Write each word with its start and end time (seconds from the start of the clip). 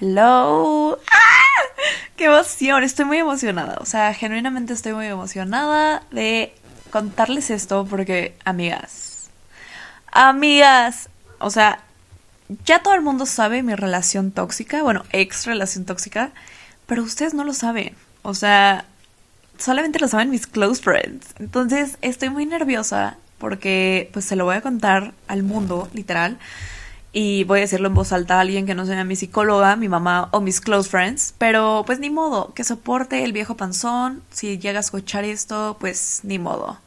Hello. 0.00 0.96
¡Ah! 1.10 1.82
¡Qué 2.16 2.26
emoción! 2.26 2.84
Estoy 2.84 3.04
muy 3.04 3.18
emocionada. 3.18 3.78
O 3.80 3.84
sea, 3.84 4.14
genuinamente 4.14 4.72
estoy 4.72 4.92
muy 4.92 5.06
emocionada 5.06 6.04
de 6.12 6.54
contarles 6.90 7.50
esto 7.50 7.84
porque, 7.84 8.36
amigas, 8.44 9.28
amigas, 10.12 11.08
o 11.40 11.50
sea, 11.50 11.80
ya 12.64 12.80
todo 12.80 12.94
el 12.94 13.00
mundo 13.00 13.26
sabe 13.26 13.64
mi 13.64 13.74
relación 13.74 14.30
tóxica, 14.30 14.84
bueno, 14.84 15.02
ex 15.10 15.46
relación 15.46 15.84
tóxica, 15.84 16.30
pero 16.86 17.02
ustedes 17.02 17.34
no 17.34 17.42
lo 17.42 17.52
saben. 17.52 17.96
O 18.22 18.34
sea, 18.34 18.84
solamente 19.58 19.98
lo 19.98 20.06
saben 20.06 20.30
mis 20.30 20.46
close 20.46 20.80
friends. 20.80 21.34
Entonces, 21.40 21.98
estoy 22.02 22.30
muy 22.30 22.46
nerviosa 22.46 23.16
porque 23.38 24.10
pues 24.12 24.26
se 24.26 24.36
lo 24.36 24.44
voy 24.44 24.54
a 24.54 24.60
contar 24.60 25.12
al 25.26 25.42
mundo, 25.42 25.88
literal 25.92 26.38
y 27.12 27.44
voy 27.44 27.60
a 27.60 27.62
decirlo 27.62 27.88
en 27.88 27.94
voz 27.94 28.12
alta 28.12 28.36
a 28.36 28.40
alguien 28.40 28.66
que 28.66 28.74
no 28.74 28.86
sea 28.86 29.02
mi 29.04 29.16
psicóloga, 29.16 29.76
mi 29.76 29.88
mamá 29.88 30.28
o 30.32 30.40
mis 30.40 30.60
close 30.60 30.88
friends, 30.88 31.34
pero 31.38 31.82
pues 31.86 31.98
ni 31.98 32.10
modo, 32.10 32.52
que 32.54 32.64
soporte 32.64 33.24
el 33.24 33.32
viejo 33.32 33.56
panzón, 33.56 34.22
si 34.30 34.58
llega 34.58 34.78
a 34.78 34.80
escuchar 34.80 35.24
esto, 35.24 35.76
pues 35.80 36.20
ni 36.22 36.38
modo. 36.38 36.78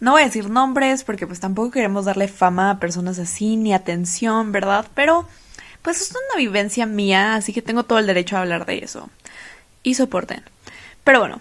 No 0.00 0.12
voy 0.12 0.22
a 0.22 0.26
decir 0.26 0.50
nombres 0.50 1.04
porque 1.04 1.26
pues 1.26 1.40
tampoco 1.40 1.70
queremos 1.70 2.04
darle 2.04 2.28
fama 2.28 2.70
a 2.70 2.78
personas 2.78 3.18
así 3.18 3.56
ni 3.56 3.72
atención, 3.72 4.52
¿verdad? 4.52 4.86
Pero 4.94 5.26
pues 5.80 6.00
es 6.00 6.10
una 6.10 6.38
vivencia 6.38 6.86
mía, 6.86 7.34
así 7.34 7.52
que 7.52 7.62
tengo 7.62 7.84
todo 7.84 7.98
el 7.98 8.06
derecho 8.06 8.36
a 8.36 8.40
hablar 8.40 8.66
de 8.66 8.78
eso. 8.78 9.08
Y 9.82 9.94
soporten. 9.94 10.42
Pero 11.04 11.20
bueno, 11.20 11.40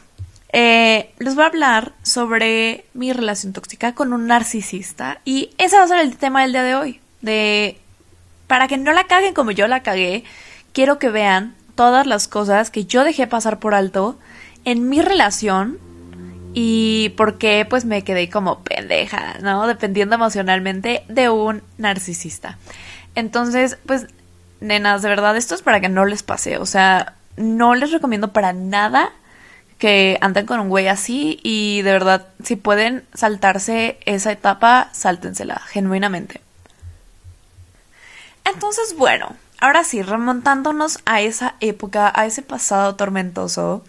eh, 0.52 1.14
les 1.20 1.36
voy 1.36 1.44
a 1.44 1.48
hablar 1.48 1.94
sobre 2.04 2.86
mi 2.94 3.12
relación 3.12 3.54
tóxica 3.54 3.96
con 3.96 4.14
un 4.14 4.28
narcisista 4.28 5.20
y 5.26 5.50
ese 5.58 5.78
va 5.78 5.84
a 5.84 5.88
ser 5.88 6.00
el 6.00 6.16
tema 6.16 6.44
del 6.44 6.52
día 6.52 6.64
de 6.64 6.76
hoy, 6.76 7.02
de 7.22 7.80
para 8.48 8.68
que 8.68 8.78
no 8.78 8.92
la 8.94 9.06
caguen 9.06 9.34
como 9.34 9.52
yo 9.52 9.68
la 9.68 9.84
cagué, 9.84 10.24
quiero 10.74 11.00
que 11.00 11.10
vean 11.10 11.56
todas 11.76 12.06
las 12.06 12.28
cosas 12.28 12.72
que 12.72 12.86
yo 12.86 13.04
dejé 13.04 13.28
pasar 13.28 13.60
por 13.60 13.74
alto 13.74 14.18
en 14.66 14.90
mi 14.90 15.02
relación 15.02 15.80
y 16.54 17.10
por 17.18 17.38
qué 17.38 17.66
pues 17.68 17.86
me 17.86 18.04
quedé 18.04 18.30
como 18.30 18.60
pendeja, 18.64 19.40
¿no? 19.42 19.66
Dependiendo 19.68 20.16
emocionalmente 20.16 21.04
de 21.10 21.30
un 21.30 21.64
narcisista. 21.78 22.58
Entonces, 23.16 23.78
pues, 23.86 24.08
nenas, 24.60 25.02
de 25.02 25.10
verdad, 25.10 25.36
esto 25.36 25.56
es 25.56 25.62
para 25.62 25.80
que 25.82 25.90
no 25.90 26.06
les 26.06 26.24
pase. 26.24 26.58
O 26.58 26.66
sea, 26.66 27.16
no 27.38 27.76
les 27.76 27.92
recomiendo 27.92 28.34
para 28.34 28.54
nada 28.54 29.12
que 29.78 30.18
anden 30.22 30.46
con 30.46 30.60
un 30.60 30.70
güey 30.70 30.88
así 30.88 31.40
y 31.44 31.82
de 31.82 31.92
verdad, 31.92 32.28
si 32.44 32.56
pueden 32.56 33.04
saltarse 33.14 33.98
esa 34.06 34.32
etapa, 34.32 34.90
sáltensela, 34.94 35.60
genuinamente. 35.68 36.42
Entonces, 38.46 38.96
bueno, 38.98 39.36
ahora 39.60 39.84
sí, 39.84 40.02
remontándonos 40.02 41.00
a 41.06 41.22
esa 41.22 41.56
época, 41.60 42.12
a 42.14 42.26
ese 42.26 42.42
pasado 42.42 42.96
tormentoso, 42.96 43.84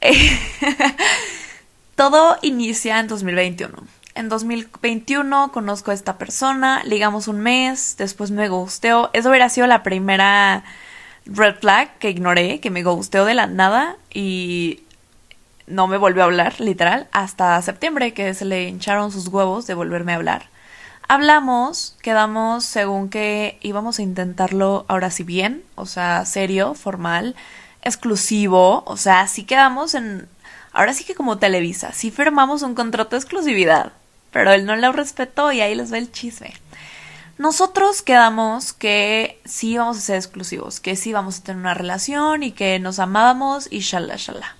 todo 1.94 2.38
inicia 2.42 2.98
en 3.00 3.08
2021. 3.08 3.74
En 4.14 4.28
2021 4.28 5.52
conozco 5.52 5.92
a 5.92 5.94
esta 5.94 6.18
persona, 6.18 6.82
ligamos 6.84 7.28
un 7.28 7.40
mes, 7.40 7.94
después 7.96 8.30
me 8.30 8.48
gusteó. 8.48 9.10
Eso 9.12 9.28
hubiera 9.28 9.48
sido 9.48 9.66
la 9.66 9.82
primera 9.82 10.64
red 11.26 11.54
flag 11.60 11.96
que 11.98 12.10
ignoré, 12.10 12.60
que 12.60 12.70
me 12.70 12.82
gusteó 12.82 13.24
de 13.24 13.34
la 13.34 13.46
nada 13.46 13.96
y 14.12 14.82
no 15.66 15.86
me 15.86 15.96
volvió 15.96 16.22
a 16.22 16.26
hablar, 16.26 16.60
literal, 16.60 17.06
hasta 17.12 17.62
septiembre, 17.62 18.12
que 18.12 18.34
se 18.34 18.44
le 18.44 18.64
hincharon 18.64 19.12
sus 19.12 19.28
huevos 19.28 19.66
de 19.66 19.74
volverme 19.74 20.12
a 20.12 20.16
hablar. 20.16 20.49
Hablamos, 21.12 21.96
quedamos 22.02 22.64
según 22.64 23.08
que 23.08 23.58
íbamos 23.62 23.98
a 23.98 24.02
intentarlo 24.02 24.84
ahora 24.86 25.10
sí 25.10 25.24
bien, 25.24 25.64
o 25.74 25.84
sea, 25.84 26.24
serio, 26.24 26.74
formal, 26.74 27.34
exclusivo, 27.82 28.84
o 28.86 28.96
sea, 28.96 29.26
sí 29.26 29.42
quedamos 29.42 29.96
en... 29.96 30.28
Ahora 30.70 30.94
sí 30.94 31.02
que 31.02 31.16
como 31.16 31.38
Televisa, 31.38 31.90
sí 31.92 32.12
firmamos 32.12 32.62
un 32.62 32.76
contrato 32.76 33.16
de 33.16 33.22
exclusividad, 33.22 33.90
pero 34.30 34.52
él 34.52 34.64
no 34.64 34.76
lo 34.76 34.92
respetó 34.92 35.50
y 35.50 35.60
ahí 35.60 35.74
les 35.74 35.92
va 35.92 35.98
el 35.98 36.12
chisme. 36.12 36.54
Nosotros 37.38 38.02
quedamos 38.02 38.72
que 38.72 39.40
sí 39.44 39.70
íbamos 39.70 39.98
a 39.98 40.02
ser 40.02 40.14
exclusivos, 40.14 40.78
que 40.78 40.94
sí 40.94 41.10
íbamos 41.10 41.38
a 41.38 41.42
tener 41.42 41.60
una 41.60 41.74
relación 41.74 42.44
y 42.44 42.52
que 42.52 42.78
nos 42.78 43.00
amábamos 43.00 43.66
y 43.68 43.80
shala 43.80 44.14
shala. 44.16 44.54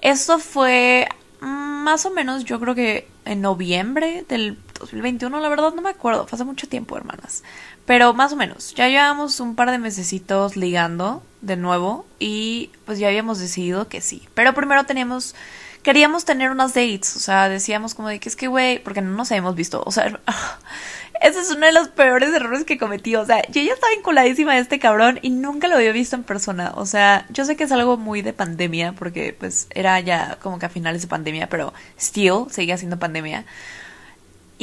Esto 0.00 0.40
fue 0.40 1.06
más 1.42 2.06
o 2.06 2.10
menos 2.10 2.44
yo 2.44 2.60
creo 2.60 2.74
que 2.74 3.08
en 3.24 3.40
noviembre 3.40 4.24
del 4.28 4.58
2021, 4.78 5.40
la 5.40 5.48
verdad 5.48 5.74
no 5.74 5.82
me 5.82 5.90
acuerdo, 5.90 6.26
fue 6.26 6.36
hace 6.36 6.44
mucho 6.44 6.68
tiempo, 6.68 6.96
hermanas. 6.96 7.42
Pero 7.84 8.14
más 8.14 8.32
o 8.32 8.36
menos, 8.36 8.74
ya 8.74 8.88
llevamos 8.88 9.40
un 9.40 9.56
par 9.56 9.70
de 9.70 9.78
mesecitos 9.78 10.56
ligando 10.56 11.22
de 11.40 11.56
nuevo 11.56 12.06
y 12.20 12.70
pues 12.84 13.00
ya 13.00 13.08
habíamos 13.08 13.40
decidido 13.40 13.88
que 13.88 14.00
sí. 14.00 14.22
Pero 14.34 14.54
primero 14.54 14.84
teníamos, 14.84 15.34
queríamos 15.82 16.24
tener 16.24 16.50
unas 16.50 16.74
dates, 16.74 17.16
o 17.16 17.20
sea, 17.20 17.48
decíamos 17.48 17.94
como 17.94 18.08
de 18.08 18.20
que 18.20 18.28
es 18.28 18.36
que, 18.36 18.48
güey, 18.48 18.78
porque 18.82 19.02
no 19.02 19.10
nos 19.10 19.30
habíamos 19.30 19.54
visto, 19.54 19.82
o 19.84 19.90
sea, 19.90 20.20
ese 21.20 21.40
es 21.40 21.50
uno 21.50 21.66
de 21.66 21.72
los 21.72 21.88
peores 21.88 22.32
errores 22.32 22.64
que 22.64 22.78
cometí, 22.78 23.16
o 23.16 23.26
sea, 23.26 23.42
yo 23.48 23.62
ya 23.62 23.74
estaba 23.74 23.92
vinculadísima 23.94 24.54
de 24.54 24.60
este 24.60 24.78
cabrón 24.78 25.18
y 25.22 25.30
nunca 25.30 25.68
lo 25.68 25.76
había 25.76 25.92
visto 25.92 26.16
en 26.16 26.22
persona, 26.24 26.72
o 26.76 26.86
sea, 26.86 27.26
yo 27.30 27.44
sé 27.44 27.56
que 27.56 27.64
es 27.64 27.72
algo 27.72 27.96
muy 27.96 28.22
de 28.22 28.32
pandemia, 28.32 28.92
porque 28.92 29.34
pues 29.38 29.66
era 29.70 29.98
ya 30.00 30.38
como 30.42 30.58
que 30.58 30.66
a 30.66 30.70
finales 30.70 31.02
de 31.02 31.08
pandemia, 31.08 31.48
pero 31.48 31.72
still 31.98 32.46
seguía 32.50 32.76
siendo 32.76 32.98
pandemia. 32.98 33.44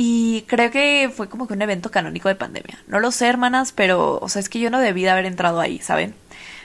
Y 0.02 0.46
creo 0.48 0.72
que 0.72 1.12
fue 1.14 1.28
como 1.28 1.46
que 1.46 1.54
un 1.54 1.62
evento 1.62 1.92
canónico 1.92 2.30
de 2.30 2.36
pandemia. 2.36 2.80
No 2.88 3.02
lo 3.02 3.12
sé, 3.12 3.28
hermanas, 3.28 3.74
pero, 3.74 4.18
o 4.22 4.30
sea, 4.30 4.40
es 4.40 4.48
que 4.48 4.60
yo 4.60 4.70
no 4.70 4.80
debí 4.80 5.04
de 5.04 5.10
haber 5.10 5.26
entrado 5.26 5.60
ahí, 5.60 5.80
¿saben? 5.80 6.16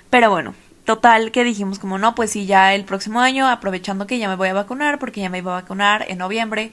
Pero 0.08 0.30
bueno, 0.30 0.54
total 0.84 1.32
que 1.32 1.44
dijimos 1.44 1.78
como, 1.78 1.98
no, 1.98 2.14
pues 2.14 2.30
sí, 2.30 2.46
ya 2.46 2.74
el 2.74 2.84
próximo 2.84 3.20
año, 3.20 3.48
aprovechando 3.48 4.06
que 4.06 4.18
ya 4.18 4.28
me 4.28 4.36
voy 4.36 4.48
a 4.48 4.54
vacunar, 4.54 4.98
porque 4.98 5.20
ya 5.20 5.30
me 5.30 5.38
iba 5.38 5.56
a 5.56 5.62
vacunar 5.62 6.04
en 6.08 6.18
noviembre, 6.18 6.72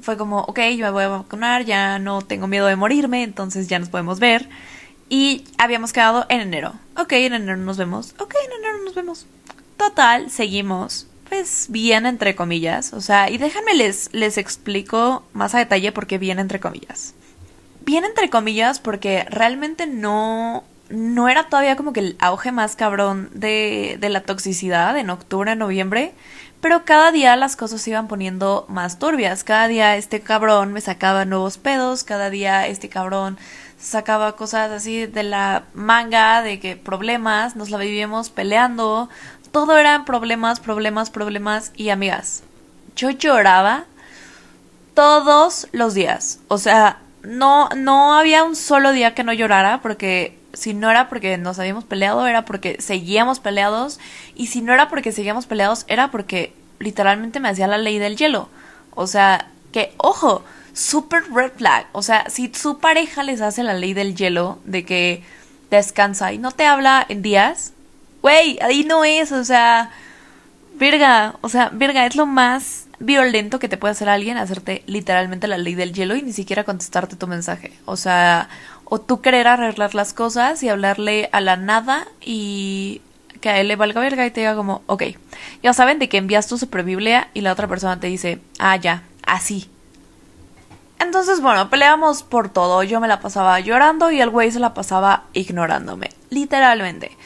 fue 0.00 0.16
como, 0.16 0.40
ok, 0.40 0.60
yo 0.76 0.86
me 0.86 0.90
voy 0.90 1.04
a 1.04 1.08
vacunar, 1.08 1.64
ya 1.64 1.98
no 1.98 2.22
tengo 2.22 2.46
miedo 2.46 2.66
de 2.66 2.76
morirme, 2.76 3.22
entonces 3.22 3.68
ya 3.68 3.78
nos 3.78 3.88
podemos 3.88 4.18
ver. 4.18 4.48
Y 5.08 5.44
habíamos 5.58 5.92
quedado 5.92 6.26
en 6.28 6.40
enero. 6.40 6.72
Ok, 6.96 7.12
en 7.12 7.34
enero 7.34 7.56
nos 7.58 7.76
vemos. 7.76 8.14
Ok, 8.18 8.34
en 8.46 8.52
enero 8.52 8.84
nos 8.84 8.94
vemos. 8.94 9.26
Total, 9.76 10.30
seguimos 10.30 11.06
pues 11.32 11.68
bien 11.70 12.04
entre 12.04 12.34
comillas, 12.34 12.92
o 12.92 13.00
sea, 13.00 13.30
y 13.30 13.38
déjenme 13.38 13.72
les, 13.72 14.12
les 14.12 14.36
explico 14.36 15.22
más 15.32 15.54
a 15.54 15.60
detalle 15.60 15.90
por 15.90 16.06
qué 16.06 16.18
bien 16.18 16.38
entre 16.38 16.60
comillas. 16.60 17.14
Bien 17.86 18.04
entre 18.04 18.28
comillas 18.28 18.80
porque 18.80 19.24
realmente 19.30 19.86
no, 19.86 20.62
no 20.92 21.28
era 21.28 21.48
todavía 21.48 21.76
como 21.76 21.92
que 21.92 22.00
el 22.00 22.16
auge 22.20 22.52
más 22.52 22.76
cabrón 22.76 23.30
de, 23.32 23.96
de 23.98 24.08
la 24.10 24.20
toxicidad 24.20 24.96
en 24.98 25.10
octubre, 25.10 25.56
noviembre, 25.56 26.12
pero 26.60 26.84
cada 26.84 27.10
día 27.10 27.34
las 27.34 27.56
cosas 27.56 27.80
se 27.80 27.90
iban 27.90 28.06
poniendo 28.06 28.66
más 28.68 28.98
turbias, 28.98 29.42
cada 29.42 29.66
día 29.66 29.96
este 29.96 30.20
cabrón 30.20 30.72
me 30.72 30.80
sacaba 30.80 31.24
nuevos 31.24 31.58
pedos, 31.58 32.04
cada 32.04 32.30
día 32.30 32.66
este 32.68 32.88
cabrón 32.88 33.38
sacaba 33.80 34.36
cosas 34.36 34.70
así 34.70 35.06
de 35.06 35.24
la 35.24 35.64
manga, 35.74 36.42
de 36.42 36.60
que 36.60 36.76
problemas, 36.76 37.56
nos 37.56 37.70
la 37.70 37.78
vivíamos 37.78 38.30
peleando, 38.30 39.08
todo 39.50 39.76
eran 39.76 40.04
problemas, 40.04 40.60
problemas, 40.60 41.10
problemas 41.10 41.72
y 41.74 41.88
amigas. 41.88 42.44
Yo 42.94 43.10
lloraba 43.10 43.86
todos 44.94 45.68
los 45.72 45.94
días. 45.94 46.38
O 46.48 46.58
sea, 46.58 47.00
no, 47.22 47.68
no 47.76 48.14
había 48.14 48.44
un 48.44 48.56
solo 48.56 48.92
día 48.92 49.14
que 49.14 49.24
no 49.24 49.32
llorara 49.32 49.80
porque 49.82 50.38
si 50.52 50.74
no 50.74 50.90
era 50.90 51.08
porque 51.08 51.38
nos 51.38 51.58
habíamos 51.58 51.84
peleado, 51.84 52.26
era 52.26 52.44
porque 52.44 52.76
seguíamos 52.80 53.40
peleados. 53.40 53.98
Y 54.34 54.48
si 54.48 54.62
no 54.62 54.72
era 54.72 54.88
porque 54.88 55.12
seguíamos 55.12 55.46
peleados, 55.46 55.84
era 55.88 56.10
porque 56.10 56.52
literalmente 56.78 57.40
me 57.40 57.48
hacía 57.48 57.66
la 57.66 57.78
ley 57.78 57.98
del 57.98 58.16
hielo. 58.16 58.48
O 58.94 59.06
sea, 59.06 59.48
que, 59.72 59.94
ojo, 59.98 60.44
super 60.72 61.22
red 61.32 61.52
flag. 61.56 61.86
O 61.92 62.02
sea, 62.02 62.28
si 62.28 62.52
su 62.54 62.78
pareja 62.78 63.22
les 63.22 63.40
hace 63.40 63.62
la 63.62 63.74
ley 63.74 63.94
del 63.94 64.14
hielo 64.14 64.58
de 64.64 64.84
que 64.84 65.22
descansa 65.70 66.32
y 66.32 66.38
no 66.38 66.50
te 66.50 66.66
habla 66.66 67.04
en 67.08 67.22
días, 67.22 67.72
Güey, 68.22 68.58
ahí 68.62 68.84
no 68.84 69.04
es, 69.04 69.32
o 69.32 69.44
sea, 69.44 69.90
verga, 70.78 71.34
o 71.40 71.48
sea, 71.48 71.70
verga, 71.72 72.06
es 72.06 72.14
lo 72.14 72.24
más 72.24 72.86
violento 73.00 73.58
que 73.58 73.68
te 73.68 73.76
puede 73.76 73.92
hacer 73.92 74.08
alguien, 74.08 74.36
hacerte 74.36 74.84
literalmente 74.86 75.48
la 75.48 75.58
ley 75.58 75.74
del 75.74 75.92
hielo 75.92 76.14
y 76.14 76.22
ni 76.22 76.32
siquiera 76.32 76.62
contestarte 76.62 77.16
tu 77.16 77.26
mensaje. 77.26 77.72
O 77.84 77.96
sea, 77.96 78.48
o 78.92 79.00
tú 79.00 79.22
querer 79.22 79.48
arreglar 79.48 79.94
las 79.94 80.12
cosas 80.12 80.62
y 80.62 80.68
hablarle 80.68 81.30
a 81.32 81.40
la 81.40 81.56
nada 81.56 82.06
y 82.20 83.00
que 83.40 83.48
a 83.48 83.58
él 83.58 83.68
le 83.68 83.76
valga 83.76 84.02
verga 84.02 84.26
y 84.26 84.30
te 84.30 84.40
diga 84.40 84.54
como, 84.54 84.82
ok, 84.84 85.04
ya 85.62 85.72
saben 85.72 85.98
de 85.98 86.10
que 86.10 86.18
envías 86.18 86.46
tu 86.46 86.58
superbiblia 86.58 87.30
y 87.32 87.40
la 87.40 87.52
otra 87.52 87.66
persona 87.68 87.98
te 87.98 88.08
dice, 88.08 88.42
ah, 88.58 88.76
ya, 88.76 89.04
así. 89.26 89.70
Entonces, 90.98 91.40
bueno, 91.40 91.70
peleamos 91.70 92.22
por 92.22 92.50
todo. 92.50 92.82
Yo 92.82 93.00
me 93.00 93.08
la 93.08 93.20
pasaba 93.20 93.58
llorando 93.60 94.10
y 94.10 94.20
el 94.20 94.28
güey 94.28 94.52
se 94.52 94.60
la 94.60 94.74
pasaba 94.74 95.22
ignorándome, 95.32 96.10
literalmente. 96.28 97.16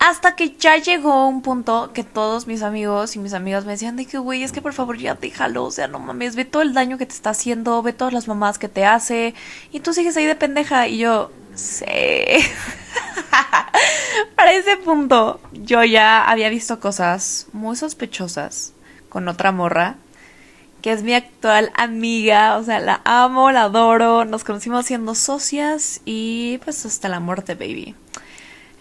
Hasta 0.00 0.36
que 0.36 0.56
ya 0.56 0.76
llegó 0.76 1.26
un 1.26 1.42
punto 1.42 1.92
que 1.92 2.04
todos 2.04 2.46
mis 2.46 2.62
amigos 2.62 3.16
y 3.16 3.18
mis 3.18 3.32
amigas 3.32 3.64
me 3.64 3.72
decían 3.72 3.96
de 3.96 4.06
que, 4.06 4.18
güey, 4.18 4.44
es 4.44 4.52
que 4.52 4.62
por 4.62 4.72
favor 4.72 4.96
ya 4.96 5.14
déjalo, 5.14 5.64
o 5.64 5.70
sea, 5.72 5.88
no 5.88 5.98
mames, 5.98 6.36
ve 6.36 6.44
todo 6.44 6.62
el 6.62 6.72
daño 6.72 6.98
que 6.98 7.06
te 7.06 7.14
está 7.14 7.30
haciendo, 7.30 7.82
ve 7.82 7.92
todas 7.92 8.14
las 8.14 8.28
mamás 8.28 8.58
que 8.58 8.68
te 8.68 8.84
hace, 8.84 9.34
y 9.72 9.80
tú 9.80 9.92
sigues 9.92 10.16
ahí 10.16 10.26
de 10.26 10.36
pendeja, 10.36 10.86
y 10.86 10.98
yo, 10.98 11.32
sé. 11.56 12.38
para 14.36 14.52
ese 14.52 14.76
punto 14.78 15.40
yo 15.52 15.84
ya 15.84 16.24
había 16.24 16.48
visto 16.48 16.80
cosas 16.80 17.46
muy 17.52 17.76
sospechosas 17.76 18.72
con 19.08 19.28
otra 19.28 19.52
morra, 19.52 19.96
que 20.80 20.92
es 20.92 21.02
mi 21.02 21.14
actual 21.14 21.72
amiga, 21.74 22.56
o 22.56 22.62
sea, 22.62 22.78
la 22.78 23.00
amo, 23.04 23.50
la 23.50 23.62
adoro, 23.64 24.24
nos 24.24 24.44
conocimos 24.44 24.86
siendo 24.86 25.14
socias 25.14 26.00
y 26.04 26.58
pues 26.64 26.86
hasta 26.86 27.08
la 27.08 27.18
muerte, 27.18 27.54
baby. 27.54 27.96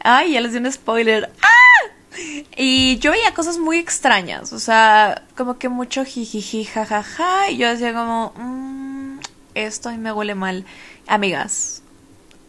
Ay, 0.10 0.32
ya 0.32 0.40
les 0.40 0.54
di 0.54 0.60
un 0.60 0.72
spoiler. 0.72 1.30
¡Ah! 1.42 2.18
Y 2.56 2.98
yo 3.00 3.12
veía 3.12 3.34
cosas 3.34 3.58
muy 3.58 3.78
extrañas, 3.78 4.54
o 4.54 4.60
sea, 4.60 5.24
como 5.36 5.58
que 5.58 5.68
mucho 5.68 6.06
jijiji, 6.06 6.64
jajaja, 6.64 7.50
y 7.50 7.58
yo 7.58 7.68
decía 7.68 7.94
como, 7.94 8.32
mmm, 8.38 9.20
esto 9.54 9.90
a 9.90 9.92
mí 9.92 9.98
me 9.98 10.14
huele 10.14 10.34
mal. 10.34 10.64
Amigas, 11.08 11.82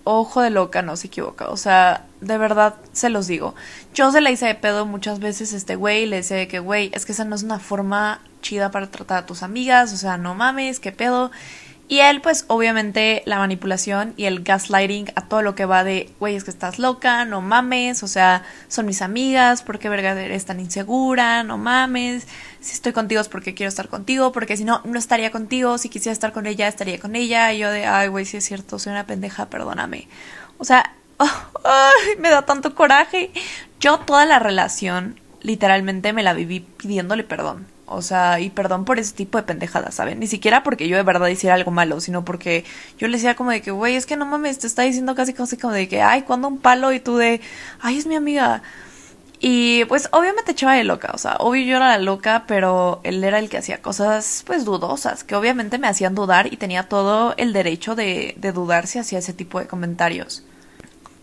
ojo 0.05 0.41
de 0.41 0.51
loca, 0.51 0.83
no 0.83 0.97
se 0.97 1.09
equivoca. 1.09 1.49
O 1.49 1.57
sea, 1.57 2.07
de 2.21 2.39
verdad 2.39 2.77
se 2.93 3.11
los 3.11 3.27
digo. 3.27 3.57
Yo 3.93 4.13
se 4.13 4.21
la 4.21 4.31
hice 4.31 4.47
de 4.47 4.55
pedo 4.55 4.87
muchas 4.87 5.19
veces 5.19 5.53
este 5.53 5.75
güey, 5.75 6.07
le 6.07 6.17
decía 6.17 6.47
que, 6.47 6.61
güey, 6.61 6.93
es 6.95 7.05
que 7.07 7.11
esa 7.11 7.25
no 7.25 7.35
es 7.35 7.43
una 7.43 7.59
forma 7.59 8.21
chida 8.41 8.71
para 8.71 8.89
tratar 8.89 9.19
a 9.19 9.27
tus 9.27 9.43
amigas, 9.43 9.93
o 9.93 9.97
sea, 9.97 10.17
no 10.17 10.37
mames, 10.37 10.79
qué 10.79 10.93
pedo. 10.93 11.33
Y 11.90 12.00
él, 12.00 12.20
pues, 12.20 12.44
obviamente, 12.49 13.23
la 13.25 13.38
manipulación 13.38 14.12
y 14.19 14.26
el 14.26 14.43
gaslighting 14.43 15.11
a 15.14 15.26
todo 15.26 15.40
lo 15.40 15.55
que 15.55 15.64
va 15.64 15.85
de, 15.85 16.11
güey, 16.20 16.37
es 16.37 16.44
que 16.44 16.50
estás 16.50 16.79
loca, 16.79 17.25
no 17.25 17.40
mames, 17.40 18.02
o 18.02 18.08
sea, 18.08 18.44
son 18.69 18.85
mis 18.85 19.00
amigas, 19.00 19.62
¿por 19.62 19.79
qué 19.79 19.88
verga 19.88 20.12
eres 20.20 20.44
tan 20.44 20.61
insegura? 20.61 21.43
No 21.44 21.56
mames, 21.56 22.26
si 22.61 22.75
estoy 22.75 22.93
contigo 22.93 23.23
es 23.23 23.29
porque 23.29 23.55
quiero 23.55 23.69
estar 23.69 23.88
contigo, 23.88 24.32
porque 24.32 24.58
si 24.58 24.64
no, 24.64 24.82
no 24.85 24.99
estaría 24.99 25.31
contigo, 25.31 25.79
si 25.79 25.88
quisiera 25.88 26.12
estar 26.12 26.35
con 26.35 26.44
ella, 26.44 26.69
estaría 26.69 27.00
con 27.00 27.17
ella. 27.17 27.55
Y 27.55 27.61
yo 27.61 27.70
de, 27.70 27.87
ay, 27.87 28.08
güey, 28.08 28.26
si 28.26 28.37
es 28.37 28.44
cierto, 28.44 28.79
soy 28.79 28.93
una 28.93 29.06
pendeja, 29.06 29.46
perdóname. 29.46 30.08
O 30.58 30.64
sea, 30.64 30.93
me 32.19 32.29
da 32.29 32.44
tanto 32.44 32.75
coraje. 32.75 33.31
Yo 33.81 34.00
toda 34.00 34.26
la 34.26 34.38
relación, 34.38 35.19
literalmente, 35.40 36.12
me 36.12 36.23
la 36.23 36.35
viví 36.35 36.61
pidiéndole 36.61 37.25
perdón. 37.25 37.67
O 37.90 38.02
sea, 38.02 38.40
y 38.40 38.50
perdón 38.50 38.85
por 38.85 38.99
ese 38.99 39.14
tipo 39.14 39.38
de 39.38 39.44
pendejadas, 39.44 39.94
¿saben? 39.94 40.20
Ni 40.20 40.26
siquiera 40.26 40.62
porque 40.62 40.88
yo 40.88 40.96
de 40.96 41.02
verdad 41.02 41.29
hiciera 41.29 41.55
algo 41.55 41.70
malo, 41.70 42.00
sino 42.00 42.25
porque 42.25 42.64
yo 42.99 43.08
le 43.08 43.17
decía 43.17 43.37
como 43.37 43.50
de 43.50 43.62
que, 43.62 43.70
güey, 43.70 43.96
es 43.96 44.06
que 44.06 44.17
no 44.17 44.26
mames, 44.26 44.58
te 44.58 44.67
está 44.67 44.82
diciendo 44.82 45.14
casi 45.14 45.32
casi 45.32 45.56
como 45.56 45.73
de 45.73 45.88
que, 45.88 46.02
ay, 46.02 46.23
cuando 46.23 46.49
un 46.49 46.58
palo 46.58 46.93
y 46.93 47.00
tú 47.00 47.17
de, 47.17 47.40
ay, 47.81 47.99
es 47.99 48.06
mi 48.06 48.17
amiga. 48.17 48.62
Y 49.40 49.85
pues 49.85 50.08
obviamente 50.12 50.52
echaba 50.52 50.75
de 50.75 50.85
loca, 50.85 51.12
o 51.14 51.19
sea, 51.19 51.37
obvio 51.38 51.64
yo 51.64 51.76
era 51.76 51.88
la 51.88 51.99
loca, 51.99 52.44
pero 52.49 53.00
él 53.05 53.23
era 53.23 53.38
el 53.38 53.49
que 53.49 53.58
hacía 53.58 53.81
cosas 53.81 54.43
pues 54.46 54.64
dudosas, 54.64 55.23
que 55.23 55.37
obviamente 55.37 55.79
me 55.79 55.87
hacían 55.87 56.17
dudar 56.17 56.52
y 56.52 56.56
tenía 56.56 56.88
todo 56.88 57.35
el 57.37 57.52
derecho 57.52 57.94
de, 57.94 58.35
de 58.37 58.52
dudar 58.52 58.88
si 58.88 58.99
hacía 58.99 59.20
ese 59.20 59.32
tipo 59.32 59.61
de 59.61 59.69
comentarios. 59.69 60.43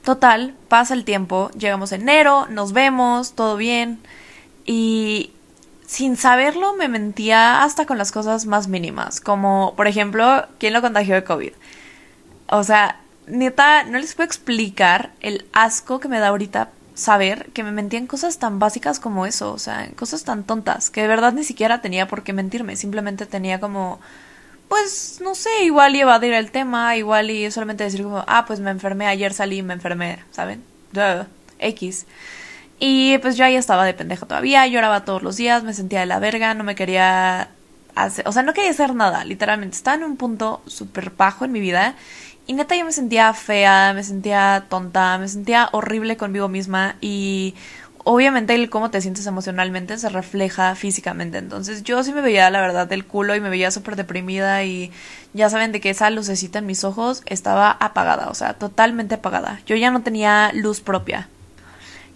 Total, 0.06 0.56
pasa 0.70 0.94
el 0.94 1.04
tiempo, 1.04 1.52
llegamos 1.58 1.92
enero, 1.92 2.48
nos 2.50 2.72
vemos, 2.72 3.34
todo 3.34 3.58
bien, 3.58 4.00
y 4.66 5.32
sin 5.86 6.18
saberlo 6.18 6.74
me 6.76 6.88
mentía 6.88 7.64
hasta 7.64 7.86
con 7.86 7.98
las 7.98 8.12
cosas 8.12 8.46
más 8.46 8.68
mínimas, 8.68 9.22
como 9.22 9.74
por 9.76 9.88
ejemplo, 9.88 10.48
¿quién 10.60 10.74
lo 10.74 10.82
contagió 10.82 11.16
de 11.16 11.24
COVID? 11.24 11.54
O 12.48 12.64
sea, 12.64 13.00
neta, 13.28 13.84
no 13.84 13.98
les 13.98 14.16
puedo 14.16 14.28
explicar 14.28 15.12
el 15.22 15.46
asco 15.54 16.00
que 16.00 16.08
me 16.08 16.20
da 16.20 16.30
ahorita 16.30 16.70
saber 16.94 17.52
que 17.52 17.64
me 17.64 17.72
mentían 17.72 18.08
cosas 18.08 18.40
tan 18.40 18.58
básicas 18.58 19.00
como 19.00 19.26
eso, 19.26 19.52
o 19.52 19.60
sea, 19.60 19.90
cosas 19.96 20.24
tan 20.24 20.44
tontas, 20.44 20.90
que 20.90 21.02
de 21.02 21.08
verdad 21.08 21.34
ni 21.34 21.44
siquiera 21.44 21.82
tenía 21.82 22.08
por 22.08 22.24
qué 22.24 22.34
mentirme, 22.34 22.78
simplemente 22.78 23.26
tenía 23.26 23.60
como, 23.60 24.00
pues, 24.70 25.20
no 25.22 25.36
sé, 25.36 25.50
igual 25.64 25.96
y 25.96 26.02
evadir 26.02 26.34
el 26.34 26.52
tema, 26.52 26.96
igual 26.96 27.30
y 27.32 27.52
solamente 27.52 27.84
decir 27.84 28.04
como, 28.04 28.24
ah, 28.28 28.46
pues 28.48 28.60
me 28.62 28.72
enfermé, 28.72 29.08
ayer 29.08 29.34
salí 29.34 29.58
y 29.58 29.64
me 29.64 29.74
enfermé, 29.74 30.20
¿saben? 30.32 30.64
X. 31.60 32.06
Y 32.88 33.18
pues 33.18 33.36
yo 33.36 33.44
ahí 33.46 33.56
estaba 33.56 33.84
de 33.84 33.96
pendeja 33.96 34.28
todavía, 34.28 34.68
lloraba 34.68 35.06
todos 35.06 35.24
los 35.24 35.38
días, 35.38 35.64
me 35.64 35.74
sentía 35.74 36.02
de 36.02 36.06
la 36.06 36.20
verga, 36.20 36.54
no 36.54 36.64
me 36.64 36.76
quería 36.76 37.50
hacer, 37.96 38.28
o 38.28 38.32
sea, 38.32 38.44
no 38.44 38.54
quería 38.54 38.70
hacer 38.70 38.94
nada, 38.94 39.26
literalmente. 39.26 39.76
Estaba 39.76 39.98
en 39.98 40.04
un 40.04 40.18
punto 40.18 40.62
súper 40.68 41.10
bajo 41.10 41.46
en 41.46 41.52
mi 41.52 41.60
vida 41.60 41.96
y 42.46 42.54
neta 42.54 42.76
yo 42.76 42.86
me 42.86 42.92
sentía 42.92 43.34
fea, 43.34 43.94
me 43.96 44.04
sentía 44.04 44.66
tonta, 44.70 45.18
me 45.18 45.28
sentía 45.28 45.68
horrible 45.72 46.16
conmigo 46.16 46.48
misma 46.48 46.96
y 47.02 47.56
obviamente 48.04 48.54
el 48.54 48.70
cómo 48.70 48.92
te 48.92 49.02
sientes 49.02 49.26
emocionalmente 49.26 49.98
se 49.98 50.10
refleja 50.10 50.76
físicamente. 50.76 51.40
Entonces 51.40 51.84
yo 51.84 52.04
sí 52.04 52.14
me 52.14 52.22
veía 52.22 52.52
la 52.52 52.62
verdad 52.62 52.86
del 52.86 53.04
culo 53.04 53.36
y 53.36 53.42
me 53.42 53.50
veía 53.50 53.72
súper 53.72 53.96
deprimida 53.96 54.64
y 54.64 54.92
ya 55.34 55.50
saben 55.50 55.72
de 55.72 55.82
que 55.82 55.90
esa 55.90 56.12
lucecita 56.12 56.60
en 56.60 56.68
mis 56.68 56.84
ojos 56.84 57.24
estaba 57.26 57.72
apagada, 57.72 58.30
o 58.30 58.36
sea, 58.36 58.54
totalmente 58.54 59.16
apagada. 59.16 59.60
Yo 59.66 59.76
ya 59.76 59.90
no 59.90 60.04
tenía 60.04 60.52
luz 60.54 60.82
propia. 60.82 61.30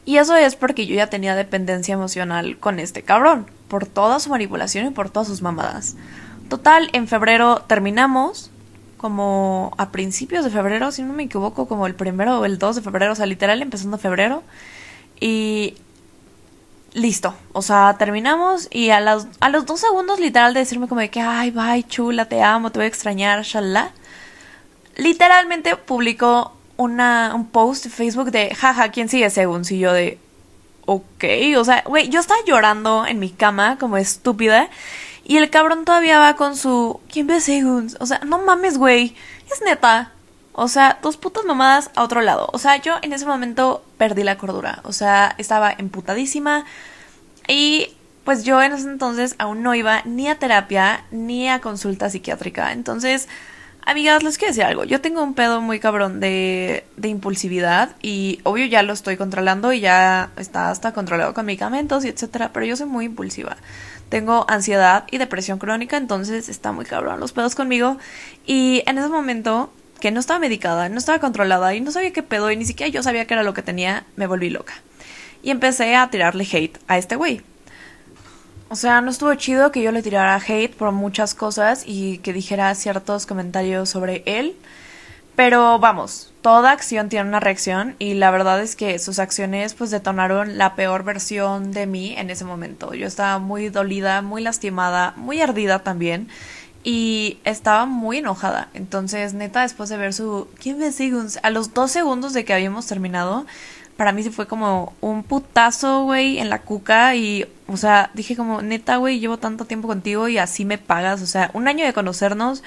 Y 0.09 0.17
eso 0.17 0.35
es 0.35 0.55
porque 0.55 0.87
yo 0.87 0.95
ya 0.95 1.05
tenía 1.05 1.35
dependencia 1.35 1.93
emocional 1.93 2.57
con 2.57 2.79
este 2.79 3.03
cabrón, 3.03 3.45
por 3.67 3.85
toda 3.85 4.19
su 4.19 4.31
manipulación 4.31 4.87
y 4.87 4.89
por 4.89 5.11
todas 5.11 5.27
sus 5.27 5.43
mamadas. 5.43 5.97
Total, 6.49 6.89
en 6.93 7.07
febrero 7.07 7.63
terminamos, 7.67 8.49
como 8.97 9.71
a 9.77 9.91
principios 9.91 10.43
de 10.43 10.49
febrero, 10.49 10.91
si 10.91 11.03
no 11.03 11.13
me 11.13 11.21
equivoco, 11.21 11.67
como 11.67 11.85
el 11.85 11.93
primero 11.93 12.39
o 12.39 12.45
el 12.45 12.57
2 12.57 12.77
de 12.77 12.81
febrero, 12.81 13.11
o 13.11 13.15
sea, 13.15 13.27
literal 13.27 13.61
empezando 13.61 13.99
febrero. 13.99 14.41
Y 15.19 15.75
listo, 16.93 17.35
o 17.53 17.61
sea, 17.61 17.95
terminamos 17.99 18.67
y 18.71 18.89
a, 18.89 19.01
las, 19.01 19.27
a 19.41 19.49
los 19.49 19.67
dos 19.67 19.79
segundos 19.79 20.19
literal 20.19 20.55
de 20.55 20.61
decirme 20.61 20.87
como 20.87 21.01
de 21.01 21.11
que, 21.11 21.21
ay, 21.21 21.51
bye, 21.51 21.83
chula, 21.83 22.25
te 22.25 22.41
amo, 22.41 22.71
te 22.71 22.79
voy 22.79 22.85
a 22.85 22.87
extrañar, 22.87 23.43
shalala. 23.43 23.91
Literalmente 24.95 25.75
publicó 25.75 26.55
una, 26.79 27.33
un 27.35 27.45
post 27.45 27.83
de 27.83 27.89
Facebook 27.89 28.31
de, 28.31 28.55
jaja, 28.55 28.89
¿quién 28.89 29.09
sigue 29.09 29.29
según? 29.29 29.65
Si 29.65 29.79
yo 29.79 29.91
de, 29.91 30.17
ok, 30.85 31.25
o 31.57 31.65
sea, 31.65 31.83
güey, 31.85 32.07
yo 32.07 32.21
estaba 32.21 32.39
llorando 32.47 33.05
en 33.05 33.19
mi 33.19 33.31
cama 33.31 33.77
como 33.77 33.97
estúpida 33.97 34.69
y 35.25 35.35
el 35.35 35.49
cabrón 35.49 35.83
todavía 35.83 36.19
va 36.19 36.37
con 36.37 36.55
su, 36.55 37.01
¿quién 37.11 37.27
ve 37.27 37.41
según? 37.41 37.91
O 37.99 38.05
sea, 38.05 38.21
no 38.25 38.39
mames, 38.39 38.77
güey, 38.77 39.13
es 39.51 39.61
neta. 39.61 40.13
O 40.53 40.69
sea, 40.69 40.99
dos 41.01 41.17
putas 41.17 41.43
mamadas 41.43 41.91
a 41.95 42.03
otro 42.03 42.21
lado. 42.21 42.49
O 42.53 42.57
sea, 42.57 42.77
yo 42.77 42.95
en 43.01 43.11
ese 43.11 43.25
momento 43.25 43.83
perdí 43.97 44.23
la 44.23 44.37
cordura. 44.37 44.79
O 44.83 44.93
sea, 44.93 45.35
estaba 45.37 45.71
emputadísima. 45.77 46.65
Y 47.47 47.93
pues 48.23 48.45
yo 48.45 48.61
en 48.61 48.71
ese 48.71 48.87
entonces 48.87 49.35
aún 49.37 49.63
no 49.63 49.75
iba 49.75 50.01
ni 50.05 50.29
a 50.29 50.39
terapia 50.39 51.03
ni 51.11 51.49
a 51.49 51.59
consulta 51.59 52.09
psiquiátrica. 52.09 52.71
Entonces, 52.71 53.27
Amigas, 53.85 54.21
les 54.23 54.37
quiero 54.37 54.51
decir 54.51 54.63
algo. 54.63 54.83
Yo 54.83 55.01
tengo 55.01 55.23
un 55.23 55.33
pedo 55.33 55.61
muy 55.61 55.79
cabrón 55.79 56.19
de, 56.19 56.85
de 56.97 57.07
impulsividad 57.07 57.95
y 58.01 58.39
obvio 58.43 58.65
ya 58.65 58.83
lo 58.83 58.93
estoy 58.93 59.17
controlando 59.17 59.73
y 59.73 59.79
ya 59.79 60.31
está 60.37 60.69
hasta 60.69 60.93
controlado 60.93 61.33
con 61.33 61.45
medicamentos 61.45 62.05
y 62.05 62.09
etcétera, 62.09 62.51
pero 62.53 62.65
yo 62.65 62.75
soy 62.75 62.87
muy 62.87 63.05
impulsiva. 63.05 63.57
Tengo 64.09 64.45
ansiedad 64.49 65.05
y 65.09 65.17
depresión 65.17 65.59
crónica, 65.59 65.97
entonces 65.97 66.49
está 66.49 66.71
muy 66.71 66.85
cabrón 66.85 67.19
los 67.19 67.31
pedos 67.31 67.55
conmigo. 67.55 67.97
Y 68.45 68.83
en 68.85 68.97
ese 68.97 69.07
momento, 69.07 69.71
que 69.99 70.11
no 70.11 70.19
estaba 70.19 70.39
medicada, 70.39 70.89
no 70.89 70.97
estaba 70.97 71.19
controlada 71.19 71.73
y 71.73 71.81
no 71.81 71.91
sabía 71.91 72.11
qué 72.11 72.23
pedo 72.23 72.51
y 72.51 72.57
ni 72.57 72.65
siquiera 72.65 72.91
yo 72.91 73.03
sabía 73.03 73.25
qué 73.25 73.33
era 73.35 73.43
lo 73.43 73.53
que 73.53 73.61
tenía, 73.61 74.05
me 74.15 74.27
volví 74.27 74.49
loca. 74.49 74.73
Y 75.41 75.51
empecé 75.51 75.95
a 75.95 76.09
tirarle 76.09 76.47
hate 76.51 76.77
a 76.87 76.97
este 76.97 77.15
güey. 77.15 77.41
O 78.71 78.75
sea, 78.75 79.01
no 79.01 79.09
estuvo 79.09 79.33
chido 79.33 79.71
que 79.71 79.81
yo 79.81 79.91
le 79.91 80.03
tirara 80.03 80.35
hate 80.35 80.75
por 80.75 80.91
muchas 80.91 81.33
cosas 81.33 81.83
y 81.87 82.19
que 82.19 82.33
dijera 82.33 82.73
ciertos 82.75 83.25
comentarios 83.25 83.89
sobre 83.89 84.21
él. 84.27 84.55
Pero 85.35 85.79
vamos, 85.79 86.31
toda 86.41 86.71
acción 86.71 87.09
tiene 87.09 87.27
una 87.27 87.39
reacción 87.39 87.95
y 87.97 88.13
la 88.13 88.29
verdad 88.29 88.61
es 88.61 88.75
que 88.75 88.99
sus 88.99 89.17
acciones 89.17 89.73
pues 89.73 89.89
detonaron 89.89 90.59
la 90.59 90.75
peor 90.75 91.03
versión 91.03 91.71
de 91.71 91.87
mí 91.87 92.13
en 92.15 92.29
ese 92.29 92.45
momento. 92.45 92.93
Yo 92.93 93.07
estaba 93.07 93.39
muy 93.39 93.69
dolida, 93.69 94.21
muy 94.21 94.43
lastimada, 94.43 95.13
muy 95.17 95.41
ardida 95.41 95.79
también 95.79 96.27
y 96.83 97.39
estaba 97.45 97.85
muy 97.85 98.17
enojada. 98.17 98.69
Entonces, 98.73 99.33
neta, 99.33 99.61
después 99.63 99.89
de 99.89 99.97
ver 99.97 100.13
su... 100.13 100.47
¿Quién 100.61 100.77
me 100.77 100.91
sigue? 100.91 101.17
A 101.41 101.49
los 101.49 101.73
dos 101.73 101.91
segundos 101.91 102.33
de 102.33 102.45
que 102.45 102.53
habíamos 102.53 102.85
terminado, 102.85 103.45
para 103.99 104.13
mí 104.13 104.23
sí 104.23 104.29
fue 104.29 104.47
como 104.47 104.93
un 105.01 105.23
putazo, 105.23 106.03
güey, 106.03 106.39
en 106.39 106.49
la 106.49 106.61
cuca 106.61 107.17
y, 107.17 107.45
o 107.67 107.75
sea, 107.75 108.11
dije 108.13 108.37
como, 108.37 108.61
neta, 108.61 108.95
güey, 108.95 109.19
llevo 109.19 109.35
tanto 109.35 109.65
tiempo 109.65 109.89
contigo 109.89 110.29
y 110.29 110.37
así 110.37 110.63
me 110.63 110.77
pagas, 110.77 111.21
o 111.21 111.25
sea, 111.25 111.51
un 111.53 111.67
año 111.67 111.85
de 111.85 111.91
conocernos 111.91 112.63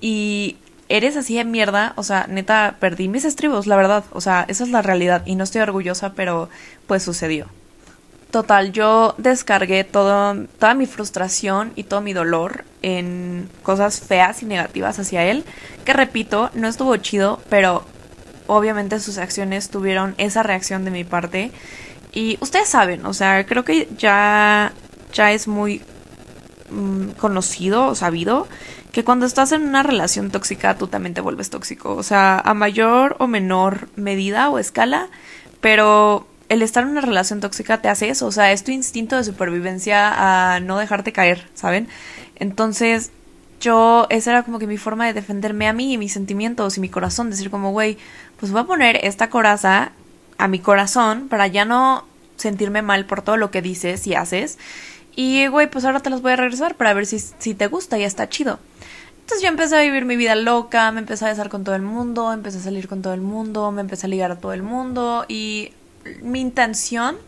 y 0.00 0.56
eres 0.88 1.16
así 1.16 1.36
de 1.36 1.44
mierda, 1.44 1.92
o 1.94 2.02
sea, 2.02 2.26
neta, 2.28 2.78
perdí 2.80 3.06
mis 3.06 3.24
estribos, 3.24 3.68
la 3.68 3.76
verdad, 3.76 4.02
o 4.10 4.20
sea, 4.20 4.44
esa 4.48 4.64
es 4.64 4.70
la 4.70 4.82
realidad 4.82 5.22
y 5.24 5.36
no 5.36 5.44
estoy 5.44 5.60
orgullosa, 5.60 6.14
pero 6.14 6.48
pues 6.88 7.04
sucedió. 7.04 7.46
Total, 8.32 8.72
yo 8.72 9.14
descargué 9.18 9.84
todo, 9.84 10.34
toda 10.58 10.74
mi 10.74 10.86
frustración 10.86 11.70
y 11.76 11.84
todo 11.84 12.00
mi 12.00 12.12
dolor 12.12 12.64
en 12.82 13.48
cosas 13.62 14.00
feas 14.00 14.42
y 14.42 14.46
negativas 14.46 14.98
hacia 14.98 15.22
él, 15.26 15.44
que 15.84 15.92
repito, 15.92 16.50
no 16.54 16.66
estuvo 16.66 16.96
chido, 16.96 17.40
pero 17.48 17.84
obviamente 18.46 19.00
sus 19.00 19.18
acciones 19.18 19.68
tuvieron 19.70 20.14
esa 20.18 20.42
reacción 20.42 20.84
de 20.84 20.90
mi 20.90 21.04
parte. 21.04 21.50
Y 22.12 22.38
ustedes 22.40 22.68
saben, 22.68 23.06
o 23.06 23.14
sea, 23.14 23.46
creo 23.46 23.64
que 23.64 23.88
ya, 23.96 24.72
ya 25.12 25.32
es 25.32 25.48
muy 25.48 25.82
mm, 26.70 27.10
conocido 27.12 27.86
o 27.86 27.94
sabido 27.94 28.48
que 28.92 29.04
cuando 29.04 29.24
estás 29.24 29.52
en 29.52 29.62
una 29.62 29.82
relación 29.82 30.30
tóxica 30.30 30.76
tú 30.76 30.86
también 30.86 31.14
te 31.14 31.22
vuelves 31.22 31.50
tóxico. 31.50 31.94
O 31.94 32.02
sea, 32.02 32.38
a 32.38 32.54
mayor 32.54 33.16
o 33.18 33.26
menor 33.26 33.88
medida 33.96 34.50
o 34.50 34.58
escala, 34.58 35.08
pero 35.60 36.26
el 36.48 36.60
estar 36.60 36.84
en 36.84 36.90
una 36.90 37.00
relación 37.00 37.40
tóxica 37.40 37.80
te 37.80 37.88
hace 37.88 38.10
eso, 38.10 38.26
o 38.26 38.32
sea, 38.32 38.52
es 38.52 38.62
tu 38.62 38.72
instinto 38.72 39.16
de 39.16 39.24
supervivencia 39.24 40.54
a 40.54 40.60
no 40.60 40.76
dejarte 40.76 41.12
caer, 41.12 41.48
¿saben? 41.54 41.88
Entonces, 42.36 43.10
yo, 43.58 44.06
esa 44.10 44.32
era 44.32 44.42
como 44.42 44.58
que 44.58 44.66
mi 44.66 44.76
forma 44.76 45.06
de 45.06 45.14
defenderme 45.14 45.66
a 45.68 45.72
mí 45.72 45.94
y 45.94 45.98
mis 45.98 46.12
sentimientos 46.12 46.76
y 46.76 46.80
mi 46.80 46.90
corazón, 46.90 47.30
decir 47.30 47.48
como, 47.48 47.70
güey, 47.70 47.96
pues 48.42 48.50
voy 48.50 48.62
a 48.62 48.64
poner 48.64 49.04
esta 49.04 49.30
coraza 49.30 49.92
a 50.36 50.48
mi 50.48 50.58
corazón 50.58 51.28
para 51.28 51.46
ya 51.46 51.64
no 51.64 52.04
sentirme 52.34 52.82
mal 52.82 53.06
por 53.06 53.22
todo 53.22 53.36
lo 53.36 53.52
que 53.52 53.62
dices 53.62 54.04
y 54.08 54.16
haces. 54.16 54.58
Y, 55.14 55.46
güey, 55.46 55.70
pues 55.70 55.84
ahora 55.84 56.00
te 56.00 56.10
las 56.10 56.22
voy 56.22 56.32
a 56.32 56.36
regresar 56.36 56.74
para 56.74 56.92
ver 56.92 57.06
si, 57.06 57.20
si 57.20 57.54
te 57.54 57.68
gusta 57.68 58.00
y 58.00 58.02
está 58.02 58.28
chido. 58.28 58.58
Entonces 59.20 59.42
yo 59.42 59.48
empecé 59.48 59.76
a 59.76 59.82
vivir 59.82 60.06
mi 60.06 60.16
vida 60.16 60.34
loca, 60.34 60.90
me 60.90 60.98
empecé 60.98 61.24
a 61.24 61.28
besar 61.28 61.50
con 61.50 61.62
todo 61.62 61.76
el 61.76 61.82
mundo, 61.82 62.32
empecé 62.32 62.58
a 62.58 62.62
salir 62.62 62.88
con 62.88 63.00
todo 63.00 63.14
el 63.14 63.20
mundo, 63.20 63.70
me 63.70 63.80
empecé 63.80 64.06
a 64.06 64.10
ligar 64.10 64.32
a 64.32 64.36
todo 64.40 64.52
el 64.52 64.64
mundo 64.64 65.24
y 65.28 65.70
mi 66.20 66.40
intención 66.40 67.18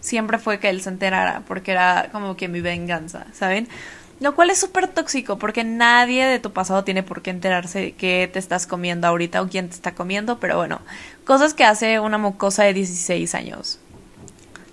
siempre 0.00 0.40
fue 0.40 0.58
que 0.58 0.68
él 0.68 0.80
se 0.80 0.88
enterara 0.88 1.42
porque 1.46 1.70
era 1.70 2.08
como 2.10 2.36
que 2.36 2.48
mi 2.48 2.60
venganza, 2.60 3.28
¿saben? 3.32 3.68
Lo 4.18 4.34
cual 4.34 4.48
es 4.50 4.58
súper 4.58 4.88
tóxico 4.88 5.38
porque 5.38 5.62
nadie 5.62 6.24
de 6.24 6.38
tu 6.38 6.52
pasado 6.52 6.84
tiene 6.84 7.02
por 7.02 7.20
qué 7.20 7.30
enterarse 7.30 7.80
de 7.80 7.92
qué 7.92 8.30
te 8.32 8.38
estás 8.38 8.66
comiendo 8.66 9.06
ahorita 9.06 9.42
o 9.42 9.48
quién 9.48 9.68
te 9.68 9.74
está 9.74 9.94
comiendo, 9.94 10.40
pero 10.40 10.56
bueno, 10.56 10.80
cosas 11.24 11.52
que 11.52 11.64
hace 11.64 12.00
una 12.00 12.16
mocosa 12.16 12.64
de 12.64 12.72
16 12.72 13.34
años. 13.34 13.78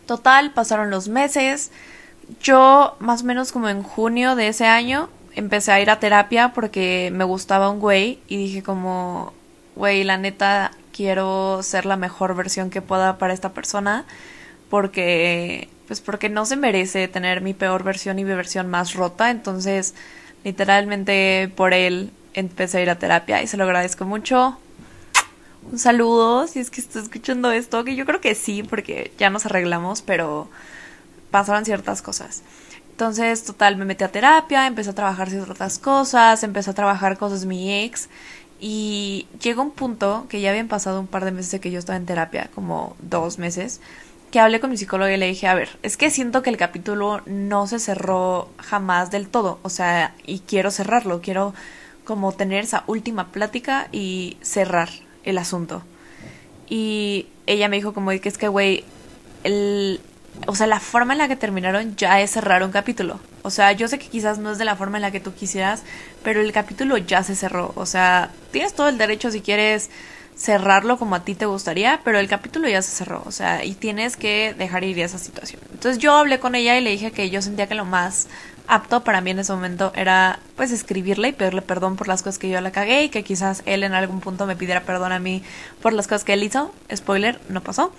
Total, 0.05 0.51
pasaron 0.53 0.89
los 0.89 1.09
meses. 1.09 1.71
Yo, 2.41 2.95
más 2.99 3.23
o 3.23 3.25
menos 3.25 3.51
como 3.51 3.67
en 3.67 3.83
junio 3.83 4.35
de 4.35 4.47
ese 4.47 4.65
año, 4.65 5.09
empecé 5.35 5.71
a 5.73 5.81
ir 5.81 5.89
a 5.89 5.99
terapia 5.99 6.53
porque 6.53 7.11
me 7.13 7.25
gustaba 7.25 7.69
un 7.69 7.79
güey 7.79 8.19
y 8.27 8.37
dije 8.37 8.63
como, 8.63 9.33
güey, 9.75 10.03
la 10.05 10.17
neta 10.17 10.71
quiero 10.93 11.61
ser 11.63 11.85
la 11.85 11.97
mejor 11.97 12.35
versión 12.35 12.69
que 12.69 12.81
pueda 12.81 13.17
para 13.17 13.33
esta 13.33 13.53
persona 13.53 14.05
porque 14.69 15.67
pues 15.87 16.01
porque 16.01 16.29
no 16.29 16.45
se 16.45 16.55
merece 16.55 17.07
tener 17.07 17.41
mi 17.41 17.53
peor 17.53 17.83
versión 17.83 18.19
y 18.19 18.25
mi 18.25 18.33
versión 18.33 18.69
más 18.69 18.93
rota, 18.93 19.29
entonces 19.29 19.93
literalmente 20.43 21.51
por 21.55 21.73
él 21.73 22.11
empecé 22.33 22.79
a 22.79 22.81
ir 22.81 22.89
a 22.89 22.99
terapia 22.99 23.41
y 23.41 23.47
se 23.47 23.57
lo 23.57 23.63
agradezco 23.63 24.05
mucho. 24.05 24.57
Un 25.71 25.79
saludo 25.79 26.47
si 26.47 26.59
es 26.59 26.69
que 26.69 26.81
está 26.81 26.99
escuchando 26.99 27.51
esto, 27.51 27.83
que 27.83 27.95
yo 27.95 28.05
creo 28.05 28.19
que 28.19 28.35
sí, 28.35 28.63
porque 28.63 29.13
ya 29.17 29.29
nos 29.29 29.45
arreglamos, 29.45 30.01
pero 30.01 30.49
pasaron 31.31 31.65
ciertas 31.65 32.01
cosas. 32.01 32.43
Entonces, 32.91 33.43
total, 33.43 33.75
me 33.77 33.85
metí 33.85 34.03
a 34.03 34.11
terapia, 34.11 34.67
empecé 34.67 34.91
a 34.91 34.93
trabajar 34.93 35.29
ciertas 35.29 35.79
cosas, 35.79 36.43
empecé 36.43 36.69
a 36.69 36.73
trabajar 36.73 37.17
cosas 37.17 37.41
de 37.41 37.47
mi 37.47 37.83
ex. 37.83 38.09
Y 38.59 39.27
llegó 39.41 39.63
un 39.63 39.71
punto 39.71 40.27
que 40.29 40.41
ya 40.41 40.51
habían 40.51 40.67
pasado 40.67 40.99
un 40.99 41.07
par 41.07 41.25
de 41.25 41.31
meses 41.31 41.51
de 41.51 41.59
que 41.59 41.71
yo 41.71 41.79
estaba 41.79 41.97
en 41.97 42.05
terapia, 42.05 42.49
como 42.53 42.95
dos 43.01 43.39
meses, 43.39 43.81
que 44.33 44.39
hablé 44.39 44.59
con 44.59 44.71
mi 44.71 44.77
psicólogo 44.77 45.11
y 45.11 45.17
le 45.17 45.27
dije, 45.27 45.45
a 45.45 45.53
ver, 45.53 45.69
es 45.83 45.95
que 45.95 46.09
siento 46.09 46.41
que 46.41 46.49
el 46.49 46.57
capítulo 46.57 47.21
no 47.27 47.67
se 47.67 47.77
cerró 47.77 48.49
jamás 48.57 49.11
del 49.11 49.27
todo, 49.27 49.59
o 49.61 49.69
sea, 49.69 50.15
y 50.25 50.39
quiero 50.39 50.71
cerrarlo, 50.71 51.21
quiero 51.21 51.53
como 52.03 52.31
tener 52.31 52.63
esa 52.63 52.83
última 52.87 53.31
plática 53.31 53.89
y 53.91 54.37
cerrar 54.41 54.89
el 55.23 55.37
asunto. 55.37 55.83
Y 56.67 57.27
ella 57.45 57.69
me 57.69 57.75
dijo 57.75 57.93
como 57.93 58.09
que 58.09 58.27
es 58.27 58.39
que, 58.39 58.47
güey, 58.47 58.83
o 60.47 60.55
sea, 60.55 60.65
la 60.65 60.79
forma 60.79 61.13
en 61.13 61.19
la 61.19 61.27
que 61.27 61.35
terminaron 61.35 61.95
ya 61.95 62.19
es 62.19 62.31
cerrar 62.31 62.63
un 62.63 62.71
capítulo. 62.71 63.19
O 63.43 63.51
sea, 63.51 63.71
yo 63.73 63.87
sé 63.87 63.99
que 63.99 64.07
quizás 64.07 64.39
no 64.39 64.51
es 64.51 64.57
de 64.57 64.65
la 64.65 64.75
forma 64.75 64.97
en 64.97 65.03
la 65.03 65.11
que 65.11 65.19
tú 65.19 65.35
quisieras, 65.35 65.83
pero 66.23 66.41
el 66.41 66.51
capítulo 66.51 66.97
ya 66.97 67.21
se 67.21 67.35
cerró. 67.35 67.71
O 67.75 67.85
sea, 67.85 68.31
tienes 68.49 68.73
todo 68.73 68.89
el 68.89 68.97
derecho 68.97 69.29
si 69.29 69.41
quieres 69.41 69.91
cerrarlo 70.35 70.97
como 70.97 71.15
a 71.15 71.23
ti 71.23 71.35
te 71.35 71.45
gustaría, 71.45 72.01
pero 72.03 72.19
el 72.19 72.27
capítulo 72.27 72.67
ya 72.67 72.81
se 72.81 72.91
cerró. 72.91 73.23
O 73.25 73.31
sea, 73.31 73.63
y 73.63 73.73
tienes 73.75 74.17
que 74.17 74.53
dejar 74.57 74.83
ir 74.83 74.99
esa 74.99 75.17
situación. 75.17 75.61
Entonces 75.71 75.99
yo 75.99 76.13
hablé 76.13 76.39
con 76.39 76.55
ella 76.55 76.77
y 76.77 76.81
le 76.81 76.91
dije 76.91 77.11
que 77.11 77.29
yo 77.29 77.41
sentía 77.41 77.67
que 77.67 77.75
lo 77.75 77.85
más 77.85 78.27
apto 78.67 79.03
para 79.03 79.21
mí 79.21 79.31
en 79.31 79.39
ese 79.39 79.53
momento 79.53 79.91
era 79.95 80.39
pues 80.55 80.71
escribirle 80.71 81.29
y 81.29 81.31
pedirle 81.33 81.61
perdón 81.61 81.97
por 81.97 82.07
las 82.07 82.21
cosas 82.21 82.39
que 82.39 82.49
yo 82.49 82.61
la 82.61 82.71
cagué 82.71 83.03
y 83.03 83.09
que 83.09 83.23
quizás 83.23 83.61
él 83.65 83.83
en 83.83 83.93
algún 83.93 84.21
punto 84.21 84.45
me 84.45 84.55
pidiera 84.55 84.83
perdón 84.83 85.11
a 85.11 85.19
mí 85.19 85.43
por 85.81 85.91
las 85.93 86.07
cosas 86.07 86.23
que 86.23 86.33
él 86.33 86.43
hizo. 86.43 86.73
Spoiler, 86.93 87.39
no 87.49 87.61
pasó. 87.61 87.91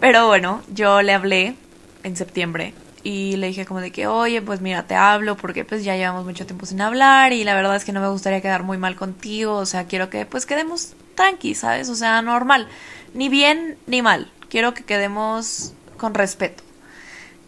Pero 0.00 0.26
bueno, 0.26 0.62
yo 0.72 1.02
le 1.02 1.12
hablé 1.12 1.54
en 2.02 2.16
septiembre 2.16 2.74
y 3.02 3.36
le 3.36 3.48
dije 3.48 3.64
como 3.64 3.80
de 3.80 3.92
que, 3.92 4.06
oye, 4.06 4.42
pues 4.42 4.60
mira, 4.60 4.82
te 4.86 4.94
hablo 4.94 5.36
porque 5.36 5.64
pues 5.64 5.84
ya 5.84 5.96
llevamos 5.96 6.24
mucho 6.24 6.46
tiempo 6.46 6.66
sin 6.66 6.80
hablar 6.80 7.32
y 7.32 7.44
la 7.44 7.54
verdad 7.54 7.76
es 7.76 7.84
que 7.84 7.92
no 7.92 8.00
me 8.00 8.08
gustaría 8.08 8.40
quedar 8.40 8.62
muy 8.62 8.78
mal 8.78 8.96
contigo, 8.96 9.54
o 9.54 9.66
sea, 9.66 9.84
quiero 9.84 10.10
que 10.10 10.26
pues 10.26 10.44
quedemos 10.46 10.94
tranqui, 11.20 11.54
¿sabes? 11.54 11.90
O 11.90 11.94
sea, 11.94 12.22
normal, 12.22 12.66
ni 13.12 13.28
bien 13.28 13.76
ni 13.86 14.00
mal, 14.00 14.30
quiero 14.48 14.72
que 14.72 14.84
quedemos 14.84 15.74
con 15.98 16.14
respeto. 16.14 16.62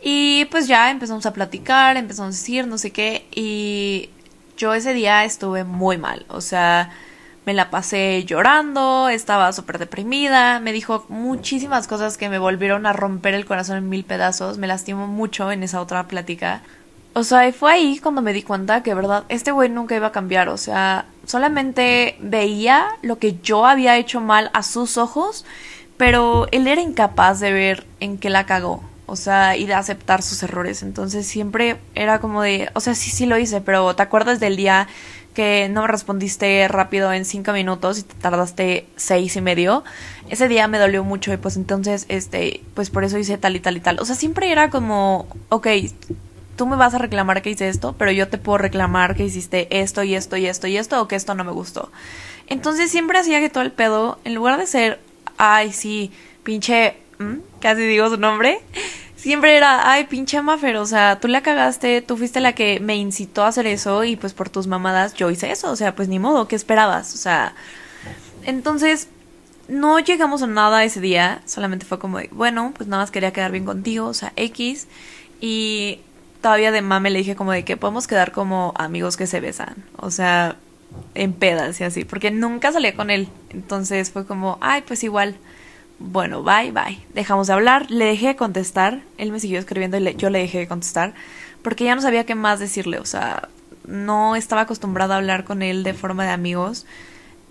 Y 0.03 0.45
pues 0.47 0.67
ya 0.67 0.91
empezamos 0.91 1.25
a 1.25 1.33
platicar, 1.33 1.97
empezamos 1.97 2.35
a 2.35 2.39
decir 2.39 2.67
no 2.67 2.77
sé 2.77 2.91
qué 2.91 3.27
y 3.35 4.11
yo 4.59 4.75
ese 4.75 4.93
día 4.93 5.25
estuve 5.25 5.65
muy 5.65 5.97
mal, 5.97 6.27
o 6.29 6.41
sea, 6.41 6.91
me 7.47 7.55
la 7.55 7.71
pasé 7.71 8.25
llorando, 8.25 9.09
estaba 9.09 9.53
súper 9.53 9.79
deprimida, 9.79 10.61
me 10.61 10.73
dijo 10.73 11.07
muchísimas 11.09 11.89
cosas 11.89 12.19
que 12.19 12.29
me 12.29 12.39
volvieron 12.39 12.85
a 12.85 12.93
romper 12.93 13.35
el 13.35 13.47
corazón 13.47 13.79
en 13.79 13.89
mil 13.89 14.05
pedazos, 14.05 14.59
me 14.59 14.67
lastimó 14.67 15.07
mucho 15.07 15.51
en 15.51 15.63
esa 15.63 15.81
otra 15.81 16.07
plática. 16.09 16.61
O 17.15 17.25
sea, 17.25 17.49
y 17.49 17.53
fue 17.53 17.73
ahí 17.73 17.99
cuando 17.99 18.23
me 18.23 18.33
di 18.33 18.43
cuenta 18.43 18.83
que, 18.83 18.95
verdad, 18.95 19.25
este 19.29 19.51
güey 19.53 19.69
nunca 19.69 19.97
iba 19.97 20.09
a 20.09 20.13
cambiar, 20.13 20.49
o 20.49 20.57
sea, 20.57 21.07
solamente 21.27 22.17
veía 22.21 22.87
lo 23.03 23.19
que 23.19 23.39
yo 23.43 23.67
había 23.67 23.97
hecho 23.97 24.21
mal 24.21 24.51
a 24.55 24.63
sus 24.63 24.99
ojos, 24.99 25.45
pero 25.97 26.49
él 26.53 26.67
era 26.67 26.81
incapaz 26.81 27.41
de 27.41 27.53
ver 27.53 27.87
en 28.01 28.19
qué 28.19 28.31
la 28.31 28.47
cagó, 28.47 28.83
o 29.07 29.17
sea, 29.17 29.57
y 29.57 29.67
de 29.67 29.75
aceptar 29.75 30.23
sus 30.23 30.43
errores, 30.43 30.83
entonces 30.83 31.27
siempre 31.27 31.79
era 31.95 32.21
como 32.21 32.43
de, 32.43 32.71
o 32.75 32.81
sea, 32.81 32.95
sí, 32.95 33.11
sí 33.11 33.27
lo 33.27 33.39
hice, 33.39 33.61
pero 33.61 33.95
¿te 33.95 34.03
acuerdas 34.03 34.41
del 34.41 34.57
día 34.57 34.89
que 35.35 35.69
no 35.71 35.83
me 35.83 35.89
respondiste 35.89 36.67
rápido 36.69 37.13
en 37.13 37.25
cinco 37.25 37.53
minutos 37.53 37.99
y 37.99 38.03
te 38.03 38.15
tardaste 38.15 38.87
seis 38.97 39.37
y 39.37 39.41
medio. 39.41 39.83
Ese 40.29 40.49
día 40.49 40.69
me 40.69 40.79
dolió 40.79 41.05
mucho 41.05 41.33
y 41.33 41.37
pues 41.37 41.57
entonces, 41.57 42.07
este, 42.09 42.63
pues 42.75 42.91
por 42.91 43.05
eso 43.05 43.19
hice 43.19 43.39
tal 43.39 43.57
y 43.57 43.61
tal 43.61 43.77
y 43.77 43.81
tal. 43.81 43.99
O 44.01 44.05
sea, 44.05 44.15
siempre 44.15 44.53
era 44.53 44.71
como, 44.71 45.27
ok, 45.49 45.67
tú 46.57 46.67
me 46.67 46.77
vas 46.77 46.95
a 46.95 46.99
reclamar 46.99 47.43
que 47.43 47.51
hice 47.51 47.69
esto, 47.69 47.95
pero 47.99 48.11
yo 48.11 48.29
te 48.29 48.39
puedo 48.39 48.59
reclamar 48.59 49.17
que 49.17 49.25
hiciste 49.25 49.69
esto 49.71 50.03
y 50.03 50.15
esto 50.15 50.37
y 50.37 50.47
esto 50.47 50.67
y 50.67 50.77
esto 50.77 51.01
o 51.01 51.09
que 51.09 51.17
esto 51.17 51.35
no 51.35 51.45
me 51.45 51.53
gustó. 51.53 51.91
Entonces 52.47 52.91
siempre 52.91 53.19
hacía 53.19 53.41
que 53.41 53.49
todo 53.49 53.63
el 53.63 53.73
pedo, 53.73 54.19
en 54.25 54.35
lugar 54.35 54.59
de 54.59 54.67
ser, 54.67 55.01
ay, 55.39 55.73
sí, 55.73 56.13
pinche, 56.43 56.97
casi 57.61 57.83
digo 57.83 58.09
su 58.09 58.17
nombre, 58.17 58.61
siempre 59.17 59.57
era, 59.57 59.91
ay, 59.91 60.05
pinche 60.05 60.43
Maffer, 60.43 60.77
o 60.77 60.87
sea, 60.87 61.21
tú 61.21 61.29
la 61.29 61.43
cagaste, 61.43 62.03
tú 62.03 62.17
fuiste 62.17 62.41
la 62.41 62.55
que 62.55 62.81
me 62.81 62.97
incitó 62.97 63.45
a 63.45 63.49
hacer 63.49 63.67
eso 63.67 64.05
y 64.05 64.17
pues 64.17 64.35
por 64.35 64.51
tus 64.51 64.67
mamadas 64.67 65.15
yo 65.15 65.31
hice 65.31 65.51
eso, 65.51 65.71
o 65.71 65.77
sea, 65.77 65.95
pues 65.95 66.09
ni 66.09 66.19
modo, 66.19 66.49
¿qué 66.49 66.57
esperabas? 66.57 67.15
O 67.15 67.19
sea, 67.19 67.55
entonces 68.45 69.09
no 69.69 69.99
llegamos 70.01 70.43
a 70.43 70.47
nada 70.47 70.85
ese 70.85 71.01
día, 71.01 71.41
solamente 71.47 71.87
fue 71.87 71.99
como, 71.99 72.19
bueno, 72.33 72.75
pues 72.77 72.89
nada 72.89 73.05
más 73.05 73.11
quería 73.11 73.33
quedar 73.33 73.53
bien 73.53 73.65
contigo, 73.65 74.07
o 74.07 74.15
sea, 74.15 74.33
X, 74.37 74.89
y 75.41 76.01
todavía 76.43 76.73
de 76.73 76.83
mame 76.83 77.09
le 77.09 77.21
dije 77.21 77.37
como 77.37 77.53
de 77.53 77.65
que 77.65 77.79
podemos 77.79 78.07
quedar 78.07 78.33
como 78.33 78.75
amigos 78.77 79.17
que 79.17 79.27
se 79.27 79.41
besan, 79.41 79.77
o 79.97 80.11
sea, 80.11 80.57
en 81.15 81.33
pedas 81.33 81.81
y 81.81 81.85
así, 81.85 82.05
porque 82.05 82.31
nunca 82.31 82.73
salía 82.73 82.95
con 82.95 83.11
él, 83.11 83.29
entonces 83.51 84.11
fue 84.11 84.27
como, 84.27 84.59
ay, 84.61 84.83
pues 84.87 85.03
igual. 85.05 85.37
Bueno, 85.99 86.43
bye, 86.43 86.73
bye. 86.73 86.99
Dejamos 87.15 87.47
de 87.47 87.53
hablar, 87.53 87.89
le 87.89 88.07
dejé 88.07 88.29
de 88.29 88.37
contestar, 88.37 89.03
él 89.19 89.31
me 89.31 89.39
siguió 89.39 89.61
escribiendo 89.61 89.97
y 89.99 90.17
yo 90.17 90.31
le 90.31 90.41
dejé 90.41 90.59
de 90.59 90.67
contestar, 90.67 91.15
porque 91.63 91.85
ya 91.85 91.95
no 91.95 92.03
sabía 92.03 92.27
qué 92.27 92.35
más 92.35 92.59
decirle, 92.59 92.99
o 92.99 93.07
sea, 93.07 93.49
no 93.87 94.35
estaba 94.35 94.63
acostumbrada 94.63 95.15
a 95.15 95.19
hablar 95.19 95.45
con 95.45 95.63
él 95.63 95.85
de 95.85 95.95
forma 95.95 96.25
de 96.25 96.31
amigos 96.31 96.87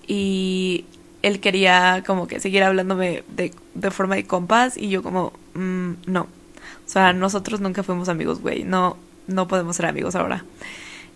y 0.05 0.85
él 1.21 1.39
quería 1.39 2.03
como 2.05 2.27
que 2.27 2.41
seguir 2.41 2.63
hablándome 2.63 3.23
de, 3.29 3.53
de 3.73 3.91
forma 3.91 4.15
de 4.15 4.25
compas 4.25 4.75
y 4.75 4.89
yo 4.89 5.01
como, 5.01 5.31
mm, 5.53 5.91
no, 6.07 6.27
sea, 6.91 7.13
nosotros 7.13 7.61
nunca 7.61 7.83
fuimos 7.83 8.09
amigos, 8.09 8.41
güey, 8.41 8.63
no, 8.63 8.97
no 9.27 9.47
podemos 9.47 9.75
ser 9.75 9.85
amigos 9.85 10.15
ahora. 10.15 10.43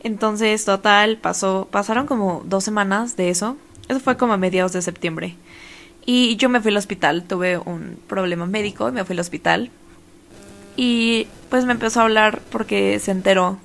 Entonces, 0.02 0.64
total, 0.66 1.18
pasó, 1.18 1.68
pasaron 1.72 2.06
como 2.06 2.44
dos 2.46 2.64
semanas 2.64 3.18
de 3.18 3.30
eso, 3.30 3.58
eso 3.88 4.00
fue 4.00 4.18
como 4.18 4.34
a 4.34 4.38
mediados 4.38 4.74
de 4.74 4.82
septiembre. 4.82 5.36
Y 6.06 6.36
yo 6.38 6.50
me 6.50 6.62
fui 6.62 6.72
al 6.72 6.78
hospital, 6.78 7.24
tuve 7.24 7.58
un 7.58 7.98
problema 8.08 8.46
médico 8.46 8.88
y 8.88 8.92
me 8.92 9.04
fui 9.04 9.14
al 9.14 9.20
hospital. 9.20 9.72
Y 10.76 11.28
pues 11.50 11.66
me 11.66 11.72
empezó 11.72 12.02
a 12.02 12.04
hablar 12.04 12.42
porque 12.52 13.00
se 13.00 13.12
enteró, 13.12 13.58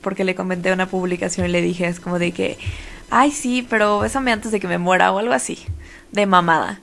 porque 0.00 0.24
le 0.24 0.34
comenté 0.34 0.72
una 0.72 0.86
publicación 0.86 1.46
y 1.46 1.50
le 1.50 1.60
dije, 1.60 1.86
es 1.86 2.00
como 2.00 2.18
de 2.18 2.32
que, 2.32 2.58
ay 3.10 3.32
sí, 3.32 3.66
pero 3.68 3.98
bésame 3.98 4.30
antes 4.30 4.52
de 4.52 4.60
que 4.60 4.68
me 4.68 4.78
muera 4.78 5.12
o 5.12 5.18
algo 5.18 5.32
así, 5.32 5.58
de 6.12 6.26
mamada. 6.26 6.80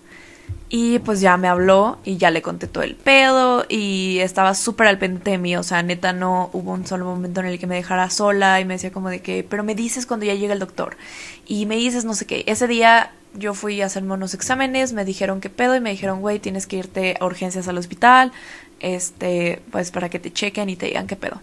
Y 0.67 0.97
pues 0.99 1.21
ya 1.21 1.37
me 1.37 1.47
habló 1.47 1.99
y 2.03 2.17
ya 2.17 2.31
le 2.31 2.41
conté 2.41 2.67
todo 2.67 2.83
el 2.83 2.95
pedo 2.95 3.65
y 3.69 4.17
estaba 4.21 4.55
súper 4.55 4.87
al 4.87 4.97
pendiente 4.97 5.37
de 5.37 5.57
o 5.59 5.63
sea, 5.63 5.83
neta 5.83 6.11
no 6.11 6.49
hubo 6.53 6.71
un 6.71 6.87
solo 6.87 7.05
momento 7.05 7.41
en 7.41 7.45
el 7.45 7.59
que 7.59 7.67
me 7.67 7.75
dejara 7.75 8.09
sola 8.09 8.59
y 8.59 8.65
me 8.65 8.73
decía 8.73 8.91
como 8.91 9.09
de 9.09 9.21
que, 9.21 9.45
pero 9.47 9.63
me 9.63 9.75
dices 9.75 10.07
cuando 10.07 10.25
ya 10.25 10.33
llega 10.33 10.53
el 10.53 10.59
doctor 10.59 10.97
y 11.45 11.67
me 11.67 11.75
dices 11.75 12.03
no 12.03 12.15
sé 12.15 12.25
qué. 12.25 12.43
Ese 12.47 12.67
día 12.67 13.11
yo 13.35 13.53
fui 13.53 13.81
a 13.81 13.85
hacerme 13.85 14.13
unos 14.13 14.33
exámenes, 14.33 14.93
me 14.93 15.05
dijeron 15.05 15.39
qué 15.39 15.51
pedo 15.51 15.75
y 15.75 15.81
me 15.81 15.91
dijeron, 15.91 16.21
güey, 16.21 16.39
tienes 16.39 16.65
que 16.65 16.77
irte 16.77 17.15
a 17.19 17.25
urgencias 17.25 17.67
al 17.67 17.77
hospital, 17.77 18.31
este, 18.79 19.61
pues 19.71 19.91
para 19.91 20.09
que 20.09 20.19
te 20.19 20.33
chequen 20.33 20.69
y 20.69 20.75
te 20.75 20.87
digan 20.87 21.05
qué 21.05 21.15
pedo. 21.15 21.41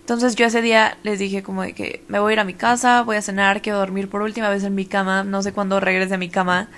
Entonces 0.00 0.34
yo 0.34 0.46
ese 0.46 0.62
día 0.62 0.98
les 1.02 1.18
dije 1.20 1.42
como 1.42 1.62
de 1.62 1.74
que 1.74 2.02
me 2.08 2.18
voy 2.18 2.32
a 2.32 2.34
ir 2.34 2.40
a 2.40 2.44
mi 2.44 2.54
casa, 2.54 3.02
voy 3.02 3.16
a 3.16 3.22
cenar, 3.22 3.62
quiero 3.62 3.78
dormir 3.78 4.10
por 4.10 4.20
última 4.22 4.48
vez 4.48 4.64
en 4.64 4.74
mi 4.74 4.84
cama, 4.84 5.22
no 5.22 5.42
sé 5.42 5.52
cuándo 5.52 5.80
regrese 5.80 6.14
a 6.14 6.18
mi 6.18 6.28
cama 6.28 6.68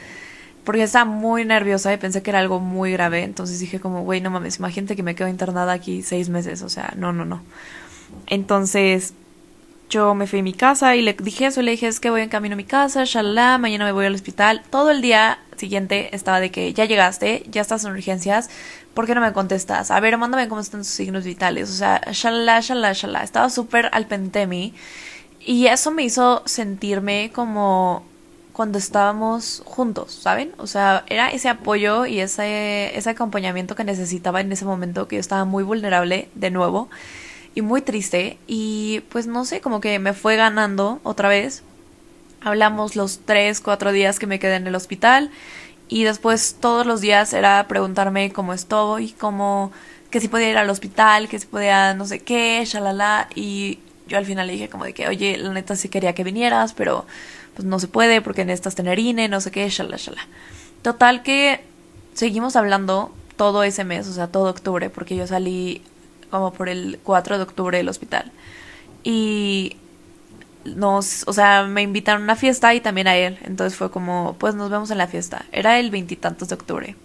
porque 0.66 0.82
estaba 0.82 1.04
muy 1.04 1.44
nerviosa 1.44 1.92
y 1.92 1.96
pensé 1.96 2.22
que 2.22 2.30
era 2.30 2.40
algo 2.40 2.58
muy 2.58 2.90
grave. 2.90 3.22
Entonces 3.22 3.60
dije 3.60 3.78
como, 3.78 4.02
güey, 4.02 4.20
no 4.20 4.30
mames, 4.30 4.58
imagínate 4.58 4.96
que 4.96 5.04
me 5.04 5.14
quedo 5.14 5.28
internada 5.28 5.72
aquí 5.72 6.02
seis 6.02 6.28
meses. 6.28 6.62
O 6.62 6.68
sea, 6.68 6.92
no, 6.96 7.12
no, 7.12 7.24
no. 7.24 7.40
Entonces 8.26 9.14
yo 9.88 10.16
me 10.16 10.26
fui 10.26 10.40
a 10.40 10.42
mi 10.42 10.52
casa 10.52 10.96
y 10.96 11.02
le 11.02 11.12
dije 11.12 11.46
eso, 11.46 11.62
le 11.62 11.70
dije 11.70 11.86
es 11.86 12.00
que 12.00 12.10
voy 12.10 12.22
en 12.22 12.28
camino 12.28 12.54
a 12.54 12.56
mi 12.56 12.64
casa, 12.64 13.04
shalala, 13.04 13.58
mañana 13.58 13.84
me 13.84 13.92
voy 13.92 14.06
al 14.06 14.14
hospital. 14.16 14.64
Todo 14.68 14.90
el 14.90 15.02
día 15.02 15.38
siguiente 15.56 16.14
estaba 16.16 16.40
de 16.40 16.50
que 16.50 16.74
ya 16.74 16.84
llegaste, 16.84 17.44
ya 17.48 17.62
estás 17.62 17.84
en 17.84 17.92
urgencias, 17.92 18.50
¿por 18.92 19.06
qué 19.06 19.14
no 19.14 19.20
me 19.20 19.32
contestas? 19.32 19.92
A 19.92 20.00
ver, 20.00 20.18
mándame 20.18 20.48
cómo 20.48 20.60
están 20.60 20.80
tus 20.80 20.88
signos 20.88 21.22
vitales. 21.22 21.70
O 21.70 21.74
sea, 21.74 22.00
shalala, 22.10 22.60
shalala, 22.60 22.92
shalala. 22.92 23.22
Estaba 23.22 23.50
súper 23.50 23.88
al 23.92 24.08
pendiente 24.08 24.40
de 24.40 24.46
mí. 24.48 24.74
Y 25.38 25.68
eso 25.68 25.92
me 25.92 26.02
hizo 26.02 26.42
sentirme 26.44 27.30
como 27.32 28.02
cuando 28.56 28.78
estábamos 28.78 29.60
juntos, 29.66 30.12
¿saben? 30.14 30.54
O 30.56 30.66
sea, 30.66 31.04
era 31.08 31.28
ese 31.28 31.50
apoyo 31.50 32.06
y 32.06 32.20
ese, 32.20 32.96
ese 32.96 33.10
acompañamiento 33.10 33.76
que 33.76 33.84
necesitaba 33.84 34.40
en 34.40 34.50
ese 34.50 34.64
momento 34.64 35.08
que 35.08 35.16
yo 35.16 35.20
estaba 35.20 35.44
muy 35.44 35.62
vulnerable 35.62 36.30
de 36.34 36.50
nuevo 36.50 36.88
y 37.54 37.60
muy 37.60 37.82
triste 37.82 38.38
y 38.46 39.00
pues 39.10 39.26
no 39.26 39.44
sé, 39.44 39.60
como 39.60 39.82
que 39.82 39.98
me 39.98 40.14
fue 40.14 40.36
ganando 40.36 41.00
otra 41.02 41.28
vez. 41.28 41.64
Hablamos 42.40 42.96
los 42.96 43.20
tres, 43.26 43.60
cuatro 43.60 43.92
días 43.92 44.18
que 44.18 44.26
me 44.26 44.38
quedé 44.38 44.54
en 44.54 44.66
el 44.66 44.74
hospital 44.74 45.30
y 45.88 46.04
después 46.04 46.56
todos 46.58 46.86
los 46.86 47.02
días 47.02 47.34
era 47.34 47.68
preguntarme 47.68 48.32
cómo 48.32 48.54
estoy, 48.54 49.12
cómo, 49.12 49.70
que 50.08 50.18
si 50.18 50.28
podía 50.28 50.48
ir 50.48 50.56
al 50.56 50.70
hospital, 50.70 51.28
que 51.28 51.38
si 51.38 51.46
podía 51.46 51.92
no 51.92 52.06
sé 52.06 52.20
qué, 52.20 52.64
shalala 52.64 53.28
y 53.34 53.80
yo 54.08 54.16
al 54.16 54.24
final 54.24 54.46
le 54.46 54.54
dije 54.54 54.70
como 54.70 54.84
de 54.84 54.94
que, 54.94 55.08
oye, 55.08 55.36
la 55.36 55.52
neta 55.52 55.76
sí 55.76 55.90
quería 55.90 56.14
que 56.14 56.24
vinieras, 56.24 56.72
pero 56.72 57.04
pues 57.56 57.66
no 57.66 57.78
se 57.80 57.88
puede 57.88 58.20
porque 58.20 58.44
necesitas 58.44 58.74
tener 58.74 58.98
INE, 58.98 59.28
no 59.28 59.40
sé 59.40 59.50
qué, 59.50 59.68
shala, 59.68 59.96
shala. 59.96 60.20
Total 60.82 61.22
que 61.22 61.64
seguimos 62.14 62.54
hablando 62.54 63.12
todo 63.36 63.62
ese 63.64 63.82
mes, 63.82 64.06
o 64.06 64.12
sea, 64.12 64.28
todo 64.28 64.50
octubre, 64.50 64.90
porque 64.90 65.16
yo 65.16 65.26
salí 65.26 65.82
como 66.30 66.52
por 66.52 66.68
el 66.68 67.00
4 67.02 67.38
de 67.38 67.42
octubre 67.42 67.78
del 67.78 67.88
hospital. 67.88 68.30
Y 69.02 69.76
nos, 70.64 71.24
o 71.26 71.32
sea, 71.32 71.64
me 71.64 71.82
invitaron 71.82 72.22
a 72.22 72.24
una 72.24 72.36
fiesta 72.36 72.74
y 72.74 72.80
también 72.80 73.08
a 73.08 73.16
él. 73.16 73.38
Entonces 73.44 73.76
fue 73.76 73.90
como, 73.90 74.36
pues 74.38 74.54
nos 74.54 74.70
vemos 74.70 74.90
en 74.90 74.98
la 74.98 75.06
fiesta. 75.06 75.46
Era 75.50 75.78
el 75.78 75.90
veintitantos 75.90 76.48
de 76.48 76.54
octubre. 76.56 76.96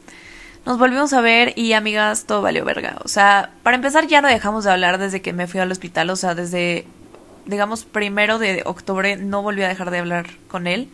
Nos 0.65 0.77
volvimos 0.77 1.13
a 1.13 1.21
ver 1.21 1.53
y 1.57 1.73
amigas, 1.73 2.25
todo 2.25 2.41
valió 2.41 2.65
verga. 2.65 2.97
O 3.03 3.07
sea, 3.07 3.51
para 3.63 3.75
empezar 3.75 4.07
ya 4.07 4.21
no 4.21 4.27
dejamos 4.27 4.65
de 4.65 4.71
hablar 4.71 4.97
desde 4.97 5.21
que 5.21 5.33
me 5.33 5.47
fui 5.47 5.59
al 5.59 5.71
hospital. 5.71 6.09
O 6.09 6.15
sea, 6.15 6.35
desde 6.35 6.85
digamos, 7.51 7.85
primero 7.85 8.39
de 8.39 8.63
octubre 8.65 9.17
no 9.17 9.43
volví 9.43 9.61
a 9.61 9.67
dejar 9.67 9.91
de 9.91 9.99
hablar 9.99 10.27
con 10.47 10.65
él. 10.65 10.89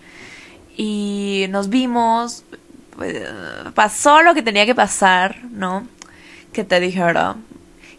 Y 0.76 1.46
nos 1.50 1.70
vimos, 1.70 2.44
pues, 2.96 3.24
pasó 3.74 4.22
lo 4.22 4.34
que 4.34 4.44
tenía 4.44 4.66
que 4.66 4.76
pasar, 4.76 5.44
¿no? 5.52 5.88
Que 6.52 6.66
te 6.66 6.80
dijera. 6.82 7.38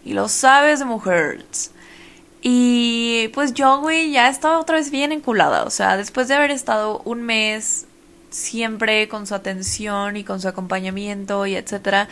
Y 0.04 0.12
lo 0.12 0.28
sabes, 0.28 0.84
mujeres. 0.84 1.72
Y 2.42 3.28
pues 3.34 3.52
yo, 3.54 3.80
güey, 3.80 4.12
ya 4.12 4.28
estaba 4.28 4.58
otra 4.58 4.76
vez 4.76 4.90
bien 4.90 5.12
enculada. 5.12 5.64
O 5.64 5.70
sea, 5.70 5.96
después 5.96 6.28
de 6.28 6.34
haber 6.34 6.50
estado 6.50 7.00
un 7.04 7.22
mes 7.22 7.86
siempre 8.30 9.08
con 9.08 9.26
su 9.26 9.34
atención 9.34 10.16
y 10.16 10.24
con 10.24 10.40
su 10.40 10.48
acompañamiento 10.48 11.46
y 11.46 11.56
etcétera, 11.56 12.08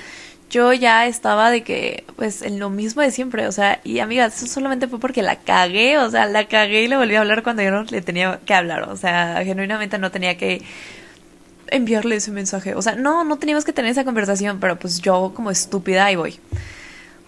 yo 0.50 0.72
ya 0.72 1.06
estaba 1.06 1.50
de 1.50 1.62
que, 1.62 2.04
pues, 2.16 2.42
en 2.42 2.58
lo 2.58 2.70
mismo 2.70 3.02
de 3.02 3.10
siempre, 3.10 3.46
o 3.46 3.52
sea, 3.52 3.80
y 3.84 3.98
amigas, 3.98 4.36
eso 4.36 4.46
solamente 4.46 4.88
fue 4.88 5.00
porque 5.00 5.22
la 5.22 5.36
cagué, 5.36 5.98
o 5.98 6.10
sea, 6.10 6.26
la 6.26 6.46
cagué 6.46 6.84
y 6.84 6.88
le 6.88 6.96
volví 6.96 7.14
a 7.16 7.20
hablar 7.20 7.42
cuando 7.42 7.62
yo 7.62 7.70
no 7.70 7.82
le 7.84 8.02
tenía 8.02 8.40
que 8.44 8.54
hablar, 8.54 8.84
o 8.88 8.96
sea, 8.96 9.42
genuinamente 9.44 9.98
no 9.98 10.10
tenía 10.10 10.36
que 10.36 10.62
enviarle 11.68 12.16
ese 12.16 12.30
mensaje, 12.30 12.74
o 12.74 12.82
sea, 12.82 12.94
no, 12.94 13.24
no 13.24 13.38
teníamos 13.38 13.64
que 13.64 13.72
tener 13.72 13.90
esa 13.90 14.04
conversación, 14.04 14.60
pero 14.60 14.78
pues 14.78 15.00
yo 15.00 15.32
como 15.34 15.50
estúpida 15.50 16.06
ahí 16.06 16.16
voy. 16.16 16.38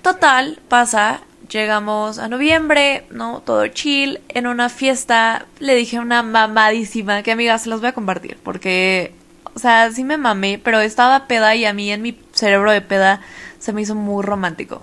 Total, 0.03 0.61
pasa, 0.69 1.21
llegamos 1.51 2.19
a 2.19 2.29
noviembre, 2.29 3.05
¿no? 3.11 3.43
Todo 3.45 3.67
chill, 3.67 4.21
en 4.29 4.47
una 4.47 4.69
fiesta, 4.69 5.47
le 5.59 5.75
dije 5.75 5.99
una 5.99 6.23
mamadísima, 6.23 7.23
que 7.23 7.33
amigas, 7.33 7.63
se 7.63 7.71
las 7.71 7.81
voy 7.81 7.89
a 7.89 7.93
compartir, 7.93 8.39
porque 8.43 9.13
o 9.59 9.61
sea, 9.61 9.91
sí 9.91 10.05
me 10.05 10.19
mamé, 10.19 10.61
pero 10.63 10.79
estaba 10.79 11.27
peda 11.27 11.57
y 11.57 11.65
a 11.65 11.73
mí 11.73 11.91
en 11.91 12.01
mi 12.01 12.17
cerebro 12.31 12.71
de 12.71 12.81
peda 12.81 13.21
se 13.59 13.73
me 13.73 13.83
hizo 13.83 13.97
muy 13.97 14.23
romántico. 14.23 14.83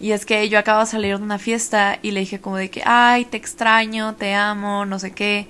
Y 0.00 0.12
es 0.12 0.26
que 0.26 0.50
yo 0.50 0.58
acabo 0.58 0.80
de 0.80 0.86
salir 0.86 1.16
de 1.16 1.24
una 1.24 1.38
fiesta 1.38 1.98
y 2.02 2.10
le 2.10 2.20
dije 2.20 2.38
como 2.38 2.58
de 2.58 2.68
que, 2.68 2.82
ay, 2.84 3.24
te 3.24 3.38
extraño, 3.38 4.14
te 4.16 4.34
amo, 4.34 4.84
no 4.84 4.98
sé 4.98 5.12
qué. 5.12 5.46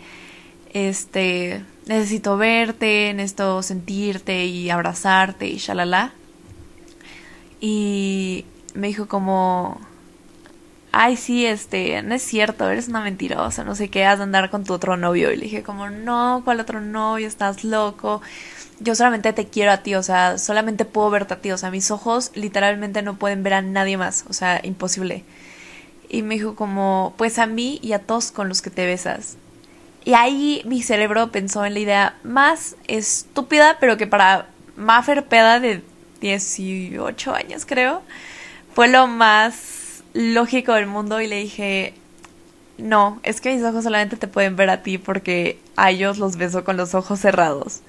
Este, 0.72 1.64
necesito 1.86 2.36
verte, 2.36 3.12
necesito 3.14 3.64
sentirte 3.64 4.44
y 4.44 4.70
abrazarte 4.70 5.48
y 5.48 5.56
shalala. 5.56 6.12
Y 7.60 8.44
me 8.74 8.86
dijo 8.86 9.08
como, 9.08 9.80
ay, 10.92 11.16
sí, 11.16 11.46
este, 11.46 12.02
no 12.02 12.14
es 12.14 12.22
cierto, 12.22 12.68
eres 12.70 12.88
una 12.88 13.00
mentirosa, 13.00 13.64
no 13.64 13.74
sé 13.74 13.88
qué, 13.88 14.04
has 14.04 14.18
de 14.18 14.24
andar 14.24 14.50
con 14.50 14.64
tu 14.64 14.74
otro 14.74 14.96
novio. 14.96 15.32
Y 15.32 15.36
le 15.36 15.44
dije 15.44 15.62
como, 15.62 15.90
no, 15.90 16.42
¿cuál 16.44 16.60
otro 16.60 16.80
novio? 16.80 17.26
Estás 17.26 17.64
loco. 17.64 18.20
Yo 18.80 18.94
solamente 18.94 19.32
te 19.32 19.46
quiero 19.46 19.72
a 19.72 19.78
ti, 19.78 19.94
o 19.94 20.02
sea, 20.02 20.38
solamente 20.38 20.84
puedo 20.84 21.10
verte 21.10 21.34
a 21.34 21.40
ti, 21.40 21.50
o 21.52 21.58
sea, 21.58 21.70
mis 21.70 21.90
ojos 21.90 22.30
literalmente 22.34 23.02
no 23.02 23.16
pueden 23.16 23.42
ver 23.42 23.54
a 23.54 23.62
nadie 23.62 23.96
más, 23.96 24.24
o 24.28 24.32
sea, 24.32 24.60
imposible. 24.62 25.24
Y 26.08 26.22
me 26.22 26.34
dijo 26.34 26.56
como, 26.56 27.14
pues 27.16 27.38
a 27.38 27.46
mí 27.46 27.78
y 27.82 27.92
a 27.94 28.00
todos 28.00 28.30
con 28.32 28.48
los 28.48 28.60
que 28.60 28.70
te 28.70 28.84
besas. 28.84 29.36
Y 30.04 30.14
ahí 30.14 30.62
mi 30.66 30.82
cerebro 30.82 31.30
pensó 31.30 31.64
en 31.64 31.74
la 31.74 31.80
idea 31.80 32.16
más 32.24 32.76
estúpida, 32.88 33.78
pero 33.80 33.96
que 33.96 34.06
para 34.06 34.48
Maffer 34.76 35.26
Peda 35.26 35.60
de 35.60 35.82
18 36.20 37.34
años 37.34 37.64
creo, 37.66 38.02
fue 38.74 38.88
lo 38.88 39.06
más 39.06 39.81
lógico 40.12 40.72
del 40.72 40.86
mundo 40.86 41.20
y 41.20 41.26
le 41.26 41.36
dije, 41.36 41.94
no, 42.78 43.20
es 43.22 43.40
que 43.40 43.54
mis 43.54 43.64
ojos 43.64 43.84
solamente 43.84 44.16
te 44.16 44.28
pueden 44.28 44.56
ver 44.56 44.70
a 44.70 44.82
ti 44.82 44.98
porque 44.98 45.58
a 45.76 45.90
ellos 45.90 46.18
los 46.18 46.36
beso 46.36 46.64
con 46.64 46.76
los 46.76 46.94
ojos 46.94 47.20
cerrados. 47.20 47.80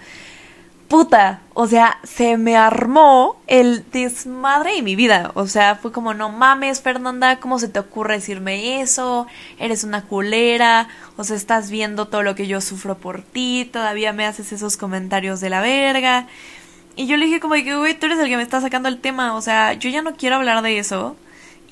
Puta, 0.88 1.42
o 1.56 1.66
sea, 1.66 1.98
se 2.04 2.38
me 2.38 2.56
armó 2.56 3.42
el 3.48 3.84
desmadre 3.92 4.76
de 4.76 4.84
mi 4.84 4.96
vida. 4.96 5.32
O 5.34 5.48
sea, 5.48 5.76
fue 5.76 5.92
como, 5.92 6.14
no 6.14 6.30
mames, 6.30 6.82
Fernanda, 6.82 7.40
¿cómo 7.40 7.58
se 7.58 7.68
te 7.68 7.80
ocurre 7.80 8.16
decirme 8.16 8.80
eso? 8.82 9.26
Eres 9.58 9.84
una 9.84 10.04
culera, 10.04 10.88
o 11.18 11.24
sea, 11.24 11.36
estás 11.36 11.72
viendo 11.72 12.08
todo 12.08 12.22
lo 12.22 12.36
que 12.36 12.46
yo 12.46 12.62
sufro 12.62 12.96
por 12.98 13.24
ti, 13.24 13.68
todavía 13.72 14.14
me 14.14 14.28
haces 14.28 14.52
esos 14.52 14.78
comentarios 14.78 15.42
de 15.42 15.50
la 15.50 15.62
verga. 15.62 16.28
Y 16.96 17.08
yo 17.08 17.18
le 17.18 17.26
dije 17.26 17.40
como 17.40 17.56
que, 17.56 17.76
güey, 17.76 17.98
tú 17.98 18.06
eres 18.06 18.20
el 18.20 18.28
que 18.30 18.38
me 18.38 18.44
está 18.44 18.62
sacando 18.62 18.88
el 18.88 19.00
tema, 19.00 19.34
o 19.36 19.42
sea, 19.42 19.74
yo 19.74 19.90
ya 19.90 20.04
no 20.04 20.16
quiero 20.16 20.36
hablar 20.36 20.62
de 20.62 20.78
eso. 20.78 21.16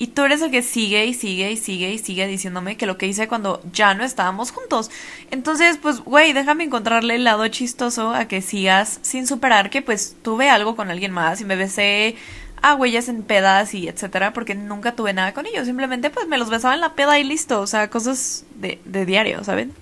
Y 0.02 0.08
tú 0.08 0.22
eres 0.22 0.42
el 0.42 0.50
que 0.50 0.62
sigue 0.62 1.06
y 1.06 1.14
sigue 1.14 1.52
y 1.52 1.56
sigue 1.56 1.92
y 1.92 1.98
sigue 1.98 2.26
diciéndome 2.26 2.76
que 2.76 2.86
lo 2.86 2.98
que 2.98 3.06
hice 3.06 3.28
cuando 3.28 3.62
ya 3.72 3.94
no 3.94 4.02
estábamos 4.02 4.50
juntos. 4.50 4.90
Entonces, 5.30 5.78
pues, 5.80 6.00
güey, 6.00 6.32
déjame 6.32 6.64
encontrarle 6.64 7.14
el 7.14 7.22
lado 7.22 7.46
chistoso 7.46 8.12
a 8.12 8.24
que 8.24 8.42
sigas 8.42 8.98
sin 9.02 9.28
superar 9.28 9.70
que 9.70 9.80
pues 9.80 10.16
tuve 10.20 10.50
algo 10.50 10.74
con 10.74 10.90
alguien 10.90 11.12
más 11.12 11.40
y 11.40 11.44
me 11.44 11.54
besé 11.54 12.16
a 12.62 12.74
huellas 12.74 13.08
en 13.08 13.22
pedas 13.22 13.74
y 13.74 13.86
etcétera, 13.86 14.32
porque 14.32 14.56
nunca 14.56 14.96
tuve 14.96 15.12
nada 15.12 15.34
con 15.34 15.46
ellos. 15.46 15.66
Simplemente 15.66 16.10
pues 16.10 16.26
me 16.26 16.36
los 16.36 16.50
besaba 16.50 16.74
en 16.74 16.80
la 16.80 16.94
peda 16.94 17.20
y 17.20 17.22
listo. 17.22 17.60
O 17.60 17.68
sea, 17.68 17.88
cosas 17.88 18.44
de, 18.56 18.80
de 18.84 19.06
diario, 19.06 19.44
¿saben? 19.44 19.72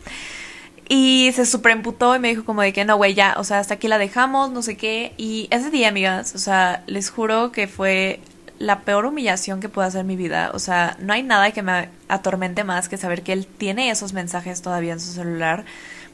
Y 0.86 1.30
se 1.32 1.46
superemputó 1.46 2.14
y 2.14 2.18
me 2.18 2.28
dijo 2.28 2.44
como 2.44 2.60
de 2.60 2.74
que 2.74 2.84
no, 2.84 2.98
güey, 2.98 3.14
ya, 3.14 3.36
o 3.38 3.44
sea, 3.44 3.60
hasta 3.60 3.72
aquí 3.72 3.88
la 3.88 3.96
dejamos, 3.96 4.50
no 4.50 4.60
sé 4.60 4.76
qué. 4.76 5.14
Y 5.16 5.48
ese 5.50 5.70
día, 5.70 5.88
amigas, 5.88 6.34
o 6.34 6.38
sea, 6.38 6.82
les 6.86 7.08
juro 7.08 7.52
que 7.52 7.68
fue 7.68 8.20
la 8.60 8.82
peor 8.82 9.06
humillación 9.06 9.58
que 9.58 9.68
pueda 9.70 9.88
hacer 9.88 10.04
mi 10.04 10.14
vida. 10.16 10.50
O 10.54 10.60
sea, 10.60 10.96
no 11.00 11.12
hay 11.14 11.24
nada 11.24 11.50
que 11.50 11.62
me 11.62 11.88
atormente 12.08 12.62
más 12.62 12.88
que 12.88 12.98
saber 12.98 13.22
que 13.22 13.32
él 13.32 13.46
tiene 13.46 13.90
esos 13.90 14.12
mensajes 14.12 14.62
todavía 14.62 14.92
en 14.92 15.00
su 15.00 15.12
celular, 15.12 15.64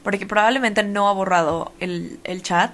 porque 0.01 0.25
probablemente 0.25 0.81
no 0.81 1.09
ha 1.09 1.13
borrado 1.13 1.73
el, 1.79 2.19
el 2.23 2.41
chat. 2.41 2.71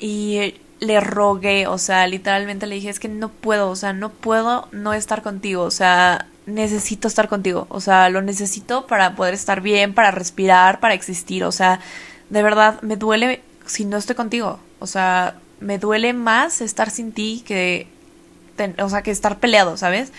Y 0.00 0.54
le 0.80 1.00
rogué, 1.00 1.66
o 1.66 1.78
sea, 1.78 2.06
literalmente 2.06 2.66
le 2.66 2.76
dije, 2.76 2.88
es 2.88 2.98
que 2.98 3.08
no 3.08 3.28
puedo, 3.28 3.68
o 3.70 3.76
sea, 3.76 3.92
no 3.92 4.10
puedo 4.10 4.68
no 4.72 4.94
estar 4.94 5.22
contigo, 5.22 5.62
o 5.62 5.70
sea, 5.70 6.26
necesito 6.46 7.06
estar 7.06 7.28
contigo, 7.28 7.66
o 7.70 7.80
sea, 7.80 8.08
lo 8.10 8.22
necesito 8.22 8.86
para 8.86 9.14
poder 9.14 9.34
estar 9.34 9.60
bien, 9.60 9.94
para 9.94 10.10
respirar, 10.10 10.80
para 10.80 10.94
existir, 10.94 11.44
o 11.44 11.52
sea, 11.52 11.80
de 12.30 12.42
verdad, 12.42 12.80
me 12.82 12.96
duele 12.96 13.42
si 13.66 13.84
no 13.84 13.96
estoy 13.96 14.16
contigo, 14.16 14.58
o 14.78 14.86
sea, 14.86 15.36
me 15.60 15.78
duele 15.78 16.12
más 16.12 16.60
estar 16.60 16.90
sin 16.90 17.12
ti 17.12 17.42
que, 17.46 17.86
o 18.78 18.88
sea, 18.88 19.02
que 19.02 19.10
estar 19.10 19.38
peleado, 19.38 19.76
¿sabes? 19.76 20.12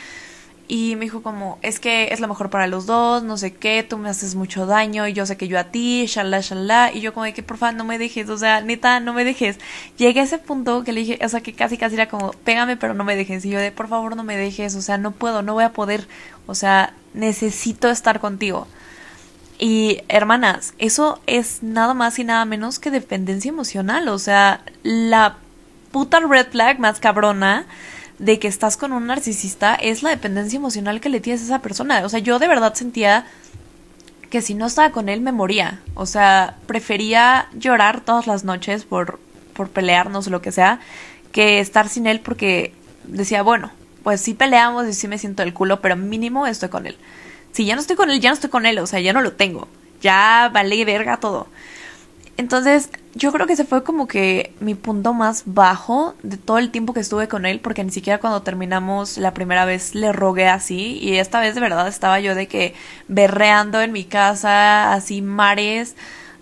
Y 0.68 0.96
me 0.96 1.02
dijo 1.02 1.22
como, 1.22 1.60
es 1.62 1.80
que 1.80 2.10
es 2.12 2.20
lo 2.20 2.28
mejor 2.28 2.50
para 2.50 2.66
los 2.66 2.88
dos, 2.88 3.22
no 3.22 3.38
sé 3.38 3.54
qué, 3.54 3.86
tú 3.88 4.00
me 4.00 4.10
haces 4.10 4.34
mucho 4.34 4.66
daño 4.66 5.08
y 5.08 5.14
yo 5.14 5.28
sé 5.28 5.38
que 5.38 5.48
yo 5.48 5.60
a 5.60 5.66
ti, 5.66 6.06
shalá, 6.08 6.40
shalá. 6.40 6.92
Y 6.92 7.02
yo 7.02 7.14
como 7.14 7.26
de 7.26 7.34
que, 7.34 7.44
por 7.44 7.58
favor, 7.58 7.76
no 7.76 7.84
me 7.84 8.00
dejes, 8.00 8.30
o 8.30 8.38
sea, 8.38 8.62
neta, 8.62 9.00
no 9.00 9.14
me 9.14 9.24
dejes. 9.24 9.60
Llegué 9.98 10.22
a 10.22 10.24
ese 10.24 10.40
punto 10.40 10.84
que 10.84 10.92
le 10.92 11.02
dije, 11.02 11.20
o 11.24 11.30
sea, 11.30 11.42
que 11.42 11.54
casi 11.54 11.78
casi 11.78 11.96
era 11.96 12.08
como, 12.08 12.32
pégame, 12.32 12.78
pero 12.78 12.96
no 12.96 13.04
me 13.04 13.16
dejes. 13.16 13.46
Y 13.46 13.52
yo 13.52 13.60
de, 13.60 13.72
por 13.72 13.88
favor, 13.88 14.16
no 14.16 14.24
me 14.24 14.38
dejes, 14.38 14.76
o 14.76 14.82
sea, 14.82 14.98
no 14.98 15.12
puedo, 15.12 15.44
no 15.44 15.54
voy 15.54 15.66
a 15.66 15.74
poder, 15.74 16.08
o 16.48 16.56
sea, 16.56 16.94
necesito 17.14 17.90
estar 17.90 18.20
contigo. 18.20 18.68
Y 19.60 20.02
hermanas, 20.10 20.74
eso 20.80 21.22
es 21.28 21.62
nada 21.62 21.94
más 21.94 22.18
y 22.18 22.24
nada 22.24 22.44
menos 22.46 22.80
que 22.80 22.92
dependencia 22.92 23.50
emocional, 23.50 24.08
o 24.10 24.20
sea, 24.20 24.62
la 24.84 25.38
puta 25.92 26.20
red 26.20 26.48
flag 26.50 26.80
más 26.80 27.00
cabrona 27.00 27.66
de 28.20 28.40
que 28.40 28.48
estás 28.48 28.78
con 28.78 28.94
un 28.94 29.08
narcisista 29.08 29.76
es 29.76 30.04
la 30.04 30.10
dependencia 30.10 30.58
emocional 30.58 31.02
que 31.02 31.10
le 31.10 31.20
tienes 31.20 31.42
a 31.42 31.46
esa 31.46 31.62
persona. 31.62 32.06
O 32.06 32.10
sea, 32.10 32.20
yo 32.20 32.40
de 32.40 32.48
verdad 32.48 32.74
sentía 32.74 33.26
que 34.30 34.42
si 34.42 34.54
no 34.54 34.66
estaba 34.66 34.92
con 34.92 35.10
él 35.10 35.22
me 35.22 35.32
moría. 35.32 35.82
O 35.94 36.06
sea, 36.06 36.58
prefería 36.68 37.48
llorar 37.54 38.02
todas 38.02 38.28
las 38.28 38.44
noches 38.44 38.86
por, 38.86 39.20
por 39.54 39.70
pelearnos 39.70 40.28
o 40.28 40.30
lo 40.30 40.42
que 40.42 40.52
sea, 40.52 40.80
que 41.32 41.60
estar 41.60 41.90
sin 41.90 42.08
él 42.08 42.22
porque 42.22 42.74
decía, 43.04 43.44
bueno, 43.44 43.72
pues 44.04 44.22
sí 44.22 44.34
peleamos 44.34 44.88
y 44.88 44.94
sí 44.94 45.08
me 45.08 45.18
siento 45.18 45.44
el 45.44 45.54
culo, 45.54 45.82
pero 45.82 45.96
mínimo 45.96 46.48
estoy 46.48 46.70
con 46.70 46.88
él. 46.88 46.98
Si 47.52 47.66
ya 47.66 47.76
no 47.76 47.82
estoy 47.82 47.96
con 47.96 48.10
él, 48.12 48.20
ya 48.20 48.30
no 48.30 48.36
estoy 48.36 48.50
con 48.50 48.66
él, 48.66 48.78
o 48.80 48.88
sea, 48.88 49.00
ya 49.00 49.14
no 49.14 49.22
lo 49.22 49.34
tengo. 49.34 49.68
Ya 50.02 50.50
vale 50.54 50.84
verga 50.86 51.18
todo. 51.18 51.48
Entonces, 52.38 52.90
yo 53.14 53.32
creo 53.32 53.48
que 53.48 53.54
ese 53.54 53.64
fue 53.64 53.84
como 53.84 54.08
que 54.08 54.54
mi 54.60 54.76
punto 54.76 55.14
más 55.14 55.44
bajo 55.46 56.16
de 56.22 56.36
todo 56.36 56.58
el 56.58 56.70
tiempo 56.70 56.94
que 56.94 57.00
estuve 57.00 57.30
con 57.30 57.46
él, 57.46 57.62
porque 57.62 57.84
ni 57.84 57.92
siquiera 57.92 58.20
cuando 58.20 58.42
terminamos 58.42 59.18
la 59.18 59.34
primera 59.34 59.64
vez 59.64 59.96
le 59.96 60.12
rogué 60.12 60.48
así, 60.48 61.00
y 61.02 61.16
esta 61.16 61.40
vez 61.40 61.56
de 61.56 61.62
verdad 61.62 61.88
estaba 61.88 62.20
yo 62.20 62.36
de 62.36 62.48
que 62.48 62.74
berreando 63.08 63.82
en 63.82 63.94
mi 63.94 64.04
casa, 64.04 64.94
así 64.94 65.22
mares, 65.22 65.96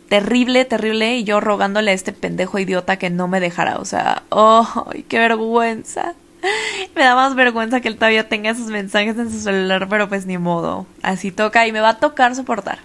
terrible, 0.09 0.65
terrible, 0.65 1.15
y 1.15 1.23
yo 1.25 1.39
rogándole 1.39 1.91
a 1.91 1.93
este 1.93 2.11
pendejo 2.11 2.57
idiota 2.57 2.97
que 2.97 3.11
no 3.11 3.27
me 3.27 3.39
dejara, 3.39 3.77
o 3.77 3.85
sea, 3.85 4.23
oh, 4.29 4.89
qué 5.07 5.19
vergüenza. 5.19 6.15
Me 6.95 7.03
da 7.03 7.15
más 7.15 7.35
vergüenza 7.35 7.79
que 7.79 7.87
él 7.87 7.95
todavía 7.95 8.27
tenga 8.27 8.49
esos 8.49 8.67
mensajes 8.67 9.17
en 9.17 9.31
su 9.31 9.39
celular, 9.39 9.87
pero 9.89 10.09
pues 10.09 10.25
ni 10.25 10.37
modo, 10.37 10.85
así 11.01 11.31
toca 11.31 11.65
y 11.67 11.71
me 11.71 11.79
va 11.79 11.89
a 11.89 11.99
tocar 11.99 12.35
soportar. 12.35 12.79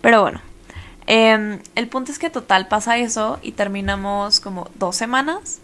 Pero 0.00 0.22
bueno, 0.22 0.40
Em, 1.06 1.60
el 1.74 1.88
punto 1.88 2.12
es 2.12 2.18
que 2.18 2.30
total 2.30 2.68
pasa 2.68 2.98
eso 2.98 3.38
y 3.42 3.52
terminamos 3.52 4.40
como 4.40 4.70
dos 4.78 4.96
semanas. 4.96 5.60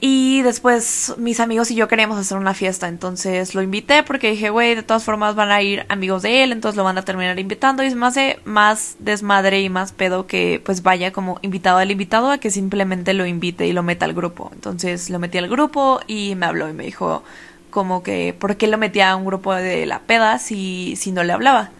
Y 0.00 0.42
después 0.42 1.14
mis 1.18 1.40
amigos 1.40 1.70
y 1.70 1.76
yo 1.76 1.88
queríamos 1.88 2.18
hacer 2.18 2.36
una 2.36 2.52
fiesta, 2.52 2.88
entonces 2.88 3.54
lo 3.54 3.62
invité 3.62 4.02
porque 4.02 4.30
dije, 4.30 4.50
güey, 4.50 4.74
de 4.74 4.82
todas 4.82 5.04
formas 5.04 5.34
van 5.34 5.50
a 5.50 5.62
ir 5.62 5.86
amigos 5.88 6.22
de 6.22 6.42
él, 6.42 6.52
entonces 6.52 6.76
lo 6.76 6.84
van 6.84 6.98
a 6.98 7.02
terminar 7.02 7.38
invitando 7.38 7.82
y 7.82 7.86
es 7.86 7.94
más 7.94 8.14
de 8.14 8.38
más 8.44 8.96
desmadre 8.98 9.62
y 9.62 9.70
más 9.70 9.92
pedo 9.92 10.26
que 10.26 10.60
pues 10.64 10.82
vaya 10.82 11.12
como 11.12 11.38
invitado 11.42 11.78
al 11.78 11.90
invitado 11.90 12.30
a 12.30 12.38
que 12.38 12.50
simplemente 12.50 13.14
lo 13.14 13.24
invite 13.24 13.66
y 13.66 13.72
lo 13.72 13.82
meta 13.82 14.04
al 14.04 14.14
grupo. 14.14 14.50
Entonces 14.52 15.10
lo 15.10 15.18
metí 15.18 15.38
al 15.38 15.48
grupo 15.48 16.00
y 16.06 16.34
me 16.34 16.46
habló 16.46 16.68
y 16.68 16.72
me 16.72 16.84
dijo 16.84 17.22
como 17.70 18.02
que 18.02 18.34
por 18.38 18.56
qué 18.56 18.66
lo 18.66 18.78
metía 18.78 19.10
a 19.10 19.16
un 19.16 19.24
grupo 19.24 19.54
de 19.54 19.86
la 19.86 20.00
peda 20.00 20.38
si, 20.38 20.96
si 20.96 21.12
no 21.12 21.22
le 21.24 21.32
hablaba. 21.32 21.70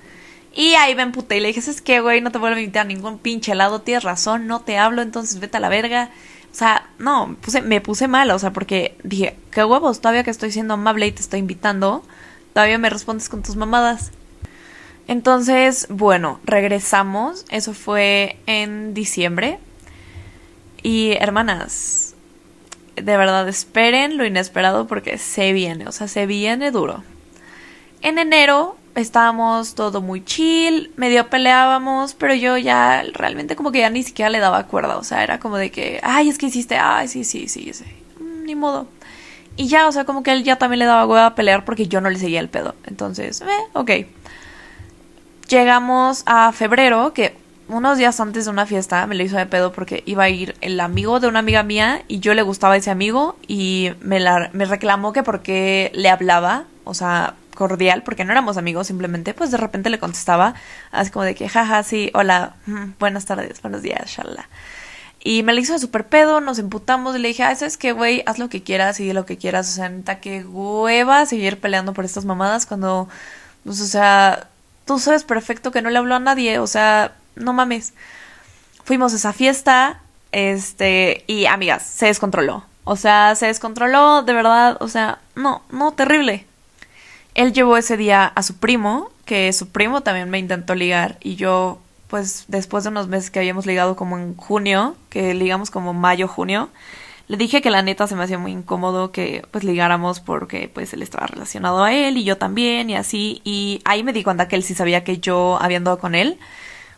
Y 0.55 0.75
ahí 0.75 0.95
me 0.95 1.03
emputé 1.03 1.37
y 1.37 1.41
le 1.41 1.49
dije, 1.49 1.61
es 1.69 1.83
que, 1.83 2.01
güey, 2.01 2.21
no 2.21 2.31
te 2.31 2.39
vuelvo 2.39 2.57
a 2.57 2.61
invitar 2.61 2.83
a 2.83 2.89
ningún 2.89 3.19
pinche 3.19 3.53
helado, 3.53 3.81
tienes 3.81 4.05
razón, 4.05 4.47
no 4.47 4.61
te 4.61 4.79
hablo, 4.79 5.03
entonces 5.03 5.41
vete 5.41 5.57
a 5.57 5.61
la 5.61 5.69
verga. 5.69 6.11
O 6.53 6.55
sea, 6.55 6.89
no, 6.99 7.37
puse, 7.41 7.61
me 7.61 7.81
puse 7.81 8.07
mal, 8.07 8.31
o 8.31 8.39
sea, 8.39 8.53
porque 8.53 8.97
dije, 9.03 9.37
qué 9.51 9.65
huevos, 9.65 10.01
todavía 10.01 10.23
que 10.23 10.31
estoy 10.31 10.53
siendo 10.53 10.75
amable 10.75 11.09
y 11.09 11.13
te 11.13 11.23
estoy 11.23 11.41
invitando, 11.41 12.05
todavía 12.53 12.79
me 12.79 12.89
respondes 12.89 13.29
con 13.29 13.43
tus 13.43 13.57
mamadas. 13.57 14.13
Entonces, 15.09 15.89
bueno, 15.91 16.39
regresamos, 16.45 17.45
eso 17.51 17.75
fue 17.75 18.39
en 18.47 18.95
diciembre. 18.95 19.59
Y 20.85 21.13
hermanas, 21.19 22.15
de 22.95 23.17
verdad 23.17 23.49
esperen 23.49 24.17
lo 24.17 24.25
inesperado 24.25 24.87
porque 24.87 25.19
se 25.19 25.53
viene, 25.53 25.89
o 25.89 25.93
sea, 25.93 26.07
se 26.07 26.27
viene 26.27 26.71
duro. 26.71 27.03
En 28.03 28.19
enero 28.19 28.77
estábamos 28.95 29.75
todo 29.75 30.01
muy 30.01 30.25
chill, 30.25 30.93
medio 30.97 31.29
peleábamos, 31.29 32.15
pero 32.15 32.35
yo 32.35 32.57
ya 32.57 33.03
realmente 33.13 33.57
como 33.57 33.73
que 33.73 33.81
ya 33.81 33.91
ni 33.91 34.03
siquiera 34.03 34.31
le 34.31 34.39
daba 34.39 34.67
cuerda, 34.67 34.97
o 34.97 35.05
sea, 35.05 35.23
era 35.23 35.41
como 35.41 35.57
de 35.57 35.71
que, 35.71 36.01
ay, 36.03 36.29
es 36.29 36.39
que 36.39 36.47
hiciste, 36.47 36.77
ay, 36.77 37.09
sí, 37.09 37.25
sí, 37.25 37.49
sí, 37.49 37.73
sí, 37.73 37.85
mm, 38.21 38.45
ni 38.45 38.55
modo. 38.55 38.87
Y 39.57 39.69
ya, 39.69 39.87
o 39.87 39.93
sea, 39.93 40.05
como 40.05 40.23
que 40.23 40.33
él 40.33 40.45
ya 40.45 40.57
también 40.57 40.81
le 40.81 40.85
daba 40.85 41.07
hueva 41.07 41.27
a 41.27 41.35
pelear 41.35 41.65
porque 41.65 41.87
yo 41.87 42.01
no 42.01 42.11
le 42.11 42.19
seguía 42.19 42.41
el 42.41 42.49
pedo. 42.49 42.75
Entonces, 42.85 43.41
eh, 43.41 43.47
ok. 43.73 43.91
Llegamos 45.49 46.25
a 46.27 46.51
febrero, 46.53 47.13
que 47.13 47.37
unos 47.69 47.99
días 47.99 48.19
antes 48.21 48.45
de 48.47 48.51
una 48.51 48.67
fiesta 48.67 49.07
me 49.07 49.15
lo 49.15 49.23
hizo 49.23 49.37
de 49.37 49.47
pedo 49.47 49.73
porque 49.73 50.03
iba 50.07 50.25
a 50.25 50.29
ir 50.29 50.55
el 50.61 50.81
amigo 50.81 51.21
de 51.21 51.29
una 51.29 51.39
amiga 51.39 51.63
mía 51.63 52.03
y 52.09 52.19
yo 52.19 52.35
le 52.35 52.43
gustaba 52.43 52.77
ese 52.77 52.91
amigo 52.91 53.37
y 53.47 53.93
me, 54.01 54.21
la, 54.21 54.51
me 54.53 54.65
reclamó 54.65 55.13
que 55.13 55.23
porque 55.23 55.91
le 55.95 56.11
hablaba, 56.11 56.65
o 56.85 56.95
sea, 56.95 57.35
cordial, 57.55 58.03
porque 58.03 58.25
no 58.25 58.33
éramos 58.33 58.57
amigos, 58.57 58.87
simplemente, 58.87 59.35
pues 59.35 59.51
de 59.51 59.57
repente 59.57 59.91
le 59.91 59.99
contestaba, 59.99 60.55
así 60.91 61.11
como 61.11 61.25
de 61.25 61.35
que, 61.35 61.49
jaja, 61.49 61.83
sí, 61.83 62.11
hola, 62.15 62.57
mm, 62.67 62.93
buenas 62.99 63.27
tardes, 63.27 63.61
buenos 63.63 63.83
días, 63.83 64.07
shalala. 64.07 64.49
Y 65.27 65.43
me 65.43 65.55
le 65.55 65.63
hizo 65.63 65.79
súper 65.79 66.07
pedo, 66.07 66.43
nos 66.43 66.59
emputamos 66.59 67.17
y 67.17 67.19
le 67.19 67.29
dije, 67.29 67.45
ah, 67.45 67.55
¿sabes 67.57 67.79
qué, 67.79 67.93
güey? 67.93 68.23
Haz 68.27 68.39
lo 68.39 68.51
que 68.51 68.63
quieras 68.63 69.01
y 69.01 69.11
lo 69.15 69.25
que 69.25 69.39
quieras. 69.39 69.71
O 69.71 69.73
sea, 69.73 69.89
neta, 69.89 70.21
que 70.21 70.45
hueva 70.45 71.25
seguir 71.25 71.59
peleando 71.61 71.95
por 71.95 72.05
estas 72.05 72.27
mamadas 72.27 72.67
cuando, 72.67 73.09
pues, 73.65 73.81
o 73.81 73.87
sea, 73.87 74.49
tú 74.85 74.99
sabes 74.99 75.25
perfecto 75.25 75.73
que 75.73 75.81
no 75.81 75.89
le 75.89 75.99
habló 75.99 76.15
a 76.15 76.21
nadie, 76.21 76.59
o 76.59 76.67
sea, 76.67 77.15
no 77.37 77.55
mames. 77.55 77.95
Fuimos 78.85 79.15
a 79.15 79.17
esa 79.17 79.33
fiesta, 79.33 80.03
este, 80.33 81.25
y 81.27 81.47
amigas, 81.47 81.85
se 81.85 82.07
descontroló. 82.07 82.65
O 82.85 82.97
sea, 82.97 83.35
se 83.35 83.47
descontroló, 83.47 84.23
de 84.23 84.35
verdad, 84.35 84.77
o 84.81 84.89
sea, 84.89 85.21
no, 85.37 85.63
no, 85.71 85.93
terrible. 85.93 86.47
Él 87.35 87.53
llevó 87.53 87.77
ese 87.77 87.97
día 87.97 88.27
a 88.27 88.43
su 88.43 88.57
primo, 88.57 89.11
que 89.25 89.53
su 89.53 89.69
primo 89.69 90.03
también 90.03 90.31
me 90.31 90.39
intentó 90.39 90.75
ligar 90.75 91.19
y 91.21 91.37
yo, 91.37 91.81
pues 92.09 92.45
después 92.49 92.85
de 92.85 92.91
unos 92.91 93.09
meses 93.09 93.31
que 93.31 93.41
habíamos 93.41 93.67
ligado 93.67 93.97
como 93.97 94.19
en 94.19 94.37
junio, 94.37 94.97
que 95.11 95.35
ligamos 95.35 95.71
como 95.71 95.95
mayo, 95.95 96.29
junio, 96.29 96.71
le 97.27 97.37
dije 97.37 97.63
que 97.63 97.71
la 97.71 97.83
neta 97.83 98.07
se 98.07 98.15
me 98.15 98.23
hacía 98.23 98.39
muy 98.39 98.53
incómodo 98.53 99.11
que 99.11 99.47
pues 99.51 99.65
ligáramos 99.65 100.21
porque 100.21 100.71
pues 100.73 100.93
él 100.93 101.03
estaba 101.03 101.27
relacionado 101.27 101.83
a 101.83 101.93
él 101.95 102.19
y 102.19 102.25
yo 102.25 102.37
también 102.37 102.91
y 102.91 102.97
así 102.97 103.41
y 103.45 103.81
ahí 103.87 104.03
me 104.03 104.13
di 104.13 104.23
cuenta 104.23 104.47
que 104.47 104.57
él 104.57 104.63
sí 104.63 104.75
sabía 104.75 105.05
que 105.05 105.19
yo 105.19 105.59
había 105.61 105.79
andado 105.79 105.99
con 105.99 106.15
él, 106.15 106.39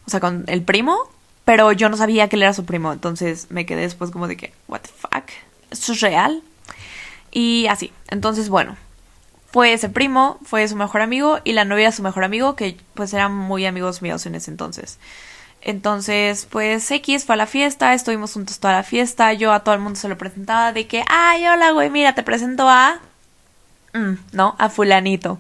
o 0.06 0.10
sea, 0.10 0.20
con 0.20 0.44
el 0.48 0.62
primo, 0.62 0.98
pero 1.44 1.70
yo 1.72 1.88
no 1.88 1.96
sabía 1.96 2.28
que 2.28 2.36
él 2.36 2.42
era 2.42 2.52
su 2.52 2.64
primo, 2.64 2.92
entonces 2.92 3.46
me 3.50 3.66
quedé 3.66 3.82
después 3.82 4.10
como 4.10 4.26
de 4.26 4.36
que, 4.36 4.52
what 4.68 4.80
the 4.80 4.88
fuck, 4.88 5.30
¿esto 5.70 5.92
es 5.92 6.00
real? 6.00 6.42
Y 7.30 7.66
así, 7.68 7.92
entonces 8.08 8.48
bueno, 8.48 8.76
fue 9.50 9.72
ese 9.72 9.88
primo, 9.88 10.38
fue 10.44 10.66
su 10.68 10.76
mejor 10.76 11.00
amigo 11.00 11.40
y 11.44 11.52
la 11.52 11.64
novia 11.64 11.92
su 11.92 12.02
mejor 12.02 12.24
amigo, 12.24 12.56
que 12.56 12.76
pues 12.94 13.12
eran 13.14 13.34
muy 13.34 13.66
amigos 13.66 14.02
míos 14.02 14.26
en 14.26 14.34
ese 14.34 14.50
entonces. 14.50 14.98
Entonces, 15.62 16.46
pues 16.48 16.88
X 16.90 17.24
fue 17.24 17.34
a 17.34 17.38
la 17.38 17.46
fiesta, 17.46 17.92
estuvimos 17.92 18.32
juntos 18.32 18.60
toda 18.60 18.74
la 18.74 18.82
fiesta, 18.84 19.32
yo 19.32 19.52
a 19.52 19.64
todo 19.64 19.74
el 19.74 19.80
mundo 19.80 19.98
se 19.98 20.08
lo 20.08 20.16
presentaba 20.16 20.72
de 20.72 20.86
que, 20.86 21.02
ay, 21.08 21.46
hola, 21.46 21.72
güey, 21.72 21.90
mira, 21.90 22.14
te 22.14 22.22
presento 22.22 22.68
a... 22.68 23.00
Mm, 23.92 24.12
no, 24.32 24.54
a 24.58 24.68
fulanito. 24.68 25.38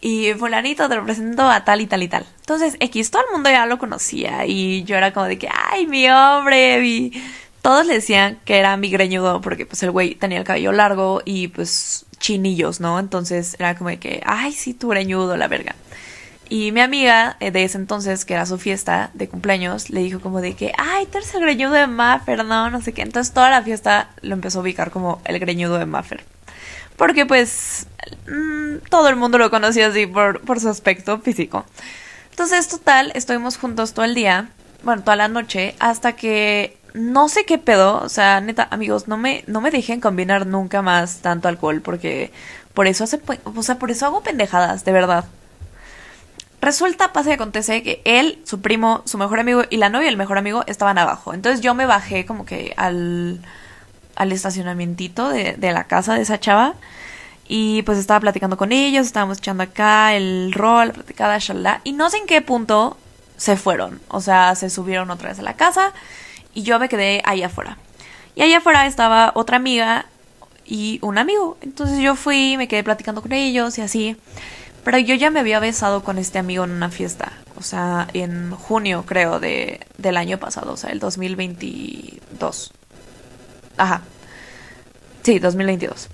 Y 0.00 0.32
fulanito 0.34 0.88
te 0.88 0.96
lo 0.96 1.04
presento 1.04 1.50
a 1.50 1.64
tal 1.64 1.80
y 1.80 1.86
tal 1.86 2.02
y 2.02 2.08
tal. 2.08 2.26
Entonces, 2.40 2.76
X, 2.80 3.10
todo 3.10 3.22
el 3.26 3.32
mundo 3.32 3.50
ya 3.50 3.66
lo 3.66 3.78
conocía 3.78 4.46
y 4.46 4.84
yo 4.84 4.96
era 4.96 5.12
como 5.12 5.26
de 5.26 5.38
que, 5.38 5.48
ay, 5.52 5.86
mi 5.86 6.08
hombre, 6.08 6.80
mi... 6.80 7.12
Todos 7.60 7.86
le 7.86 7.94
decían 7.94 8.40
que 8.44 8.58
era 8.58 8.76
mi 8.76 8.88
greñudo 8.90 9.40
porque 9.40 9.66
pues 9.66 9.82
el 9.84 9.92
güey 9.92 10.16
tenía 10.16 10.38
el 10.38 10.44
cabello 10.44 10.72
largo 10.72 11.22
y 11.24 11.48
pues 11.48 12.06
chinillos, 12.22 12.80
¿no? 12.80 12.98
Entonces 12.98 13.56
era 13.58 13.76
como 13.76 13.90
de 13.90 13.98
que, 13.98 14.22
ay, 14.24 14.52
sí, 14.52 14.72
tu 14.72 14.88
greñudo, 14.88 15.36
la 15.36 15.48
verga. 15.48 15.74
Y 16.48 16.72
mi 16.72 16.80
amiga 16.80 17.36
eh, 17.40 17.50
de 17.50 17.64
ese 17.64 17.78
entonces, 17.78 18.24
que 18.24 18.34
era 18.34 18.46
su 18.46 18.58
fiesta 18.58 19.10
de 19.14 19.28
cumpleaños, 19.28 19.90
le 19.90 20.02
dijo 20.02 20.20
como 20.20 20.40
de 20.40 20.54
que, 20.54 20.72
ay, 20.78 21.06
tú 21.06 21.18
eres 21.18 21.34
el 21.34 21.40
greñudo 21.40 21.72
de 21.72 21.86
Maffer, 21.86 22.44
no, 22.44 22.70
no 22.70 22.80
sé 22.80 22.92
qué. 22.92 23.02
Entonces 23.02 23.34
toda 23.34 23.50
la 23.50 23.62
fiesta 23.62 24.10
lo 24.22 24.34
empezó 24.34 24.58
a 24.58 24.62
ubicar 24.62 24.90
como 24.90 25.20
el 25.24 25.38
greñudo 25.38 25.78
de 25.78 25.86
Maffer. 25.86 26.24
Porque 26.96 27.26
pues 27.26 27.86
mm, 28.28 28.86
todo 28.88 29.08
el 29.08 29.16
mundo 29.16 29.38
lo 29.38 29.50
conocía 29.50 29.88
así 29.88 30.06
por, 30.06 30.40
por 30.42 30.60
su 30.60 30.68
aspecto 30.68 31.18
físico. 31.20 31.64
Entonces, 32.30 32.68
total, 32.68 33.12
estuvimos 33.14 33.58
juntos 33.58 33.92
todo 33.92 34.04
el 34.04 34.14
día, 34.14 34.50
bueno, 34.84 35.02
toda 35.02 35.16
la 35.16 35.28
noche, 35.28 35.74
hasta 35.78 36.16
que 36.16 36.78
no 36.94 37.28
sé 37.28 37.44
qué 37.44 37.58
pedo, 37.58 38.00
o 38.02 38.08
sea, 38.08 38.40
neta, 38.40 38.68
amigos, 38.70 39.08
no 39.08 39.16
me, 39.16 39.44
no 39.46 39.60
me 39.60 39.70
dejen 39.70 40.00
combinar 40.00 40.46
nunca 40.46 40.82
más 40.82 41.18
tanto 41.18 41.48
alcohol 41.48 41.80
porque 41.80 42.32
por 42.74 42.86
eso 42.86 43.04
hace, 43.04 43.20
o 43.44 43.62
sea, 43.62 43.78
por 43.78 43.90
eso 43.90 44.06
hago 44.06 44.22
pendejadas, 44.22 44.84
de 44.84 44.92
verdad. 44.92 45.24
Resulta, 46.60 47.12
pasa 47.12 47.30
y 47.30 47.32
acontece 47.32 47.82
que 47.82 48.02
él, 48.04 48.40
su 48.44 48.60
primo, 48.60 49.02
su 49.04 49.18
mejor 49.18 49.40
amigo 49.40 49.62
y 49.68 49.78
la 49.78 49.88
novia 49.88 50.06
del 50.06 50.16
mejor 50.16 50.38
amigo 50.38 50.62
estaban 50.66 50.96
abajo. 50.96 51.34
Entonces 51.34 51.60
yo 51.60 51.74
me 51.74 51.86
bajé 51.86 52.24
como 52.24 52.46
que 52.46 52.72
al, 52.76 53.40
al 54.14 54.32
estacionamientito 54.32 55.28
de, 55.28 55.54
de 55.54 55.72
la 55.72 55.84
casa 55.84 56.14
de 56.14 56.22
esa 56.22 56.38
chava. 56.38 56.74
Y 57.48 57.82
pues 57.82 57.98
estaba 57.98 58.20
platicando 58.20 58.56
con 58.56 58.70
ellos, 58.70 59.06
estábamos 59.06 59.38
echando 59.38 59.64
acá 59.64 60.14
el 60.14 60.52
rol, 60.52 60.88
la 60.88 60.94
platicada, 60.94 61.38
shalala. 61.38 61.80
Y 61.82 61.92
no 61.92 62.08
sé 62.10 62.18
en 62.18 62.26
qué 62.26 62.40
punto 62.42 62.96
se 63.36 63.56
fueron. 63.56 64.00
O 64.08 64.20
sea, 64.20 64.54
se 64.54 64.70
subieron 64.70 65.10
otra 65.10 65.30
vez 65.30 65.40
a 65.40 65.42
la 65.42 65.54
casa 65.54 65.92
y 66.54 66.62
yo 66.62 66.78
me 66.78 66.88
quedé 66.88 67.22
ahí 67.24 67.42
afuera. 67.42 67.78
Y 68.34 68.42
ahí 68.42 68.52
afuera 68.54 68.86
estaba 68.86 69.32
otra 69.34 69.56
amiga 69.56 70.06
y 70.64 70.98
un 71.02 71.18
amigo. 71.18 71.58
Entonces 71.60 71.98
yo 71.98 72.16
fui, 72.16 72.56
me 72.56 72.68
quedé 72.68 72.82
platicando 72.82 73.22
con 73.22 73.32
ellos 73.32 73.78
y 73.78 73.82
así. 73.82 74.16
Pero 74.84 74.98
yo 74.98 75.14
ya 75.14 75.30
me 75.30 75.40
había 75.40 75.60
besado 75.60 76.02
con 76.02 76.18
este 76.18 76.38
amigo 76.38 76.64
en 76.64 76.70
una 76.70 76.90
fiesta. 76.90 77.32
O 77.56 77.62
sea, 77.62 78.08
en 78.14 78.50
junio, 78.50 79.04
creo, 79.06 79.38
de, 79.38 79.80
del 79.98 80.16
año 80.16 80.38
pasado. 80.38 80.72
O 80.72 80.76
sea, 80.76 80.90
el 80.90 80.98
2022. 80.98 82.72
Ajá. 83.76 84.02
Sí, 85.22 85.38
2022. 85.38 86.08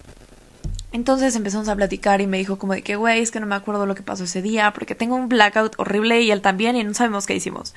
Entonces 0.92 1.36
empezamos 1.36 1.68
a 1.68 1.76
platicar 1.76 2.20
y 2.20 2.26
me 2.26 2.38
dijo 2.38 2.58
como 2.58 2.72
de 2.72 2.82
que, 2.82 2.96
güey, 2.96 3.20
es 3.20 3.30
que 3.30 3.40
no 3.40 3.46
me 3.46 3.54
acuerdo 3.54 3.86
lo 3.86 3.94
que 3.94 4.02
pasó 4.02 4.24
ese 4.24 4.42
día 4.42 4.72
porque 4.72 4.94
tengo 4.94 5.16
un 5.16 5.28
blackout 5.28 5.74
horrible 5.78 6.22
y 6.22 6.30
él 6.30 6.40
también 6.40 6.76
y 6.76 6.84
no 6.84 6.94
sabemos 6.94 7.26
qué 7.26 7.34
hicimos. 7.34 7.74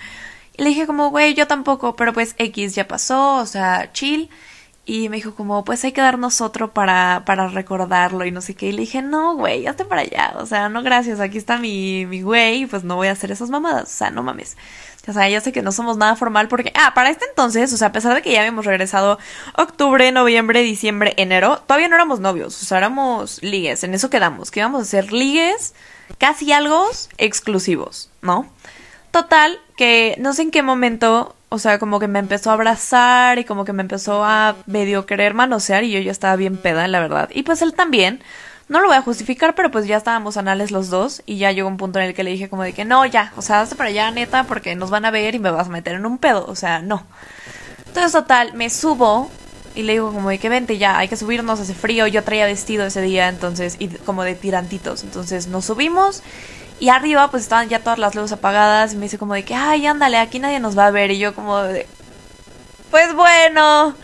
Le 0.62 0.70
dije 0.70 0.86
como, 0.86 1.10
güey, 1.10 1.34
yo 1.34 1.48
tampoco, 1.48 1.96
pero 1.96 2.14
pues 2.14 2.36
X 2.38 2.76
ya 2.76 2.88
pasó, 2.88 3.38
o 3.38 3.48
sea, 3.48 3.92
chill. 3.94 4.30
Y 4.86 5.10
me 5.10 5.16
dijo 5.16 5.34
como, 5.34 5.66
pues 5.66 5.84
hay 5.84 5.92
que 5.92 6.02
darnos 6.02 6.40
otro 6.40 6.72
para, 6.72 7.24
para 7.26 7.48
recordarlo 7.48 8.26
y 8.26 8.32
no 8.32 8.42
sé 8.42 8.54
qué. 8.54 8.68
Y 8.68 8.72
le 8.72 8.82
dije, 8.82 9.02
no, 9.02 9.34
güey, 9.36 9.66
hazte 9.66 9.86
para 9.86 10.02
allá. 10.02 10.36
O 10.38 10.46
sea, 10.46 10.70
no 10.70 10.84
gracias, 10.84 11.20
aquí 11.20 11.40
está 11.40 11.58
mi, 11.58 12.06
mi 12.06 12.22
güey, 12.22 12.68
pues 12.68 12.84
no 12.84 12.96
voy 12.96 13.08
a 13.08 13.14
hacer 13.14 13.32
esas 13.32 13.50
mamadas. 13.50 13.86
O 13.92 13.98
sea, 13.98 14.12
no 14.12 14.22
mames. 14.22 14.56
O 15.08 15.14
sea, 15.14 15.28
ya 15.28 15.42
sé 15.42 15.52
que 15.52 15.64
no 15.64 15.72
somos 15.72 15.98
nada 15.98 16.16
formal 16.16 16.48
porque, 16.48 16.72
ah, 16.76 16.94
para 16.94 17.10
este 17.10 17.26
entonces, 17.26 17.74
o 17.74 17.78
sea, 17.78 17.88
a 17.88 17.92
pesar 17.92 18.14
de 18.14 18.22
que 18.22 18.32
ya 18.32 18.42
habíamos 18.42 18.68
regresado 18.68 19.18
octubre, 19.58 20.12
noviembre, 20.12 20.62
diciembre, 20.62 21.16
enero, 21.18 21.64
todavía 21.66 21.88
no 21.88 21.96
éramos 21.96 22.20
novios, 22.20 22.62
o 22.62 22.66
sea, 22.68 22.78
éramos 22.78 23.42
ligues, 23.42 23.84
en 23.84 23.96
eso 23.96 24.12
quedamos, 24.12 24.52
que 24.52 24.60
íbamos 24.60 24.84
a 24.84 24.86
ser 24.86 25.12
ligues, 25.12 25.74
casi 26.20 26.52
algo 26.52 26.88
exclusivos, 27.18 28.12
¿no? 28.22 28.48
Total, 29.10 29.60
que 29.82 30.16
no 30.20 30.32
sé 30.34 30.44
en 30.44 30.52
qué 30.52 30.62
momento 30.62 31.36
o 31.50 31.58
sea, 31.58 31.80
como 31.80 32.00
que 32.00 32.08
me 32.08 32.20
empezó 32.20 32.52
a 32.52 32.54
abrazar 32.54 33.40
y 33.40 33.46
como 33.46 33.66
que 33.66 33.74
me 33.74 33.82
empezó 33.82 34.24
a 34.24 34.58
medio 34.68 35.08
querer 35.08 35.34
manosear 35.34 35.84
y 35.84 35.90
yo 35.90 36.00
ya 36.00 36.12
estaba 36.12 36.36
bien 36.36 36.56
peda, 36.56 36.88
la 36.88 37.00
verdad. 37.00 37.30
Y 37.34 37.42
pues 37.42 37.64
él 37.64 37.74
también. 37.74 38.22
No 38.70 38.80
lo 38.80 38.88
voy 38.88 38.96
a 38.96 39.02
justificar, 39.02 39.56
pero 39.56 39.72
pues 39.72 39.88
ya 39.88 39.98
estábamos 39.98 40.38
anales 40.38 40.70
los 40.70 40.92
dos 40.92 41.24
y 41.26 41.40
ya 41.40 41.52
llegó 41.52 41.68
un 41.68 41.78
punto 41.78 41.98
en 41.98 42.06
el 42.06 42.14
que 42.14 42.24
le 42.24 42.30
dije 42.30 42.48
como 42.48 42.62
de 42.62 42.74
que 42.74 42.86
no, 42.86 43.08
ya, 43.08 43.34
o 43.36 43.42
sea, 43.42 43.62
hazte 43.62 43.76
para 43.76 43.90
allá, 43.90 44.12
neta, 44.12 44.44
porque 44.44 44.76
nos 44.76 44.92
van 44.92 45.04
a 45.04 45.12
ver 45.12 45.34
y 45.34 45.40
me 45.40 45.50
vas 45.50 45.68
a 45.68 45.72
meter 45.72 45.96
en 45.96 46.06
un 46.06 46.20
pedo, 46.20 46.46
o 46.48 46.56
sea, 46.56 46.80
no. 46.80 47.08
Entonces, 47.88 48.12
total, 48.12 48.54
me 48.54 48.70
subo 48.70 49.32
y 49.76 49.84
le 49.84 49.94
digo 49.94 50.14
como 50.14 50.30
de 50.30 50.38
que 50.38 50.50
vente 50.50 50.78
ya, 50.78 50.98
hay 50.98 51.08
que 51.08 51.18
subirnos, 51.18 51.60
hace 51.60 51.74
frío, 51.74 52.08
yo 52.08 52.24
traía 52.24 52.46
vestido 52.46 52.86
ese 52.86 53.02
día, 53.02 53.30
entonces, 53.30 53.76
y 53.80 53.88
como 53.88 54.24
de 54.24 54.36
tirantitos, 54.36 55.04
entonces 55.04 55.48
nos 55.48 55.66
subimos 55.66 56.24
y 56.82 56.90
arriba 56.90 57.30
pues 57.30 57.44
estaban 57.44 57.70
ya 57.70 57.80
todas 57.80 58.00
las 58.00 58.16
luces 58.16 58.32
apagadas 58.32 58.94
y 58.94 58.98
me 58.98 59.04
dice 59.04 59.20
como 59.20 59.36
de 59.36 59.46
que, 59.46 59.54
ay, 59.54 59.86
ándale, 59.86 60.18
aquí 60.18 60.40
nadie 60.40 60.60
nos 60.60 60.76
va 60.76 60.88
a 60.88 60.92
ver. 60.92 61.12
Y 61.12 61.20
yo 61.20 61.36
como 61.36 61.60
de, 61.60 61.86
pues 62.90 63.14
bueno. 63.14 63.96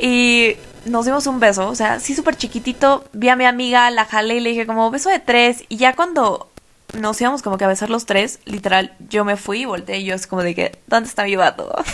Y 0.00 0.56
nos 0.86 1.04
dimos 1.04 1.26
un 1.26 1.40
beso, 1.40 1.68
o 1.68 1.74
sea, 1.74 2.00
sí 2.00 2.14
súper 2.14 2.34
chiquitito. 2.34 3.04
Vi 3.12 3.28
a 3.28 3.36
mi 3.36 3.44
amiga, 3.44 3.90
la 3.90 4.06
jalé 4.06 4.36
y 4.36 4.40
le 4.40 4.50
dije 4.50 4.66
como 4.66 4.90
beso 4.90 5.10
de 5.10 5.18
tres. 5.18 5.64
Y 5.68 5.76
ya 5.76 5.94
cuando 5.94 6.48
nos 6.94 7.20
íbamos 7.20 7.42
como 7.42 7.58
que 7.58 7.64
a 7.64 7.68
besar 7.68 7.90
los 7.90 8.06
tres, 8.06 8.40
literal, 8.46 8.94
yo 9.10 9.26
me 9.26 9.36
fui 9.36 9.60
y 9.60 9.64
volteé 9.66 9.98
y 9.98 10.04
yo 10.06 10.14
es 10.14 10.26
como 10.26 10.42
de 10.42 10.54
que, 10.54 10.78
¿dónde 10.86 11.10
está 11.10 11.24
mi 11.24 11.36
vato? 11.36 11.70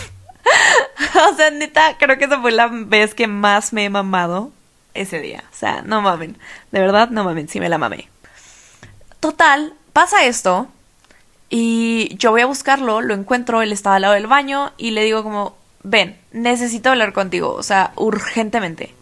o 1.31 1.35
sea, 1.35 1.49
neta, 1.51 1.97
creo 1.97 2.17
que 2.17 2.25
esa 2.25 2.41
fue 2.41 2.51
la 2.51 2.67
vez 2.67 3.13
que 3.13 3.27
más 3.27 3.73
me 3.73 3.85
he 3.85 3.89
mamado 3.89 4.51
ese 4.93 5.19
día. 5.19 5.43
O 5.51 5.55
sea, 5.55 5.81
no 5.81 6.01
mamen. 6.01 6.37
De 6.71 6.79
verdad, 6.79 7.09
no 7.09 7.23
mamen, 7.23 7.47
sí 7.47 7.59
me 7.59 7.69
la 7.69 7.77
mamé. 7.77 8.09
Total, 9.19 9.73
Pasa 9.93 10.25
esto 10.25 10.67
y 11.51 12.15
yo 12.17 12.31
voy 12.31 12.41
a 12.41 12.47
buscarlo, 12.47 13.01
lo 13.01 13.13
encuentro, 13.13 13.61
él 13.61 13.71
estaba 13.71 13.97
al 13.97 14.01
lado 14.01 14.15
del 14.15 14.25
baño 14.25 14.73
y 14.75 14.89
le 14.89 15.03
digo 15.03 15.21
como, 15.21 15.55
ven, 15.83 16.17
necesito 16.31 16.89
hablar 16.89 17.13
contigo, 17.13 17.53
o 17.53 17.61
sea, 17.61 17.93
urgentemente. 17.95 18.95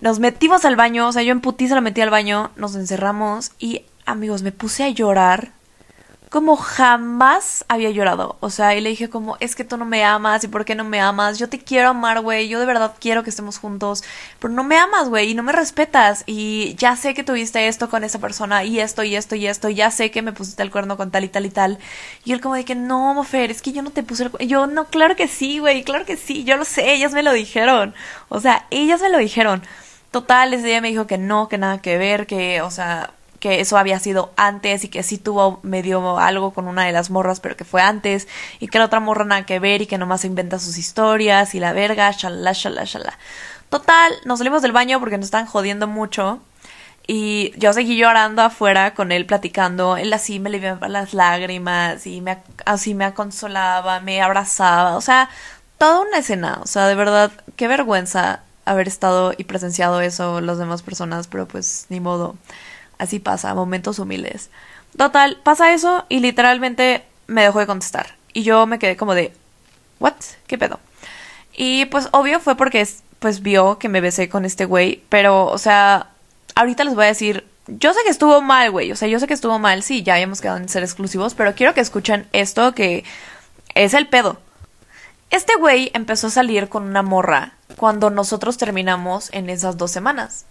Nos 0.00 0.20
metimos 0.20 0.64
al 0.64 0.74
baño, 0.74 1.06
o 1.06 1.12
sea, 1.12 1.22
yo 1.22 1.32
en 1.32 1.42
putiza 1.42 1.74
lo 1.74 1.82
metí 1.82 2.00
al 2.00 2.08
baño, 2.08 2.50
nos 2.56 2.74
encerramos 2.76 3.52
y 3.58 3.82
amigos, 4.06 4.40
me 4.40 4.52
puse 4.52 4.84
a 4.84 4.88
llorar 4.88 5.50
como 6.36 6.56
jamás 6.56 7.64
había 7.66 7.88
llorado. 7.88 8.36
O 8.40 8.50
sea, 8.50 8.74
y 8.74 8.82
le 8.82 8.90
dije 8.90 9.08
como, 9.08 9.38
es 9.40 9.56
que 9.56 9.64
tú 9.64 9.78
no 9.78 9.86
me 9.86 10.04
amas 10.04 10.44
y 10.44 10.48
por 10.48 10.66
qué 10.66 10.74
no 10.74 10.84
me 10.84 11.00
amas. 11.00 11.38
Yo 11.38 11.48
te 11.48 11.58
quiero 11.58 11.88
amar, 11.88 12.20
güey. 12.20 12.46
Yo 12.46 12.60
de 12.60 12.66
verdad 12.66 12.92
quiero 13.00 13.22
que 13.22 13.30
estemos 13.30 13.56
juntos. 13.56 14.04
Pero 14.38 14.52
no 14.52 14.62
me 14.62 14.76
amas, 14.76 15.08
güey. 15.08 15.30
Y 15.30 15.34
no 15.34 15.42
me 15.42 15.52
respetas. 15.52 16.24
Y 16.26 16.74
ya 16.74 16.94
sé 16.94 17.14
que 17.14 17.24
tuviste 17.24 17.68
esto 17.68 17.88
con 17.88 18.04
esa 18.04 18.18
persona 18.18 18.64
y 18.64 18.80
esto 18.80 19.02
y 19.02 19.16
esto 19.16 19.34
y 19.34 19.46
esto. 19.46 19.70
ya 19.70 19.90
sé 19.90 20.10
que 20.10 20.20
me 20.20 20.34
pusiste 20.34 20.62
el 20.62 20.70
cuerno 20.70 20.98
con 20.98 21.10
tal 21.10 21.24
y 21.24 21.28
tal 21.28 21.46
y 21.46 21.50
tal. 21.50 21.78
Y 22.26 22.32
él 22.34 22.42
como 22.42 22.54
de 22.54 22.66
que, 22.66 22.74
no, 22.74 23.14
Mofer, 23.14 23.50
es 23.50 23.62
que 23.62 23.72
yo 23.72 23.80
no 23.80 23.90
te 23.90 24.02
puse 24.02 24.24
el 24.24 24.30
cuerno. 24.30 24.46
Yo, 24.46 24.66
no, 24.66 24.88
claro 24.88 25.16
que 25.16 25.28
sí, 25.28 25.58
güey. 25.58 25.84
Claro 25.84 26.04
que 26.04 26.18
sí. 26.18 26.44
Yo 26.44 26.58
lo 26.58 26.66
sé. 26.66 26.92
Ellas 26.92 27.14
me 27.14 27.22
lo 27.22 27.32
dijeron. 27.32 27.94
O 28.28 28.40
sea, 28.40 28.66
ellas 28.70 29.00
me 29.00 29.08
lo 29.08 29.16
dijeron. 29.16 29.62
Total, 30.10 30.52
ese 30.52 30.66
día 30.66 30.82
me 30.82 30.88
dijo 30.90 31.06
que 31.06 31.16
no, 31.16 31.48
que 31.48 31.56
nada 31.56 31.80
que 31.80 31.96
ver, 31.96 32.26
que, 32.26 32.60
o 32.60 32.70
sea, 32.70 33.15
que 33.46 33.60
eso 33.60 33.78
había 33.78 34.00
sido 34.00 34.32
antes 34.36 34.82
y 34.82 34.88
que 34.88 35.04
sí 35.04 35.18
tuvo 35.18 35.60
medio 35.62 36.18
algo 36.18 36.52
con 36.52 36.66
una 36.66 36.84
de 36.84 36.90
las 36.90 37.10
morras, 37.10 37.38
pero 37.38 37.56
que 37.56 37.64
fue 37.64 37.80
antes, 37.80 38.26
y 38.58 38.66
que 38.66 38.80
la 38.80 38.86
otra 38.86 38.98
morra 38.98 39.24
nada 39.24 39.46
que 39.46 39.60
ver 39.60 39.82
y 39.82 39.86
que 39.86 39.98
nomás 39.98 40.24
inventa 40.24 40.58
sus 40.58 40.78
historias 40.78 41.54
y 41.54 41.60
la 41.60 41.72
verga, 41.72 42.10
shalala, 42.10 42.52
shalala, 42.52 42.84
shalala. 42.84 43.18
Total, 43.68 44.12
nos 44.24 44.38
salimos 44.38 44.62
del 44.62 44.72
baño 44.72 44.98
porque 44.98 45.16
nos 45.16 45.26
estaban 45.26 45.46
jodiendo 45.46 45.86
mucho. 45.86 46.40
Y 47.06 47.52
yo 47.56 47.72
seguí 47.72 47.96
llorando 47.96 48.42
afuera 48.42 48.94
con 48.94 49.12
él 49.12 49.26
platicando. 49.26 49.96
Él 49.96 50.12
así 50.12 50.40
me 50.40 50.50
limpiaba 50.50 50.88
las 50.88 51.14
lágrimas 51.14 52.04
y 52.04 52.20
me, 52.20 52.38
así 52.64 52.94
me 52.94 53.14
consolaba, 53.14 54.00
me 54.00 54.20
abrazaba. 54.22 54.96
O 54.96 55.00
sea, 55.00 55.30
toda 55.78 56.00
una 56.00 56.18
escena. 56.18 56.58
O 56.62 56.66
sea, 56.66 56.88
de 56.88 56.96
verdad, 56.96 57.30
qué 57.54 57.68
vergüenza 57.68 58.40
haber 58.64 58.88
estado 58.88 59.34
y 59.38 59.44
presenciado 59.44 60.00
eso 60.00 60.40
las 60.40 60.58
demás 60.58 60.82
personas, 60.82 61.28
pero 61.28 61.46
pues 61.46 61.86
ni 61.90 62.00
modo. 62.00 62.34
Así 62.98 63.18
pasa, 63.18 63.54
momentos 63.54 63.98
humildes. 63.98 64.50
Total, 64.96 65.38
pasa 65.42 65.72
eso 65.72 66.06
y 66.08 66.20
literalmente 66.20 67.04
me 67.26 67.42
dejó 67.42 67.58
de 67.58 67.66
contestar. 67.66 68.16
Y 68.32 68.42
yo 68.42 68.66
me 68.66 68.78
quedé 68.78 68.96
como 68.96 69.14
de, 69.14 69.32
¿what? 70.00 70.14
¿Qué 70.46 70.58
pedo? 70.58 70.80
Y 71.54 71.86
pues 71.86 72.08
obvio 72.12 72.40
fue 72.40 72.56
porque 72.56 72.86
pues 73.18 73.42
vio 73.42 73.78
que 73.78 73.88
me 73.88 74.00
besé 74.00 74.28
con 74.28 74.44
este 74.44 74.66
güey, 74.66 75.02
pero 75.08 75.46
o 75.46 75.58
sea, 75.58 76.08
ahorita 76.54 76.84
les 76.84 76.94
voy 76.94 77.04
a 77.04 77.08
decir, 77.08 77.46
yo 77.66 77.92
sé 77.92 78.00
que 78.04 78.10
estuvo 78.10 78.42
mal, 78.42 78.70
güey, 78.70 78.92
o 78.92 78.96
sea, 78.96 79.08
yo 79.08 79.18
sé 79.18 79.26
que 79.26 79.34
estuvo 79.34 79.58
mal, 79.58 79.82
sí, 79.82 80.02
ya 80.02 80.14
habíamos 80.14 80.40
quedado 80.40 80.58
en 80.58 80.68
ser 80.68 80.82
exclusivos, 80.82 81.34
pero 81.34 81.54
quiero 81.54 81.74
que 81.74 81.80
escuchen 81.80 82.28
esto 82.32 82.74
que 82.74 83.04
es 83.74 83.94
el 83.94 84.06
pedo. 84.06 84.38
Este 85.30 85.56
güey 85.56 85.90
empezó 85.94 86.28
a 86.28 86.30
salir 86.30 86.68
con 86.68 86.84
una 86.84 87.02
morra 87.02 87.54
cuando 87.76 88.10
nosotros 88.10 88.58
terminamos 88.58 89.28
en 89.32 89.50
esas 89.50 89.76
dos 89.76 89.90
semanas. 89.90 90.44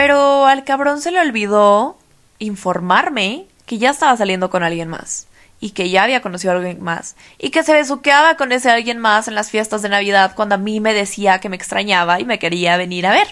Pero 0.00 0.46
al 0.46 0.64
cabrón 0.64 1.02
se 1.02 1.10
le 1.10 1.20
olvidó 1.20 1.98
informarme 2.38 3.44
que 3.66 3.76
ya 3.76 3.90
estaba 3.90 4.16
saliendo 4.16 4.48
con 4.48 4.62
alguien 4.62 4.88
más 4.88 5.26
y 5.60 5.72
que 5.72 5.90
ya 5.90 6.04
había 6.04 6.22
conocido 6.22 6.54
a 6.54 6.56
alguien 6.56 6.82
más 6.82 7.16
y 7.36 7.50
que 7.50 7.62
se 7.62 7.74
besuqueaba 7.74 8.38
con 8.38 8.50
ese 8.50 8.70
alguien 8.70 8.96
más 8.96 9.28
en 9.28 9.34
las 9.34 9.50
fiestas 9.50 9.82
de 9.82 9.90
Navidad 9.90 10.32
cuando 10.34 10.54
a 10.54 10.58
mí 10.58 10.80
me 10.80 10.94
decía 10.94 11.38
que 11.38 11.50
me 11.50 11.56
extrañaba 11.56 12.18
y 12.18 12.24
me 12.24 12.38
quería 12.38 12.78
venir 12.78 13.06
a 13.06 13.10
ver. 13.10 13.28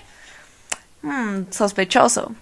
Hmm, 1.01 1.51
sospechoso. 1.51 2.33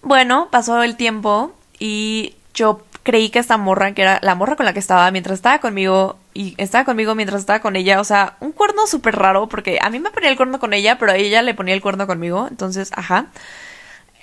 Bueno, 0.00 0.48
pasó 0.50 0.82
el 0.82 0.96
tiempo 0.96 1.52
y 1.78 2.34
yo 2.54 2.82
creí 3.02 3.28
que 3.28 3.40
esta 3.40 3.58
morra, 3.58 3.92
que 3.92 4.00
era 4.00 4.20
la 4.22 4.34
morra 4.34 4.56
con 4.56 4.64
la 4.64 4.72
que 4.72 4.78
estaba 4.78 5.10
mientras 5.10 5.34
estaba 5.34 5.58
conmigo 5.58 6.16
y 6.32 6.54
estaba 6.56 6.86
conmigo 6.86 7.14
mientras 7.14 7.40
estaba 7.40 7.60
con 7.60 7.76
ella, 7.76 8.00
o 8.00 8.04
sea, 8.04 8.38
un 8.40 8.52
cuerno 8.52 8.86
súper 8.86 9.16
raro 9.16 9.50
porque 9.50 9.78
a 9.82 9.90
mí 9.90 10.00
me 10.00 10.10
ponía 10.10 10.30
el 10.30 10.38
cuerno 10.38 10.58
con 10.58 10.72
ella, 10.72 10.98
pero 10.98 11.12
a 11.12 11.16
ella 11.16 11.42
le 11.42 11.52
ponía 11.52 11.74
el 11.74 11.82
cuerno 11.82 12.06
conmigo, 12.06 12.46
entonces, 12.50 12.90
ajá. 12.94 13.26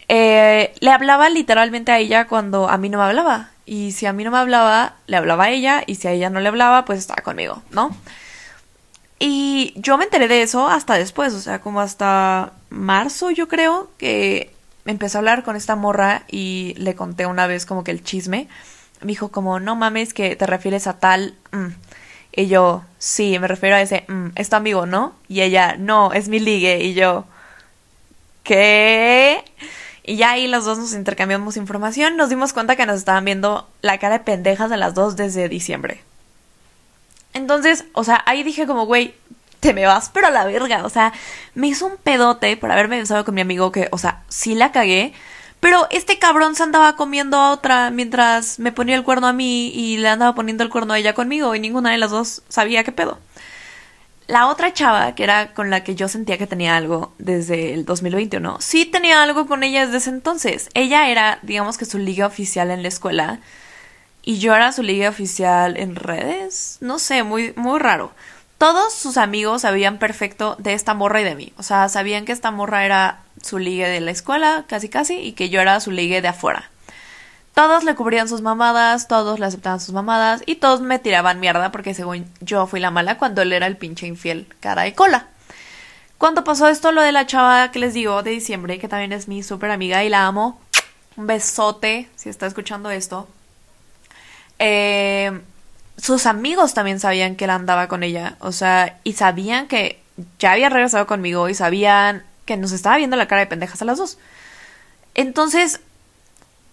Eh, 0.08 0.74
le 0.80 0.92
hablaba 0.92 1.30
literalmente 1.30 1.92
a 1.92 2.00
ella 2.00 2.28
cuando 2.28 2.70
a 2.70 2.78
mí 2.78 2.90
no 2.90 2.98
me 2.98 3.06
hablaba. 3.06 3.50
Y 3.66 3.94
si 3.94 4.06
a 4.06 4.14
mí 4.14 4.24
no 4.24 4.32
me 4.32 4.38
hablaba, 4.38 4.96
le 5.08 5.18
hablaba 5.18 5.46
a 5.46 5.50
ella. 5.50 5.84
Y 5.86 5.96
si 5.96 6.08
a 6.08 6.12
ella 6.12 6.30
no 6.30 6.40
le 6.40 6.50
hablaba, 6.50 6.86
pues 6.86 7.00
estaba 7.00 7.22
conmigo, 7.24 7.62
¿no? 7.72 7.96
Y 9.20 9.74
yo 9.78 9.98
me 9.98 10.04
enteré 10.04 10.28
de 10.28 10.42
eso 10.42 10.68
hasta 10.68 10.96
después, 10.96 11.34
o 11.34 11.40
sea, 11.40 11.62
como 11.62 11.80
hasta 11.80 12.52
marzo, 12.70 13.32
yo 13.32 13.48
creo, 13.48 13.90
que 13.98 14.54
empecé 14.86 15.18
a 15.18 15.20
hablar 15.20 15.44
con 15.44 15.56
esta 15.56 15.78
morra 15.78 16.24
y 16.30 16.74
le 16.78 16.96
conté 16.96 17.26
una 17.26 17.48
vez 17.48 17.66
como 17.66 17.84
que 17.86 17.92
el 17.92 18.04
chisme. 18.04 18.48
Me 19.02 19.08
dijo 19.08 19.30
como, 19.32 19.60
no 19.60 19.76
mames, 19.76 20.14
que 20.14 20.36
te 20.36 20.46
refieres 20.46 20.88
a 20.88 21.00
tal... 21.00 21.36
Mm". 21.52 21.68
Y 22.36 22.48
yo, 22.48 22.84
sí, 22.98 23.38
me 23.38 23.48
refiero 23.48 23.76
a 23.76 23.82
ese, 23.82 24.06
mm, 24.08 24.30
es 24.36 24.50
tu 24.50 24.56
amigo, 24.56 24.88
¿no? 24.88 25.14
Y 25.28 25.42
ella, 25.42 25.76
no, 25.78 26.14
es 26.14 26.30
mi 26.30 26.40
ligue. 26.40 26.84
Y 26.84 26.96
yo, 26.96 27.26
¿qué? 28.44 29.44
Y 30.04 30.18
ya 30.18 30.32
ahí 30.32 30.48
los 30.48 30.66
dos 30.66 30.78
nos 30.78 30.94
intercambiamos 30.94 31.58
información. 31.58 32.18
Nos 32.18 32.30
dimos 32.30 32.54
cuenta 32.54 32.76
que 32.76 32.86
nos 32.86 32.98
estaban 32.98 33.26
viendo 33.26 33.70
la 33.82 33.98
cara 34.00 34.20
de 34.20 34.24
pendejas 34.24 34.70
de 34.70 34.78
las 34.78 34.94
dos 34.94 35.16
desde 35.16 35.48
diciembre. 35.48 36.02
Entonces, 37.34 37.86
o 37.94 38.04
sea, 38.04 38.22
ahí 38.26 38.44
dije 38.44 38.68
como, 38.68 38.86
güey, 38.86 39.16
te 39.60 39.74
me 39.74 39.86
vas 39.86 40.10
pero 40.14 40.28
a 40.28 40.32
la 40.32 40.46
verga. 40.46 40.86
O 40.86 40.90
sea, 40.90 41.14
me 41.56 41.68
hizo 41.68 41.88
un 41.88 41.98
pedote 41.98 42.58
por 42.58 42.72
haberme 42.72 43.00
besado 43.00 43.24
con 43.26 43.34
mi 43.34 43.42
amigo 43.42 43.72
que, 43.72 43.88
o 43.92 43.98
sea, 43.98 44.24
sí 44.28 44.56
la 44.56 44.72
cagué. 44.72 45.14
Pero 45.62 45.88
este 45.92 46.20
cabrón 46.20 46.56
se 46.56 46.64
andaba 46.64 46.98
comiendo 46.98 47.38
a 47.38 47.52
otra 47.52 47.90
mientras 47.90 48.60
me 48.60 48.74
ponía 48.74 48.96
el 48.96 49.04
cuerno 49.04 49.28
a 49.28 49.34
mí 49.34 49.70
y 49.70 49.96
le 49.98 50.10
andaba 50.10 50.36
poniendo 50.36 50.64
el 50.64 50.70
cuerno 50.70 50.94
a 50.94 51.00
ella 51.00 51.14
conmigo 51.14 51.56
y 51.56 51.62
ninguna 51.62 51.92
de 51.92 51.98
las 51.98 52.12
dos 52.12 52.42
sabía 52.50 52.84
qué 52.84 52.92
pedo. 52.92 53.18
La 54.34 54.48
otra 54.48 54.74
chava, 54.74 55.14
que 55.14 55.24
era 55.24 55.54
con 55.54 55.70
la 55.70 55.84
que 55.84 55.94
yo 55.94 56.08
sentía 56.08 56.40
que 56.40 56.48
tenía 56.48 56.76
algo 56.76 57.14
desde 57.20 57.76
el 57.76 57.86
2021, 57.86 58.58
sí 58.62 58.84
tenía 58.84 59.22
algo 59.22 59.46
con 59.46 59.62
ella 59.62 59.86
desde 59.86 59.98
ese 59.98 60.10
entonces. 60.10 60.70
Ella 60.74 61.08
era, 61.12 61.38
digamos 61.44 61.78
que 61.78 61.86
su 61.86 62.00
liga 62.00 62.26
oficial 62.26 62.72
en 62.72 62.82
la 62.82 62.88
escuela 62.88 63.42
y 64.24 64.40
yo 64.40 64.56
era 64.56 64.72
su 64.72 64.82
liga 64.82 65.08
oficial 65.08 65.78
en 65.78 65.96
redes. 65.96 66.80
No 66.82 66.98
sé, 66.98 67.22
muy, 67.22 67.54
muy 67.58 67.78
raro. 67.78 68.12
Todos 68.58 68.96
sus 68.96 69.18
amigos 69.18 69.62
sabían 69.62 70.00
perfecto 70.00 70.56
de 70.58 70.74
esta 70.74 70.96
morra 70.96 71.22
y 71.22 71.26
de 71.26 71.36
mí. 71.36 71.54
O 71.58 71.62
sea, 71.62 71.88
sabían 71.88 72.26
que 72.26 72.32
esta 72.32 72.50
morra 72.50 72.86
era 72.86 73.20
su 73.40 73.60
ligue 73.60 73.88
de 73.88 74.02
la 74.02 74.10
escuela, 74.10 74.66
casi 74.68 74.90
casi, 74.90 75.20
y 75.20 75.34
que 75.34 75.50
yo 75.50 75.62
era 75.62 75.80
su 75.80 75.92
ligue 75.92 76.24
de 76.24 76.30
afuera. 76.30 76.72
Todos 77.54 77.84
le 77.84 77.94
cubrían 77.94 78.28
sus 78.28 78.42
mamadas, 78.42 79.08
todos 79.08 79.40
le 79.40 79.46
aceptaban 79.46 79.80
sus 79.80 79.94
mamadas 79.94 80.42
y 80.46 80.56
todos 80.56 80.82
me 80.82 80.98
tiraban 80.98 81.40
mierda 81.40 81.72
porque 81.72 81.94
según 81.94 82.26
yo 82.42 82.66
fui 82.66 82.80
la 82.80 82.90
mala 82.90 83.18
cuando 83.18 83.44
él 83.44 83.54
era 83.54 83.68
el 83.68 83.78
pinche 83.78 84.08
infiel, 84.08 84.48
cara 84.60 84.84
de 84.84 84.96
cola. 84.96 85.28
Cuando 86.18 86.44
pasó 86.44 86.68
esto, 86.68 86.92
lo 86.92 87.02
de 87.02 87.12
la 87.12 87.28
chava 87.28 87.70
que 87.72 87.80
les 87.80 87.94
digo 87.94 88.24
de 88.24 88.32
diciembre, 88.32 88.80
que 88.80 88.88
también 88.88 89.12
es 89.12 89.28
mi 89.28 89.44
súper 89.44 89.72
amiga 89.72 90.04
y 90.04 90.10
la 90.10 90.26
amo, 90.26 90.60
un 91.16 91.28
besote 91.28 92.10
si 92.16 92.30
está 92.30 92.48
escuchando 92.48 92.90
esto. 92.90 93.28
Eh, 94.58 95.42
sus 95.98 96.26
amigos 96.26 96.74
también 96.74 97.00
sabían 97.00 97.36
que 97.36 97.44
él 97.44 97.52
andaba 97.52 97.88
con 97.88 98.04
ella, 98.04 98.38
o 98.40 98.52
sea, 98.52 99.00
y 99.04 99.14
sabían 99.14 99.68
que 99.68 100.02
ya 100.40 100.54
había 100.54 100.70
regresado 100.70 101.06
conmigo 101.08 101.50
y 101.50 101.54
sabían 101.54 102.24
que 102.46 102.58
nos 102.58 102.72
estaba 102.72 102.98
viendo 102.98 103.16
la 103.16 103.28
cara 103.28 103.42
de 103.42 103.48
pendejas 103.48 103.82
a 103.82 103.86
las 103.86 103.98
dos. 103.98 104.18
Entonces, 105.16 105.82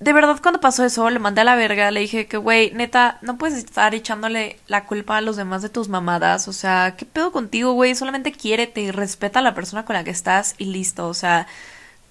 de 0.00 0.14
verdad 0.14 0.38
cuando 0.42 0.60
pasó 0.60 0.84
eso, 0.84 1.10
le 1.10 1.18
mandé 1.18 1.42
a 1.42 1.44
la 1.44 1.56
verga, 1.56 1.90
le 1.90 2.00
dije 2.00 2.26
que, 2.26 2.38
güey, 2.38 2.72
neta, 2.72 3.18
no 3.20 3.36
puedes 3.36 3.58
estar 3.58 3.94
echándole 3.94 4.58
la 4.66 4.86
culpa 4.86 5.18
a 5.18 5.20
los 5.20 5.36
demás 5.36 5.60
de 5.60 5.68
tus 5.68 5.88
mamadas, 5.90 6.48
o 6.48 6.54
sea, 6.54 6.94
¿qué 6.96 7.04
pedo 7.04 7.32
contigo, 7.32 7.72
güey? 7.72 7.94
Solamente 7.94 8.32
quiérete 8.32 8.80
y 8.80 8.90
respeta 8.90 9.40
a 9.40 9.42
la 9.42 9.54
persona 9.54 9.84
con 9.84 9.94
la 9.94 10.04
que 10.04 10.10
estás 10.10 10.54
y 10.56 10.64
listo, 10.66 11.06
o 11.06 11.14
sea, 11.14 11.46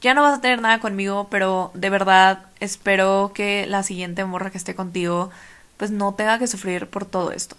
ya 0.02 0.14
no 0.14 0.22
vas 0.22 0.38
a 0.38 0.42
tener 0.42 0.62
nada 0.62 0.80
conmigo, 0.80 1.28
pero 1.32 1.72
de 1.74 1.90
verdad 1.90 2.46
espero 2.60 3.32
que 3.34 3.66
la 3.68 3.82
siguiente 3.84 4.24
morra 4.24 4.52
que 4.52 4.60
esté 4.60 4.76
contigo, 4.76 5.32
pues 5.78 5.90
no 5.92 6.14
tenga 6.14 6.40
que 6.40 6.48
sufrir 6.48 6.88
por 6.88 7.06
todo 7.06 7.32
esto. 7.32 7.58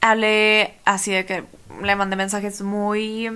Hablé 0.00 0.74
así 0.84 1.12
de 1.12 1.26
que 1.26 1.44
le 1.82 1.96
mandé 1.96 2.16
mensajes 2.16 2.62
muy 2.62 3.30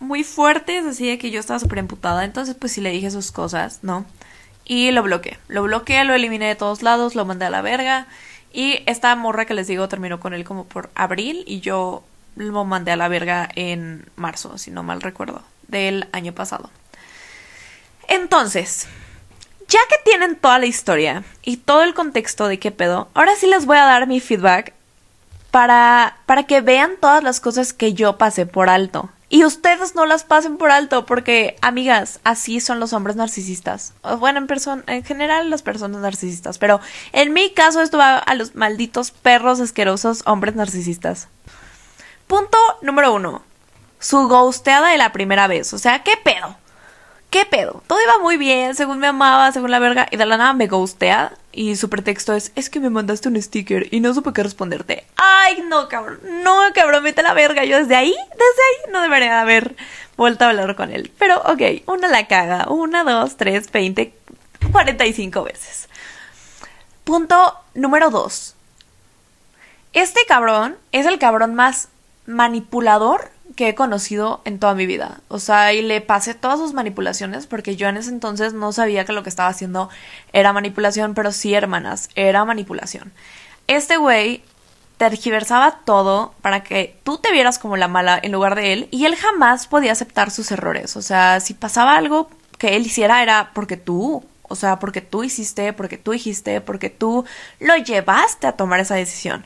muy 0.00 0.24
fuertes, 0.24 0.84
así 0.84 1.06
de 1.08 1.18
que 1.18 1.30
yo 1.30 1.40
estaba 1.40 1.58
súper 1.60 1.78
emputada. 1.78 2.24
Entonces, 2.24 2.56
pues 2.56 2.72
sí 2.72 2.80
le 2.80 2.90
dije 2.90 3.10
sus 3.10 3.32
cosas, 3.32 3.80
¿no? 3.82 4.04
Y 4.64 4.90
lo 4.90 5.02
bloqueé. 5.02 5.38
Lo 5.48 5.62
bloqueé, 5.62 6.04
lo 6.04 6.14
eliminé 6.14 6.46
de 6.46 6.54
todos 6.54 6.82
lados, 6.82 7.14
lo 7.14 7.24
mandé 7.24 7.46
a 7.46 7.50
la 7.50 7.62
verga. 7.62 8.06
Y 8.52 8.82
esta 8.86 9.14
morra 9.16 9.46
que 9.46 9.54
les 9.54 9.66
digo 9.66 9.88
terminó 9.88 10.20
con 10.20 10.32
él 10.32 10.44
como 10.44 10.64
por 10.64 10.90
abril 10.94 11.44
y 11.46 11.60
yo 11.60 12.04
lo 12.36 12.64
mandé 12.64 12.92
a 12.92 12.96
la 12.96 13.08
verga 13.08 13.48
en 13.54 14.06
marzo, 14.16 14.58
si 14.58 14.70
no 14.70 14.82
mal 14.82 15.02
recuerdo, 15.02 15.42
del 15.68 16.08
año 16.12 16.32
pasado. 16.32 16.70
Entonces, 18.08 18.86
ya 19.68 19.80
que 19.88 19.96
tienen 20.04 20.36
toda 20.36 20.58
la 20.58 20.66
historia 20.66 21.24
y 21.42 21.58
todo 21.58 21.82
el 21.82 21.94
contexto 21.94 22.48
de 22.48 22.58
qué 22.58 22.70
pedo, 22.70 23.08
ahora 23.14 23.34
sí 23.36 23.46
les 23.46 23.66
voy 23.66 23.76
a 23.76 23.84
dar 23.84 24.06
mi 24.06 24.20
feedback 24.20 24.72
para, 25.50 26.18
para 26.26 26.44
que 26.44 26.60
vean 26.60 26.92
todas 27.00 27.22
las 27.22 27.40
cosas 27.40 27.72
que 27.72 27.94
yo 27.94 28.18
pasé 28.18 28.46
por 28.46 28.68
alto. 28.68 29.08
Y 29.34 29.44
ustedes 29.44 29.96
no 29.96 30.06
las 30.06 30.22
pasen 30.22 30.58
por 30.58 30.70
alto 30.70 31.06
porque, 31.06 31.56
amigas, 31.60 32.20
así 32.22 32.60
son 32.60 32.78
los 32.78 32.92
hombres 32.92 33.16
narcisistas. 33.16 33.92
Bueno, 34.20 34.38
en, 34.38 34.46
persona, 34.46 34.84
en 34.86 35.02
general 35.02 35.50
las 35.50 35.62
personas 35.62 36.02
narcisistas, 36.02 36.58
pero 36.58 36.78
en 37.10 37.32
mi 37.32 37.50
caso 37.50 37.80
esto 37.80 37.98
va 37.98 38.18
a 38.18 38.34
los 38.36 38.54
malditos 38.54 39.10
perros 39.10 39.58
asquerosos 39.58 40.22
hombres 40.26 40.54
narcisistas. 40.54 41.26
Punto 42.28 42.56
número 42.80 43.12
uno. 43.12 43.42
Su 43.98 44.28
ghosteada 44.28 44.90
de 44.90 44.98
la 44.98 45.10
primera 45.10 45.48
vez. 45.48 45.72
O 45.74 45.78
sea, 45.78 46.04
¿qué 46.04 46.16
pedo? 46.16 46.56
¿Qué 47.34 47.44
pedo? 47.44 47.82
Todo 47.88 48.00
iba 48.00 48.20
muy 48.20 48.36
bien, 48.36 48.76
según 48.76 49.00
me 49.00 49.08
amaba, 49.08 49.50
según 49.50 49.72
la 49.72 49.80
verga, 49.80 50.06
y 50.08 50.16
de 50.16 50.24
la 50.24 50.36
nada 50.36 50.52
me 50.52 50.68
ghostea. 50.68 51.32
Y 51.50 51.74
su 51.74 51.90
pretexto 51.90 52.32
es, 52.32 52.52
es 52.54 52.70
que 52.70 52.78
me 52.78 52.90
mandaste 52.90 53.28
un 53.28 53.42
sticker 53.42 53.92
y 53.92 53.98
no 53.98 54.14
supe 54.14 54.32
qué 54.32 54.44
responderte. 54.44 55.04
Ay, 55.16 55.64
no, 55.66 55.88
cabrón, 55.88 56.20
no, 56.44 56.60
cabrón, 56.76 57.02
vete 57.02 57.24
la 57.24 57.34
verga. 57.34 57.64
Yo 57.64 57.78
desde 57.78 57.96
ahí, 57.96 58.12
desde 58.12 58.38
ahí, 58.38 58.92
no 58.92 59.02
debería 59.02 59.40
haber 59.40 59.74
vuelto 60.16 60.44
a 60.44 60.50
hablar 60.50 60.76
con 60.76 60.92
él. 60.92 61.10
Pero, 61.18 61.38
ok, 61.38 61.82
una 61.86 62.06
la 62.06 62.28
caga, 62.28 62.68
una, 62.68 63.02
dos, 63.02 63.36
tres, 63.36 63.68
veinte, 63.72 64.14
cuarenta 64.70 65.04
y 65.04 65.12
cinco 65.12 65.42
veces. 65.42 65.88
Punto 67.02 67.58
número 67.74 68.10
dos. 68.10 68.54
Este 69.92 70.20
cabrón 70.28 70.76
es 70.92 71.04
el 71.04 71.18
cabrón 71.18 71.56
más 71.56 71.88
manipulador 72.26 73.33
que 73.54 73.68
he 73.68 73.74
conocido 73.74 74.40
en 74.44 74.58
toda 74.58 74.74
mi 74.74 74.86
vida. 74.86 75.20
O 75.28 75.38
sea, 75.38 75.72
y 75.72 75.82
le 75.82 76.00
pasé 76.00 76.34
todas 76.34 76.58
sus 76.58 76.72
manipulaciones 76.72 77.46
porque 77.46 77.76
yo 77.76 77.88
en 77.88 77.96
ese 77.96 78.10
entonces 78.10 78.52
no 78.52 78.72
sabía 78.72 79.04
que 79.04 79.12
lo 79.12 79.22
que 79.22 79.28
estaba 79.28 79.48
haciendo 79.48 79.88
era 80.32 80.52
manipulación, 80.52 81.14
pero 81.14 81.32
sí, 81.32 81.54
hermanas, 81.54 82.10
era 82.14 82.44
manipulación. 82.44 83.12
Este 83.66 83.96
güey 83.96 84.42
tergiversaba 84.96 85.80
todo 85.84 86.34
para 86.40 86.62
que 86.62 86.96
tú 87.02 87.18
te 87.18 87.32
vieras 87.32 87.58
como 87.58 87.76
la 87.76 87.88
mala 87.88 88.18
en 88.22 88.32
lugar 88.32 88.54
de 88.54 88.72
él 88.72 88.88
y 88.90 89.06
él 89.06 89.16
jamás 89.16 89.66
podía 89.66 89.92
aceptar 89.92 90.30
sus 90.30 90.50
errores. 90.50 90.96
O 90.96 91.02
sea, 91.02 91.40
si 91.40 91.54
pasaba 91.54 91.96
algo 91.96 92.28
que 92.58 92.76
él 92.76 92.86
hiciera 92.86 93.22
era 93.22 93.50
porque 93.54 93.76
tú, 93.76 94.24
o 94.42 94.54
sea, 94.54 94.78
porque 94.78 95.00
tú 95.00 95.24
hiciste, 95.24 95.72
porque 95.72 95.98
tú 95.98 96.12
dijiste, 96.12 96.60
porque 96.60 96.90
tú 96.90 97.24
lo 97.60 97.76
llevaste 97.76 98.46
a 98.46 98.52
tomar 98.52 98.80
esa 98.80 98.94
decisión. 98.94 99.44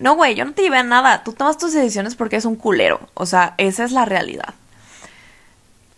No, 0.00 0.16
güey, 0.16 0.34
yo 0.34 0.46
no 0.46 0.54
te 0.54 0.62
llevé 0.62 0.78
a 0.78 0.82
nada. 0.82 1.22
Tú 1.22 1.34
tomas 1.34 1.58
tus 1.58 1.74
decisiones 1.74 2.14
porque 2.14 2.36
es 2.36 2.46
un 2.46 2.56
culero. 2.56 3.00
O 3.12 3.26
sea, 3.26 3.54
esa 3.58 3.84
es 3.84 3.92
la 3.92 4.06
realidad. 4.06 4.54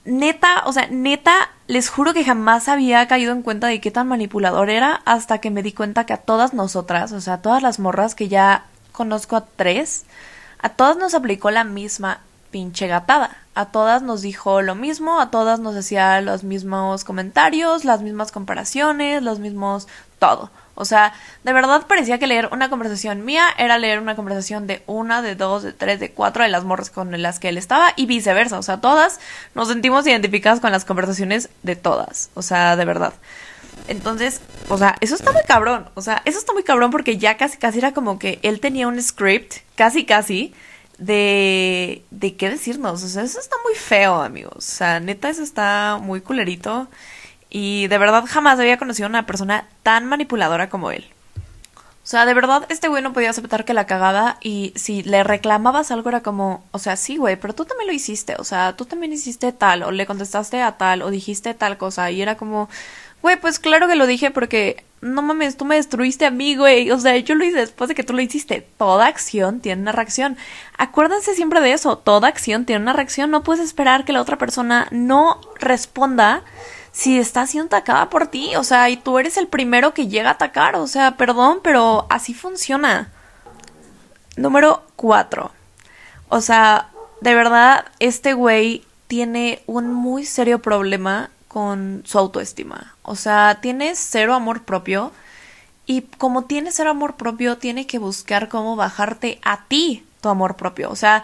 Neta, 0.04 0.64
o 0.66 0.72
sea, 0.72 0.88
neta, 0.90 1.50
les 1.68 1.88
juro 1.88 2.12
que 2.12 2.24
jamás 2.24 2.68
había 2.68 3.06
caído 3.06 3.32
en 3.32 3.42
cuenta 3.42 3.68
de 3.68 3.80
qué 3.80 3.92
tan 3.92 4.08
manipulador 4.08 4.70
era 4.70 5.02
hasta 5.04 5.38
que 5.38 5.52
me 5.52 5.62
di 5.62 5.72
cuenta 5.72 6.04
que 6.04 6.14
a 6.14 6.16
todas 6.16 6.52
nosotras, 6.52 7.12
o 7.12 7.20
sea, 7.20 7.34
a 7.34 7.42
todas 7.42 7.62
las 7.62 7.78
morras 7.78 8.16
que 8.16 8.26
ya 8.26 8.64
conozco 8.90 9.36
a 9.36 9.46
tres, 9.46 10.04
a 10.58 10.70
todas 10.70 10.96
nos 10.96 11.14
aplicó 11.14 11.52
la 11.52 11.62
misma 11.62 12.22
pinche 12.50 12.88
gatada. 12.88 13.36
A 13.54 13.66
todas 13.66 14.02
nos 14.02 14.20
dijo 14.22 14.62
lo 14.62 14.74
mismo, 14.74 15.20
a 15.20 15.30
todas 15.30 15.60
nos 15.60 15.76
hacía 15.76 16.20
los 16.22 16.42
mismos 16.42 17.04
comentarios, 17.04 17.84
las 17.84 18.02
mismas 18.02 18.32
comparaciones, 18.32 19.22
los 19.22 19.38
mismos 19.38 19.86
todo. 20.18 20.50
O 20.74 20.84
sea, 20.84 21.12
de 21.44 21.52
verdad 21.52 21.86
parecía 21.86 22.18
que 22.18 22.26
leer 22.26 22.48
una 22.52 22.70
conversación 22.70 23.24
mía 23.24 23.46
era 23.58 23.78
leer 23.78 24.00
una 24.00 24.16
conversación 24.16 24.66
de 24.66 24.82
una, 24.86 25.20
de 25.20 25.34
dos, 25.34 25.62
de 25.62 25.72
tres, 25.72 26.00
de 26.00 26.12
cuatro 26.12 26.42
de 26.42 26.48
las 26.48 26.64
morras 26.64 26.90
con 26.90 27.20
las 27.20 27.38
que 27.38 27.50
él 27.50 27.58
estaba 27.58 27.92
y 27.96 28.06
viceversa. 28.06 28.58
O 28.58 28.62
sea, 28.62 28.80
todas 28.80 29.20
nos 29.54 29.68
sentimos 29.68 30.06
identificadas 30.06 30.60
con 30.60 30.72
las 30.72 30.84
conversaciones 30.84 31.50
de 31.62 31.76
todas. 31.76 32.30
O 32.34 32.42
sea, 32.42 32.76
de 32.76 32.84
verdad. 32.84 33.12
Entonces, 33.88 34.40
o 34.68 34.78
sea, 34.78 34.96
eso 35.00 35.14
está 35.14 35.32
muy 35.32 35.42
cabrón. 35.42 35.90
O 35.94 36.02
sea, 36.02 36.22
eso 36.24 36.38
está 36.38 36.52
muy 36.52 36.62
cabrón 36.62 36.90
porque 36.90 37.18
ya 37.18 37.36
casi, 37.36 37.58
casi 37.58 37.78
era 37.78 37.92
como 37.92 38.18
que 38.18 38.38
él 38.42 38.60
tenía 38.60 38.88
un 38.88 39.00
script, 39.02 39.56
casi, 39.74 40.04
casi, 40.04 40.54
de, 40.98 42.04
de 42.10 42.36
qué 42.36 42.50
decirnos. 42.50 43.02
O 43.02 43.08
sea, 43.08 43.22
eso 43.24 43.40
está 43.40 43.56
muy 43.64 43.74
feo, 43.74 44.22
amigos. 44.22 44.56
O 44.56 44.60
sea, 44.60 45.00
neta, 45.00 45.28
eso 45.28 45.42
está 45.42 45.98
muy 46.00 46.20
culerito. 46.20 46.88
Y 47.54 47.86
de 47.88 47.98
verdad 47.98 48.24
jamás 48.26 48.58
había 48.58 48.78
conocido 48.78 49.06
a 49.06 49.10
una 49.10 49.26
persona 49.26 49.66
tan 49.82 50.06
manipuladora 50.06 50.70
como 50.70 50.90
él. 50.90 51.04
O 52.02 52.06
sea, 52.06 52.24
de 52.24 52.32
verdad 52.32 52.64
este 52.70 52.88
güey 52.88 53.02
no 53.02 53.12
podía 53.12 53.28
aceptar 53.28 53.66
que 53.66 53.74
la 53.74 53.86
cagaba 53.86 54.38
y 54.40 54.72
si 54.74 55.02
le 55.02 55.22
reclamabas 55.22 55.90
algo 55.90 56.08
era 56.08 56.22
como, 56.22 56.64
o 56.70 56.78
sea, 56.78 56.96
sí, 56.96 57.18
güey, 57.18 57.36
pero 57.36 57.54
tú 57.54 57.66
también 57.66 57.88
lo 57.88 57.92
hiciste, 57.92 58.36
o 58.38 58.44
sea, 58.44 58.74
tú 58.74 58.86
también 58.86 59.12
hiciste 59.12 59.52
tal, 59.52 59.82
o 59.82 59.90
le 59.90 60.06
contestaste 60.06 60.62
a 60.62 60.78
tal, 60.78 61.02
o 61.02 61.10
dijiste 61.10 61.52
tal 61.52 61.76
cosa, 61.76 62.10
y 62.10 62.22
era 62.22 62.36
como, 62.38 62.70
güey, 63.20 63.38
pues 63.38 63.58
claro 63.58 63.86
que 63.86 63.94
lo 63.96 64.06
dije 64.06 64.30
porque, 64.32 64.82
no 65.02 65.20
mames, 65.20 65.56
tú 65.56 65.64
me 65.64 65.76
destruiste 65.76 66.24
a 66.24 66.30
mí, 66.30 66.56
güey, 66.56 66.90
o 66.90 66.98
sea, 66.98 67.16
yo 67.18 67.34
lo 67.34 67.44
hice 67.44 67.58
después 67.58 67.86
de 67.88 67.94
que 67.94 68.04
tú 68.04 68.14
lo 68.14 68.22
hiciste. 68.22 68.66
Toda 68.78 69.06
acción 69.06 69.60
tiene 69.60 69.82
una 69.82 69.92
reacción. 69.92 70.36
Acuérdense 70.78 71.34
siempre 71.34 71.60
de 71.60 71.72
eso, 71.72 71.98
toda 71.98 72.28
acción 72.28 72.64
tiene 72.64 72.82
una 72.82 72.94
reacción, 72.94 73.30
no 73.30 73.44
puedes 73.44 73.62
esperar 73.62 74.04
que 74.04 74.12
la 74.12 74.22
otra 74.22 74.38
persona 74.38 74.88
no 74.90 75.40
responda 75.60 76.42
si 76.92 77.18
está 77.18 77.46
siendo 77.46 77.74
atacada 77.74 78.10
por 78.10 78.26
ti, 78.28 78.54
o 78.56 78.64
sea, 78.64 78.90
y 78.90 78.96
tú 78.98 79.18
eres 79.18 79.36
el 79.38 79.48
primero 79.48 79.94
que 79.94 80.08
llega 80.08 80.28
a 80.28 80.34
atacar, 80.34 80.76
o 80.76 80.86
sea, 80.86 81.16
perdón, 81.16 81.60
pero 81.62 82.06
así 82.10 82.34
funciona. 82.34 83.10
Número 84.36 84.82
cuatro. 84.96 85.52
O 86.28 86.40
sea, 86.40 86.90
de 87.20 87.34
verdad, 87.34 87.86
este 87.98 88.34
güey 88.34 88.84
tiene 89.06 89.62
un 89.66 89.92
muy 89.92 90.24
serio 90.24 90.60
problema 90.60 91.30
con 91.48 92.02
su 92.06 92.18
autoestima. 92.18 92.94
O 93.02 93.16
sea, 93.16 93.58
tiene 93.60 93.94
cero 93.94 94.34
amor 94.34 94.62
propio 94.64 95.12
y 95.86 96.02
como 96.18 96.44
tiene 96.44 96.72
cero 96.72 96.90
amor 96.90 97.16
propio, 97.16 97.58
tiene 97.58 97.86
que 97.86 97.98
buscar 97.98 98.48
cómo 98.48 98.76
bajarte 98.76 99.38
a 99.42 99.64
ti 99.64 100.06
tu 100.20 100.28
amor 100.28 100.56
propio. 100.56 100.90
O 100.90 100.96
sea, 100.96 101.22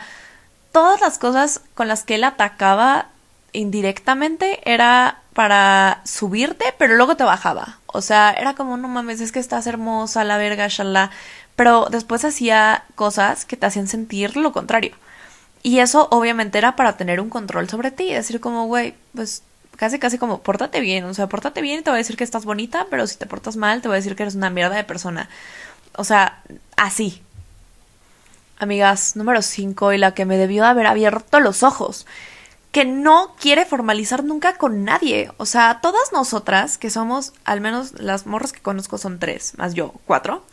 todas 0.72 1.00
las 1.00 1.18
cosas 1.18 1.62
con 1.74 1.88
las 1.88 2.04
que 2.04 2.16
él 2.16 2.24
atacaba 2.24 3.08
indirectamente 3.52 4.60
era 4.70 5.22
para 5.38 6.00
subirte, 6.04 6.74
pero 6.78 6.96
luego 6.96 7.16
te 7.16 7.22
bajaba. 7.22 7.78
O 7.86 8.00
sea, 8.00 8.32
era 8.32 8.54
como, 8.54 8.76
no 8.76 8.88
mames, 8.88 9.20
es 9.20 9.30
que 9.30 9.38
estás 9.38 9.68
hermosa, 9.68 10.24
la 10.24 10.36
verga, 10.36 10.66
shalá. 10.66 11.12
Pero 11.54 11.86
después 11.92 12.24
hacía 12.24 12.82
cosas 12.96 13.44
que 13.44 13.56
te 13.56 13.64
hacían 13.64 13.86
sentir 13.86 14.36
lo 14.36 14.52
contrario. 14.52 14.96
Y 15.62 15.78
eso 15.78 16.08
obviamente 16.10 16.58
era 16.58 16.74
para 16.74 16.96
tener 16.96 17.20
un 17.20 17.30
control 17.30 17.68
sobre 17.68 17.92
ti. 17.92 18.12
Decir 18.12 18.40
como, 18.40 18.66
güey, 18.66 18.96
pues 19.14 19.44
casi 19.76 20.00
casi 20.00 20.18
como, 20.18 20.42
pórtate 20.42 20.80
bien. 20.80 21.04
O 21.04 21.14
sea, 21.14 21.28
pórtate 21.28 21.62
bien 21.62 21.78
y 21.78 21.82
te 21.82 21.90
voy 21.90 21.98
a 21.98 22.02
decir 22.02 22.16
que 22.16 22.24
estás 22.24 22.44
bonita, 22.44 22.88
pero 22.90 23.06
si 23.06 23.16
te 23.16 23.26
portas 23.26 23.54
mal, 23.54 23.80
te 23.80 23.86
voy 23.86 23.94
a 23.94 24.00
decir 24.00 24.16
que 24.16 24.24
eres 24.24 24.34
una 24.34 24.50
mierda 24.50 24.74
de 24.74 24.82
persona. 24.82 25.28
O 25.94 26.02
sea, 26.02 26.42
así. 26.76 27.22
Amigas, 28.58 29.14
número 29.14 29.40
5 29.40 29.92
y 29.92 29.98
la 29.98 30.14
que 30.14 30.24
me 30.24 30.36
debió 30.36 30.64
haber 30.64 30.86
abierto 30.86 31.38
los 31.38 31.62
ojos 31.62 32.06
que 32.78 32.84
no 32.84 33.34
quiere 33.40 33.64
formalizar 33.64 34.22
nunca 34.22 34.56
con 34.56 34.84
nadie. 34.84 35.32
O 35.36 35.46
sea, 35.46 35.80
todas 35.82 36.12
nosotras, 36.12 36.78
que 36.78 36.90
somos, 36.90 37.32
al 37.44 37.60
menos 37.60 37.98
las 37.98 38.24
morras 38.24 38.52
que 38.52 38.60
conozco 38.60 38.98
son 38.98 39.18
tres, 39.18 39.54
más 39.58 39.74
yo, 39.74 39.94
cuatro. 40.06 40.44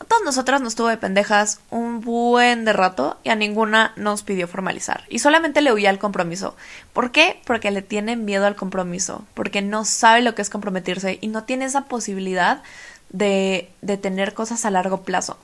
A 0.00 0.04
todas 0.04 0.24
nosotras 0.24 0.62
nos 0.62 0.76
tuvo 0.76 0.88
de 0.88 0.96
pendejas 0.96 1.60
un 1.68 2.00
buen 2.00 2.64
de 2.64 2.72
rato 2.72 3.18
y 3.22 3.28
a 3.28 3.36
ninguna 3.36 3.92
nos 3.96 4.22
pidió 4.22 4.48
formalizar. 4.48 5.04
Y 5.10 5.18
solamente 5.18 5.60
le 5.60 5.74
huía 5.74 5.90
al 5.90 5.98
compromiso. 5.98 6.56
¿Por 6.94 7.12
qué? 7.12 7.42
Porque 7.44 7.70
le 7.70 7.82
tiene 7.82 8.16
miedo 8.16 8.46
al 8.46 8.56
compromiso. 8.56 9.26
Porque 9.34 9.60
no 9.60 9.84
sabe 9.84 10.22
lo 10.22 10.34
que 10.34 10.40
es 10.40 10.48
comprometerse 10.48 11.18
y 11.20 11.28
no 11.28 11.44
tiene 11.44 11.66
esa 11.66 11.84
posibilidad 11.84 12.62
de, 13.10 13.70
de 13.82 13.98
tener 13.98 14.32
cosas 14.32 14.64
a 14.64 14.70
largo 14.70 15.02
plazo. 15.02 15.36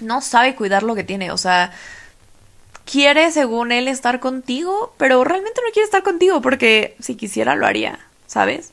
No 0.00 0.22
sabe 0.22 0.56
cuidar 0.56 0.82
lo 0.82 0.96
que 0.96 1.04
tiene. 1.04 1.30
O 1.30 1.38
sea, 1.38 1.70
quiere, 2.84 3.30
según 3.30 3.72
él, 3.72 3.88
estar 3.88 4.20
contigo, 4.20 4.94
pero 4.96 5.22
realmente 5.24 5.60
no 5.64 5.72
quiere 5.72 5.84
estar 5.84 6.02
contigo 6.02 6.40
porque 6.40 6.96
si 7.00 7.14
quisiera 7.16 7.54
lo 7.54 7.66
haría, 7.66 7.98
¿sabes? 8.26 8.72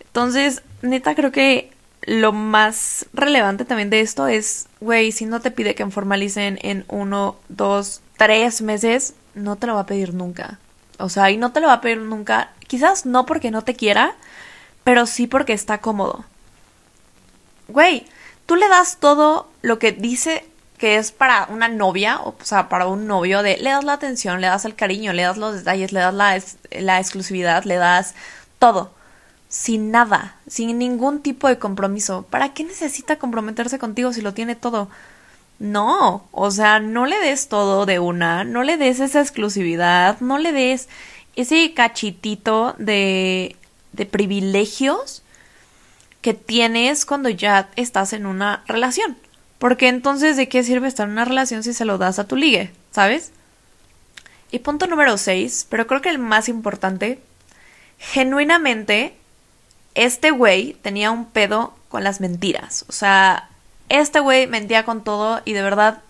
Entonces, 0.00 0.62
neta, 0.82 1.14
creo 1.14 1.32
que 1.32 1.70
lo 2.02 2.32
más 2.32 3.06
relevante 3.12 3.64
también 3.64 3.90
de 3.90 4.00
esto 4.00 4.26
es, 4.26 4.66
güey, 4.80 5.12
si 5.12 5.24
no 5.24 5.40
te 5.40 5.50
pide 5.50 5.74
que 5.74 5.86
formalicen 5.86 6.58
en 6.62 6.84
uno, 6.88 7.36
dos, 7.48 8.00
tres 8.16 8.62
meses, 8.62 9.14
no 9.34 9.56
te 9.56 9.66
lo 9.66 9.74
va 9.74 9.80
a 9.80 9.86
pedir 9.86 10.14
nunca. 10.14 10.58
O 10.98 11.08
sea, 11.08 11.30
y 11.30 11.36
no 11.36 11.52
te 11.52 11.60
lo 11.60 11.68
va 11.68 11.74
a 11.74 11.80
pedir 11.80 11.98
nunca. 11.98 12.52
Quizás 12.66 13.06
no 13.06 13.26
porque 13.26 13.50
no 13.50 13.62
te 13.62 13.74
quiera, 13.74 14.14
pero 14.84 15.06
sí 15.06 15.26
porque 15.26 15.52
está 15.52 15.78
cómodo. 15.78 16.24
Güey, 17.68 18.06
tú 18.46 18.56
le 18.56 18.68
das 18.68 18.98
todo 18.98 19.48
lo 19.62 19.78
que 19.78 19.92
dice 19.92 20.44
que 20.82 20.96
es 20.96 21.12
para 21.12 21.46
una 21.48 21.68
novia, 21.68 22.18
o, 22.24 22.34
sea, 22.42 22.68
para 22.68 22.88
un 22.88 23.06
novio, 23.06 23.44
de 23.44 23.56
le 23.56 23.70
das 23.70 23.84
la 23.84 23.92
atención, 23.92 24.40
le 24.40 24.48
das 24.48 24.64
el 24.64 24.74
cariño, 24.74 25.12
le 25.12 25.22
das 25.22 25.36
los 25.36 25.54
detalles, 25.54 25.92
le 25.92 26.00
das 26.00 26.12
la, 26.12 26.42
la 26.72 26.98
exclusividad, 26.98 27.62
le 27.62 27.76
das 27.76 28.16
todo, 28.58 28.90
sin 29.48 29.92
nada, 29.92 30.34
sin 30.48 30.78
ningún 30.78 31.22
tipo 31.22 31.46
de 31.46 31.60
compromiso. 31.60 32.26
¿Para 32.28 32.52
qué 32.52 32.64
necesita 32.64 33.20
comprometerse 33.20 33.78
contigo 33.78 34.12
si 34.12 34.22
lo 34.22 34.34
tiene 34.34 34.56
todo? 34.56 34.88
No, 35.60 36.26
o 36.32 36.50
sea, 36.50 36.80
no 36.80 37.06
le 37.06 37.20
des 37.20 37.46
todo 37.46 37.86
de 37.86 38.00
una, 38.00 38.42
no 38.42 38.64
le 38.64 38.76
des 38.76 38.98
esa 38.98 39.20
exclusividad, 39.20 40.18
no 40.18 40.38
le 40.38 40.50
des 40.50 40.88
ese 41.36 41.74
cachitito 41.74 42.74
de, 42.78 43.54
de 43.92 44.06
privilegios 44.06 45.22
que 46.22 46.34
tienes 46.34 47.06
cuando 47.06 47.28
ya 47.28 47.70
estás 47.76 48.14
en 48.14 48.26
una 48.26 48.64
relación. 48.66 49.16
Porque 49.62 49.86
entonces, 49.86 50.36
¿de 50.36 50.48
qué 50.48 50.64
sirve 50.64 50.88
estar 50.88 51.06
en 51.06 51.12
una 51.12 51.24
relación 51.24 51.62
si 51.62 51.72
se 51.72 51.84
lo 51.84 51.96
das 51.96 52.18
a 52.18 52.26
tu 52.26 52.34
ligue? 52.34 52.72
¿Sabes? 52.90 53.30
Y 54.50 54.58
punto 54.58 54.88
número 54.88 55.16
6, 55.16 55.68
pero 55.70 55.86
creo 55.86 56.00
que 56.00 56.08
el 56.08 56.18
más 56.18 56.48
importante, 56.48 57.22
genuinamente, 57.96 59.14
este 59.94 60.32
güey 60.32 60.72
tenía 60.82 61.12
un 61.12 61.26
pedo 61.26 61.76
con 61.88 62.02
las 62.02 62.20
mentiras. 62.20 62.84
O 62.88 62.92
sea, 62.92 63.50
este 63.88 64.18
güey 64.18 64.48
mentía 64.48 64.84
con 64.84 65.04
todo 65.04 65.42
y 65.44 65.52
de 65.52 65.62
verdad 65.62 66.02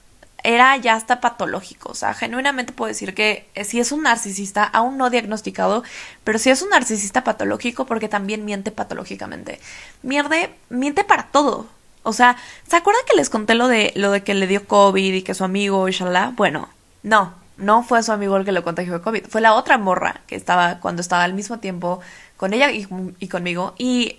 era 0.43 0.75
ya 0.79 0.95
hasta 0.95 1.21
patológico. 1.21 1.91
O 1.91 1.95
sea, 1.95 2.15
genuinamente 2.15 2.73
puedo 2.73 2.89
decir 2.89 3.13
que 3.13 3.47
si 3.65 3.81
es 3.81 3.93
un 3.93 4.05
narcisista, 4.05 4.65
aún 4.65 4.97
no 4.97 5.11
diagnosticado, 5.11 5.85
pero 6.25 6.39
si 6.39 6.49
es 6.49 6.63
un 6.63 6.71
narcisista 6.71 7.23
patológico 7.23 7.85
porque 7.85 8.09
también 8.09 8.47
miente 8.47 8.71
patológicamente. 8.71 9.61
Mierde, 10.03 10.55
miente 10.71 11.05
para 11.05 11.25
todo. 11.25 11.67
O 12.03 12.13
sea, 12.13 12.37
¿se 12.69 12.77
acuerdan 12.77 13.05
que 13.09 13.17
les 13.17 13.31
conté 13.31 13.55
lo 13.55 13.69
de 13.69 13.93
lo 13.95 14.11
de 14.11 14.23
que 14.23 14.35
le 14.35 14.47
dio 14.47 14.67
COVID 14.67 15.15
y 15.15 15.23
que 15.23 15.35
su 15.35 15.45
amigo, 15.45 15.87
inshallah? 15.89 16.33
Bueno, 16.35 16.69
no, 17.03 17.35
no 17.57 17.83
fue 17.83 18.03
su 18.03 18.13
amigo 18.13 18.37
el 18.37 18.45
que 18.45 18.53
lo 18.53 18.65
contagió 18.65 18.93
de 18.95 19.01
COVID, 19.01 19.27
fue 19.29 19.41
la 19.41 19.55
otra 19.55 19.79
morra 19.79 20.21
que 20.27 20.37
estaba 20.37 20.81
cuando 20.81 21.01
estaba 21.01 21.25
al 21.25 21.35
mismo 21.35 21.59
tiempo 21.59 22.01
con 22.37 22.53
ella 22.53 22.71
y, 22.73 23.29
conmigo. 23.29 23.75
Y 23.79 24.17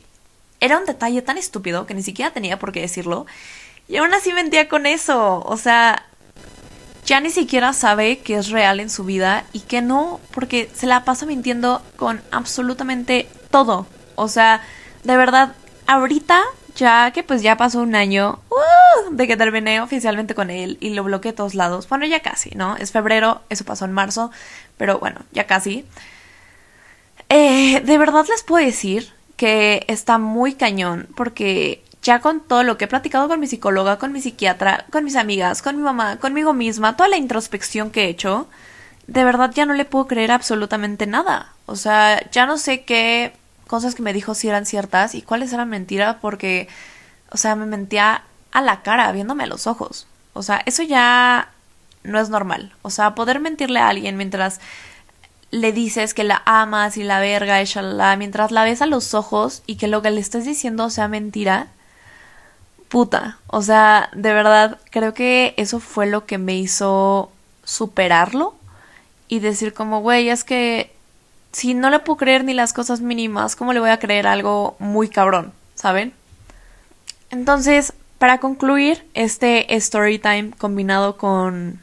era 0.60 0.78
un 0.78 0.86
detalle 0.86 1.22
tan 1.22 1.38
estúpido 1.38 1.86
que 1.86 1.94
ni 1.94 2.04
siquiera 2.04 2.32
tenía 2.32 2.58
por 2.58 2.72
qué 2.72 2.82
decirlo. 2.82 3.26
Y 3.88 3.98
aún 3.98 4.14
así 4.14 4.32
mentía 4.32 4.70
con 4.70 4.86
eso. 4.86 5.44
O 5.46 5.58
sea, 5.58 6.06
ya 7.06 7.20
ni 7.20 7.32
siquiera 7.32 7.74
sabe 7.74 8.20
que 8.20 8.36
es 8.36 8.50
real 8.50 8.80
en 8.80 8.90
su 8.90 9.04
vida 9.04 9.44
y 9.52 9.60
que 9.60 9.82
no, 9.82 10.22
porque 10.32 10.72
se 10.74 10.88
la 10.88 11.04
pasa 11.04 11.26
mintiendo 11.26 11.82
con 11.98 12.22
absolutamente 12.32 13.28
todo. 13.52 13.88
O 14.16 14.30
sea, 14.30 14.62
de 15.04 15.18
verdad, 15.18 15.54
ahorita 15.86 16.42
ya 16.76 17.12
que 17.12 17.24
pues 17.24 17.42
ya 17.42 17.58
pasó 17.58 17.82
un 17.82 17.96
año 17.96 18.40
uh, 18.50 19.16
de 19.16 19.28
que 19.28 19.38
terminé 19.38 19.82
oficialmente 19.82 20.36
con 20.36 20.50
él 20.50 20.78
y 20.82 20.90
lo 20.92 21.04
bloqueé 21.04 21.32
de 21.32 21.38
todos 21.38 21.56
lados. 21.56 21.88
Bueno, 21.88 22.06
ya 22.06 22.22
casi, 22.22 22.52
¿no? 22.52 22.76
Es 22.78 22.92
febrero, 22.92 23.42
eso 23.50 23.66
pasó 23.66 23.86
en 23.86 23.94
marzo, 23.94 24.32
pero 24.78 25.00
bueno, 25.00 25.22
ya 25.32 25.48
casi. 25.48 25.86
Eh, 27.30 27.82
de 27.82 27.98
verdad 27.98 28.26
les 28.30 28.44
puedo 28.44 28.66
decir 28.66 29.12
que 29.38 29.86
está 29.88 30.18
muy 30.18 30.54
cañón 30.54 31.08
porque 31.16 31.84
ya 32.04 32.20
con 32.20 32.42
todo 32.42 32.64
lo 32.64 32.78
que 32.78 32.86
he 32.86 32.88
platicado 32.88 33.28
con 33.28 33.40
mi 33.40 33.48
psicóloga, 33.48 33.98
con 33.98 34.12
mi 34.12 34.22
psiquiatra, 34.22 34.86
con 34.92 35.04
mis 35.04 35.16
amigas, 35.16 35.62
con 35.62 35.78
mi 35.78 35.82
mamá, 35.82 36.18
conmigo 36.18 36.54
misma, 36.54 36.96
toda 36.98 37.10
la 37.10 37.18
introspección 37.18 37.92
que 37.92 38.06
he 38.06 38.10
hecho, 38.10 38.48
de 39.08 39.24
verdad 39.24 39.52
ya 39.54 39.66
no 39.66 39.74
le 39.74 39.86
puedo 39.86 40.08
creer 40.08 40.32
absolutamente 40.32 41.08
nada. 41.08 41.54
O 41.66 41.76
sea, 41.76 42.30
ya 42.30 42.46
no 42.46 42.58
sé 42.58 42.84
qué 42.84 43.34
cosas 43.74 43.96
que 43.96 44.04
me 44.04 44.14
dijo 44.14 44.36
si 44.36 44.48
eran 44.48 44.68
ciertas 44.68 45.16
y 45.16 45.24
cuáles 45.24 45.52
eran 45.52 45.68
mentiras 45.68 46.18
porque, 46.22 46.68
o 47.32 47.38
sea, 47.38 47.56
me 47.56 47.66
mentía 47.66 48.22
a 48.52 48.62
la 48.62 48.84
cara, 48.84 49.12
viéndome 49.12 49.46
a 49.46 49.48
los 49.48 49.66
ojos. 49.66 50.06
O 50.34 50.44
sea, 50.44 50.62
eso 50.68 50.84
ya 50.84 51.50
no 52.04 52.20
es 52.20 52.30
normal. 52.30 52.72
O 52.84 52.92
sea, 52.92 53.16
poder 53.16 53.40
mentirle 53.40 53.80
a 53.80 53.88
alguien 53.88 54.16
mientras 54.16 54.62
le 55.50 55.72
dices 55.72 56.14
que 56.14 56.24
la 56.24 56.44
amas 56.46 56.98
y 56.98 57.04
la 57.04 57.20
verga 57.20 57.64
y 57.64 57.66
shalala, 57.66 58.16
mientras 58.16 58.52
la 58.52 58.64
ves 58.64 58.84
a 58.84 58.86
los 58.86 59.16
ojos 59.16 59.64
y 59.66 59.78
que 59.78 59.88
lo 59.88 60.04
que 60.04 60.12
le 60.12 60.22
estés 60.22 60.46
diciendo 60.46 60.92
sea 60.92 61.08
mentira, 61.08 61.70
puta. 62.90 63.40
O 63.48 63.64
sea, 63.64 64.12
de 64.14 64.36
verdad, 64.36 64.78
creo 64.92 65.16
que 65.16 65.56
eso 65.58 65.80
fue 65.80 66.06
lo 66.06 66.28
que 66.28 66.38
me 66.38 66.54
hizo 66.54 67.32
superarlo 67.64 68.54
y 69.28 69.40
decir 69.40 69.74
como, 69.74 70.02
güey, 70.02 70.30
es 70.30 70.44
que 70.44 70.94
si 71.54 71.74
no 71.74 71.90
le 71.90 72.00
puedo 72.00 72.18
creer 72.18 72.44
ni 72.44 72.54
las 72.54 72.74
cosas 72.74 73.00
mínimas, 73.00 73.56
¿cómo 73.56 73.72
le 73.74 73.80
voy 73.80 73.92
a 73.92 74.00
creer 74.00 74.28
algo 74.28 74.76
muy 74.80 75.08
cabrón? 75.08 75.54
¿Saben? 75.76 76.14
Entonces, 77.30 77.94
para 78.18 78.40
concluir 78.40 79.08
este 79.14 79.76
story 79.76 80.20
time 80.20 80.52
combinado 80.58 81.18
con 81.18 81.80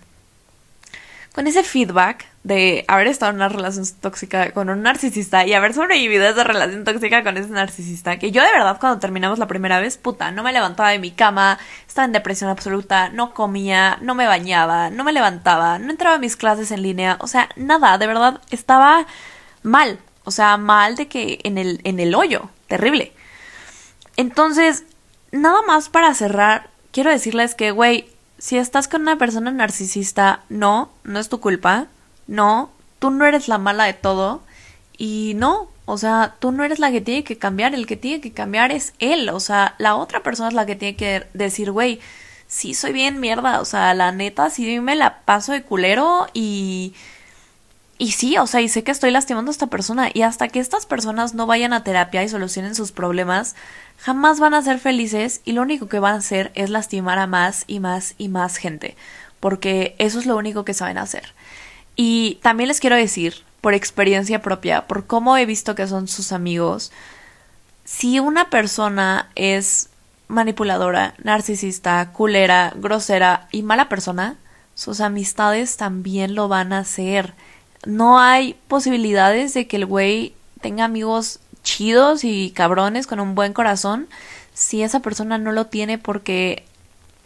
con 1.32 1.46
ese 1.46 1.62
feedback 1.62 2.26
de 2.42 2.84
haber 2.88 3.06
estado 3.06 3.30
en 3.30 3.36
una 3.36 3.48
relación 3.48 3.86
tóxica 4.00 4.50
con 4.52 4.70
un 4.70 4.82
narcisista 4.82 5.46
y 5.46 5.52
haber 5.52 5.74
sobrevivido 5.74 6.24
a 6.26 6.30
esa 6.30 6.42
relación 6.42 6.84
tóxica 6.84 7.22
con 7.22 7.36
ese 7.36 7.50
narcisista, 7.50 8.18
que 8.18 8.32
yo 8.32 8.42
de 8.42 8.52
verdad 8.52 8.78
cuando 8.80 8.98
terminamos 8.98 9.38
la 9.38 9.46
primera 9.46 9.78
vez, 9.78 9.96
puta, 9.96 10.30
no 10.30 10.42
me 10.42 10.52
levantaba 10.52 10.90
de 10.90 10.98
mi 10.98 11.10
cama, 11.10 11.58
estaba 11.86 12.06
en 12.06 12.12
depresión 12.12 12.50
absoluta, 12.50 13.10
no 13.10 13.34
comía, 13.34 13.98
no 14.00 14.14
me 14.14 14.26
bañaba, 14.26 14.90
no 14.90 15.04
me 15.04 15.12
levantaba, 15.12 15.78
no 15.78 15.90
entraba 15.90 16.16
a 16.16 16.18
mis 16.18 16.36
clases 16.36 16.72
en 16.72 16.82
línea, 16.82 17.16
o 17.20 17.26
sea, 17.26 17.48
nada, 17.56 17.98
de 17.98 18.06
verdad 18.06 18.40
estaba 18.50 19.06
mal, 19.62 19.98
o 20.24 20.30
sea, 20.30 20.56
mal 20.56 20.96
de 20.96 21.08
que 21.08 21.40
en 21.44 21.58
el, 21.58 21.80
en 21.84 22.00
el 22.00 22.14
hoyo, 22.14 22.50
terrible. 22.68 23.12
Entonces, 24.16 24.84
nada 25.32 25.62
más 25.62 25.88
para 25.88 26.14
cerrar, 26.14 26.70
quiero 26.92 27.10
decirles 27.10 27.54
que, 27.54 27.70
güey, 27.70 28.06
si 28.38 28.56
estás 28.56 28.88
con 28.88 29.02
una 29.02 29.18
persona 29.18 29.50
narcisista, 29.50 30.44
no, 30.48 30.90
no 31.04 31.18
es 31.18 31.28
tu 31.28 31.40
culpa, 31.40 31.86
no, 32.26 32.70
tú 32.98 33.10
no 33.10 33.24
eres 33.24 33.48
la 33.48 33.58
mala 33.58 33.84
de 33.84 33.94
todo 33.94 34.42
y 34.96 35.32
no, 35.36 35.68
o 35.84 35.98
sea, 35.98 36.36
tú 36.38 36.52
no 36.52 36.64
eres 36.64 36.78
la 36.78 36.90
que 36.90 37.00
tiene 37.00 37.24
que 37.24 37.38
cambiar, 37.38 37.74
el 37.74 37.86
que 37.86 37.96
tiene 37.96 38.20
que 38.20 38.32
cambiar 38.32 38.72
es 38.72 38.94
él, 38.98 39.28
o 39.30 39.40
sea, 39.40 39.74
la 39.78 39.96
otra 39.96 40.22
persona 40.22 40.48
es 40.48 40.54
la 40.54 40.66
que 40.66 40.76
tiene 40.76 40.96
que 40.96 41.26
decir, 41.34 41.70
güey, 41.70 42.00
sí 42.46 42.74
soy 42.74 42.92
bien 42.92 43.20
mierda, 43.20 43.60
o 43.60 43.64
sea, 43.64 43.92
la 43.94 44.12
neta, 44.12 44.50
sí 44.50 44.80
me 44.80 44.96
la 44.96 45.20
paso 45.20 45.52
de 45.52 45.62
culero 45.62 46.26
y 46.32 46.94
y 48.00 48.12
sí, 48.12 48.38
o 48.38 48.46
sea, 48.46 48.62
y 48.62 48.70
sé 48.70 48.82
que 48.82 48.92
estoy 48.92 49.10
lastimando 49.10 49.50
a 49.50 49.52
esta 49.52 49.66
persona. 49.66 50.08
Y 50.14 50.22
hasta 50.22 50.48
que 50.48 50.58
estas 50.58 50.86
personas 50.86 51.34
no 51.34 51.44
vayan 51.44 51.74
a 51.74 51.84
terapia 51.84 52.24
y 52.24 52.30
solucionen 52.30 52.74
sus 52.74 52.92
problemas, 52.92 53.54
jamás 53.98 54.40
van 54.40 54.54
a 54.54 54.62
ser 54.62 54.78
felices 54.78 55.42
y 55.44 55.52
lo 55.52 55.60
único 55.60 55.86
que 55.86 55.98
van 55.98 56.14
a 56.14 56.18
hacer 56.18 56.50
es 56.54 56.70
lastimar 56.70 57.18
a 57.18 57.26
más 57.26 57.64
y 57.66 57.78
más 57.78 58.14
y 58.16 58.28
más 58.28 58.56
gente. 58.56 58.96
Porque 59.38 59.96
eso 59.98 60.18
es 60.18 60.24
lo 60.24 60.38
único 60.38 60.64
que 60.64 60.72
saben 60.72 60.96
hacer. 60.96 61.34
Y 61.94 62.38
también 62.42 62.68
les 62.68 62.80
quiero 62.80 62.96
decir, 62.96 63.44
por 63.60 63.74
experiencia 63.74 64.40
propia, 64.40 64.86
por 64.86 65.06
cómo 65.06 65.36
he 65.36 65.44
visto 65.44 65.74
que 65.74 65.86
son 65.86 66.08
sus 66.08 66.32
amigos, 66.32 66.92
si 67.84 68.18
una 68.18 68.48
persona 68.48 69.28
es 69.34 69.90
manipuladora, 70.26 71.12
narcisista, 71.22 72.12
culera, 72.12 72.72
grosera 72.76 73.46
y 73.52 73.62
mala 73.62 73.90
persona, 73.90 74.38
sus 74.74 75.02
amistades 75.02 75.76
también 75.76 76.34
lo 76.34 76.48
van 76.48 76.72
a 76.72 76.78
hacer 76.78 77.34
no 77.86 78.18
hay 78.18 78.54
posibilidades 78.68 79.54
de 79.54 79.66
que 79.66 79.76
el 79.76 79.86
güey 79.86 80.34
tenga 80.60 80.84
amigos 80.84 81.40
chidos 81.62 82.24
y 82.24 82.50
cabrones 82.50 83.06
con 83.06 83.20
un 83.20 83.34
buen 83.34 83.52
corazón 83.52 84.08
si 84.54 84.82
esa 84.82 85.00
persona 85.00 85.38
no 85.38 85.52
lo 85.52 85.66
tiene 85.66 85.98
porque 85.98 86.64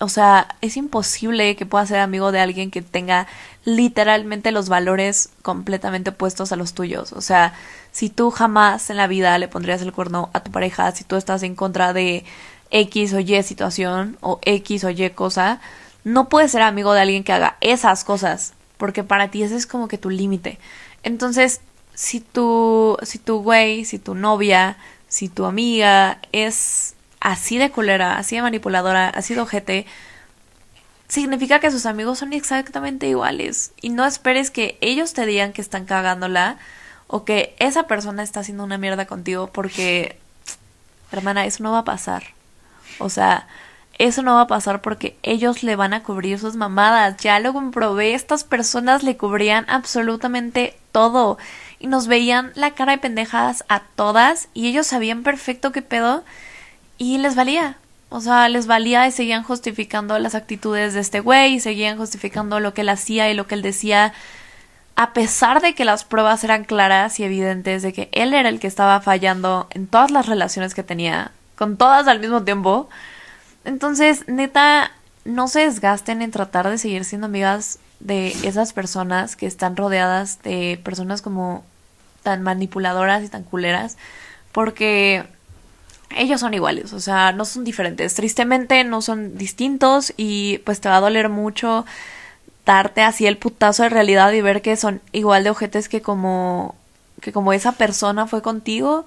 o 0.01 0.09
sea, 0.09 0.57
es 0.61 0.77
imposible 0.77 1.57
que 1.57 1.67
pueda 1.67 1.87
ser 1.87 2.01
amigo 2.01 2.33
de 2.33 2.41
alguien 2.41 2.71
que 2.71 2.83
tenga 2.83 3.27
literalmente 3.65 4.53
los 4.53 4.69
valores 4.69 5.31
completamente 5.43 6.11
opuestos 6.11 6.53
a 6.53 6.57
los 6.57 6.75
tuyos. 6.75 7.13
O 7.13 7.21
sea, 7.21 7.55
si 7.93 8.11
tú 8.11 8.31
jamás 8.31 8.91
en 8.91 8.97
la 8.97 9.07
vida 9.07 9.39
le 9.39 9.49
pondrías 9.49 9.83
el 9.83 9.93
cuerno 9.93 10.31
a 10.33 10.41
tu 10.41 10.51
pareja, 10.51 10.91
si 10.93 11.05
tú 11.05 11.17
estás 11.17 11.43
en 11.43 11.55
contra 11.55 11.93
de 11.93 12.25
X 12.71 13.15
o 13.15 13.21
Y 13.21 13.43
situación 13.43 14.19
o 14.21 14.41
X 14.43 14.85
o 14.85 14.91
Y 14.91 15.11
cosa, 15.11 15.61
no 16.03 16.29
puedes 16.29 16.51
ser 16.51 16.63
amigo 16.63 16.93
de 16.93 17.01
alguien 17.01 17.25
que 17.25 17.33
haga 17.33 17.57
esas 17.61 18.05
cosas 18.05 18.53
porque 18.85 19.03
para 19.03 19.31
ti 19.31 19.43
ese 19.43 19.57
es 19.57 19.67
como 19.67 19.89
que 19.89 19.97
tu 19.97 20.11
límite. 20.11 20.59
Entonces, 21.05 21.63
si 21.95 22.21
tu, 22.21 22.99
si 23.01 23.19
tu 23.19 23.41
güey, 23.41 23.87
si 23.87 23.99
tu 23.99 24.15
novia, 24.15 24.77
si 25.09 25.31
tu 25.31 25.47
amiga 25.47 26.19
es 26.33 26.95
así 27.19 27.57
de 27.57 27.71
culera, 27.71 28.19
así 28.19 28.37
de 28.37 28.43
manipuladora, 28.43 29.09
así 29.09 29.35
de 29.35 29.41
ojete, 29.41 29.87
significa 31.09 31.61
que 31.61 31.71
sus 31.71 31.87
amigos 31.87 32.19
son 32.19 32.35
exactamente 32.35 33.09
iguales. 33.09 33.73
Y 33.81 33.89
no 33.89 34.05
esperes 34.05 34.51
que 34.51 34.77
ellos 34.83 35.15
te 35.15 35.25
digan 35.25 35.55
que 35.55 35.63
están 35.63 35.87
cagándola 35.87 36.59
o 37.07 37.25
que 37.25 37.57
esa 37.59 37.85
persona 37.85 38.23
está 38.23 38.41
haciendo 38.41 38.65
una 38.65 38.77
mierda 38.77 39.07
contigo 39.07 39.47
porque, 39.47 40.19
hermana, 41.11 41.47
eso 41.47 41.63
no 41.63 41.73
va 41.73 41.79
a 41.79 41.85
pasar. 41.85 42.35
O 42.99 43.09
sea, 43.09 43.49
eso 43.99 44.23
no 44.23 44.35
va 44.35 44.43
a 44.43 44.47
pasar 44.47 44.83
porque 44.83 45.17
ellos 45.23 45.63
le 45.63 45.77
van 45.77 45.95
a 45.95 46.03
cubrir 46.03 46.39
sus 46.39 46.57
mamadas. 46.57 47.17
Ya 47.19 47.39
lo 47.41 47.53
comprobé, 47.53 48.15
estas 48.15 48.45
personas 48.45 49.03
le 49.03 49.17
cubrían 49.17 49.65
absolutamente 49.69 50.77
todo. 50.93 51.39
Y 51.79 51.87
nos 51.87 52.07
veían 52.07 52.53
la 52.55 52.73
cara 52.73 52.93
de 52.93 52.99
pendejadas 52.99 53.65
a 53.69 53.81
todas 53.95 54.49
y 54.55 54.69
ellos 54.69 54.87
sabían 54.87 55.23
perfecto 55.23 55.73
qué 55.73 55.83
pedo 55.83 56.25
y 56.99 57.19
les 57.19 57.35
valía. 57.35 57.77
O 58.09 58.21
sea, 58.21 58.49
les 58.49 58.67
valía 58.67 59.07
y 59.07 59.11
seguían 59.11 59.43
justificando 59.43 60.19
las 60.19 60.37
actitudes 60.37 60.95
de 60.95 61.01
este 61.01 61.19
güey, 61.19 61.55
y 61.55 61.61
seguían 61.61 61.99
justificando 61.99 62.61
lo 62.61 62.73
que 62.73 62.83
él 62.83 62.89
hacía 62.89 63.29
y 63.29 63.35
lo 63.35 63.49
que 63.49 63.57
él 63.57 63.63
decía, 63.63 64.13
a 64.95 65.13
pesar 65.13 65.61
de 65.61 65.75
que 65.75 65.85
las 65.85 66.05
pruebas 66.05 66.45
eran 66.45 66.63
claras 66.63 67.19
y 67.19 67.25
evidentes 67.25 67.83
de 67.83 67.93
que 67.93 68.09
él 68.13 68.33
era 68.33 68.49
el 68.49 68.61
que 68.61 68.69
estaba 68.69 69.01
fallando 69.01 69.67
en 69.71 69.89
todas 69.89 70.13
las 70.13 70.27
relaciones 70.27 70.75
que 70.75 70.85
tenía, 70.85 71.33
con 71.57 71.77
todas 71.77 72.07
al 72.07 72.21
mismo 72.21 72.45
tiempo. 72.45 72.89
Entonces, 73.65 74.25
neta, 74.29 74.93
no 75.25 75.49
se 75.49 75.61
desgasten 75.61 76.23
en 76.23 76.31
tratar 76.31 76.69
de 76.69 76.79
seguir 76.79 77.05
siendo 77.05 77.27
amigas 77.27 77.79
de 78.01 78.29
esas 78.47 78.73
personas 78.73 79.37
que 79.37 79.47
están 79.47 79.77
rodeadas 79.77 80.43
de 80.43 80.81
personas 80.85 81.23
como 81.23 81.65
tan 82.23 82.43
manipuladoras 82.43 83.23
y 83.25 83.29
tan 83.29 83.43
culeras, 83.43 83.97
porque 84.53 85.25
ellos 86.17 86.41
son 86.41 86.55
iguales, 86.55 86.93
o 86.93 87.01
sea, 87.01 87.33
no 87.33 87.45
son 87.45 87.65
diferentes. 87.65 88.15
Tristemente 88.15 88.85
no 88.85 89.03
son 89.03 89.37
distintos 89.37 90.13
y 90.17 90.59
pues 90.59 90.81
te 90.81 90.89
va 90.89 90.99
a 90.99 91.01
doler 91.01 91.29
mucho 91.29 91.85
darte 92.65 93.03
así 93.03 93.27
el 93.27 93.37
putazo 93.37 93.83
de 93.83 93.89
realidad 93.91 94.33
y 94.33 94.41
ver 94.41 94.63
que 94.63 94.77
son 94.77 95.01
igual 95.13 95.45
de 95.45 95.51
ojetes 95.51 95.89
que 95.89 96.01
como 96.03 96.75
que 97.21 97.33
como 97.33 97.53
esa 97.53 97.73
persona 97.73 98.27
fue 98.27 98.43
contigo 98.43 99.07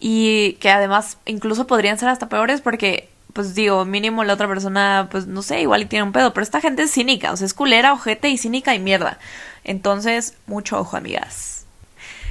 y 0.00 0.54
que 0.54 0.70
además 0.70 1.18
incluso 1.26 1.66
podrían 1.66 1.98
ser 1.98 2.08
hasta 2.08 2.28
peores 2.28 2.60
porque 2.60 3.08
pues 3.32 3.54
digo, 3.54 3.84
mínimo 3.84 4.24
la 4.24 4.34
otra 4.34 4.48
persona, 4.48 5.08
pues 5.10 5.26
no 5.26 5.42
sé, 5.42 5.60
igual 5.60 5.82
y 5.82 5.86
tiene 5.86 6.04
un 6.04 6.12
pedo, 6.12 6.32
pero 6.32 6.44
esta 6.44 6.60
gente 6.60 6.82
es 6.82 6.92
cínica, 6.92 7.32
o 7.32 7.36
sea, 7.36 7.46
es 7.46 7.54
culera, 7.54 7.92
ojete 7.92 8.28
y 8.28 8.38
cínica 8.38 8.74
y 8.74 8.78
mierda. 8.78 9.18
Entonces, 9.64 10.34
mucho 10.46 10.78
ojo, 10.78 10.96
amigas. 10.96 11.64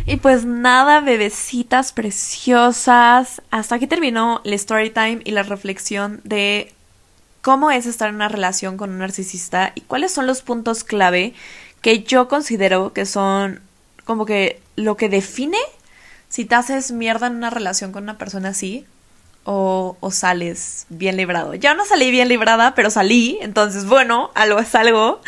Y 0.06 0.18
pues 0.18 0.46
nada, 0.46 1.00
bebecitas 1.00 1.92
preciosas. 1.92 3.42
Hasta 3.52 3.76
aquí 3.76 3.88
terminó 3.88 4.42
el 4.44 4.54
story 4.54 4.90
time 4.90 5.20
y 5.24 5.32
la 5.32 5.44
reflexión 5.44 6.22
de 6.24 6.74
cómo 7.42 7.72
es 7.72 7.86
estar 7.86 8.10
en 8.10 8.16
una 8.16 8.28
relación 8.28 8.78
con 8.78 8.92
un 8.92 9.00
narcisista 9.00 9.72
y 9.76 9.82
cuáles 9.82 10.12
son 10.12 10.28
los 10.28 10.42
puntos 10.42 10.84
clave 10.84 11.34
que 11.82 12.04
yo 12.04 12.28
considero 12.28 12.94
que 12.94 13.06
son 13.06 13.62
como 14.06 14.26
que 14.26 14.62
lo 14.76 14.98
que 14.98 15.10
define 15.10 15.58
si 16.30 16.46
te 16.46 16.56
haces 16.56 16.92
mierda 16.92 17.28
en 17.28 17.36
una 17.36 17.50
relación 17.50 17.92
con 17.92 18.04
una 18.04 18.18
persona 18.18 18.50
así 18.50 18.86
o, 19.44 19.98
sales 20.12 20.86
bien 20.90 21.18
librado. 21.18 21.56
Ya 21.56 21.74
no 21.74 21.86
salí 21.86 22.12
bien 22.12 22.28
librada, 22.28 22.76
pero 22.76 22.90
salí, 22.90 23.40
entonces 23.42 23.86
bueno, 23.86 24.32
algo 24.36 24.60
es 24.60 24.74
algo, 24.76 25.22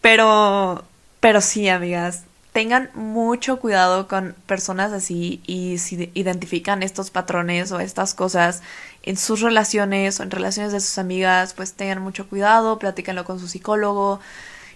pero, 0.00 0.84
pero 1.20 1.40
sí, 1.40 1.68
amigas, 1.68 2.24
tengan 2.52 2.90
mucho 2.94 3.60
cuidado 3.60 4.08
con 4.08 4.34
personas 4.46 4.92
así 4.92 5.40
y 5.46 5.78
si 5.78 6.10
identifican 6.14 6.82
estos 6.82 7.10
patrones 7.10 7.70
o 7.72 7.80
estas 7.80 8.14
cosas 8.14 8.62
en 9.02 9.16
sus 9.16 9.40
relaciones 9.40 10.18
o 10.18 10.22
en 10.22 10.30
relaciones 10.30 10.72
de 10.72 10.80
sus 10.80 10.98
amigas, 10.98 11.54
pues 11.54 11.74
tengan 11.74 12.02
mucho 12.02 12.28
cuidado, 12.28 12.78
platíquenlo 12.78 13.24
con 13.24 13.38
su 13.38 13.48
psicólogo, 13.48 14.20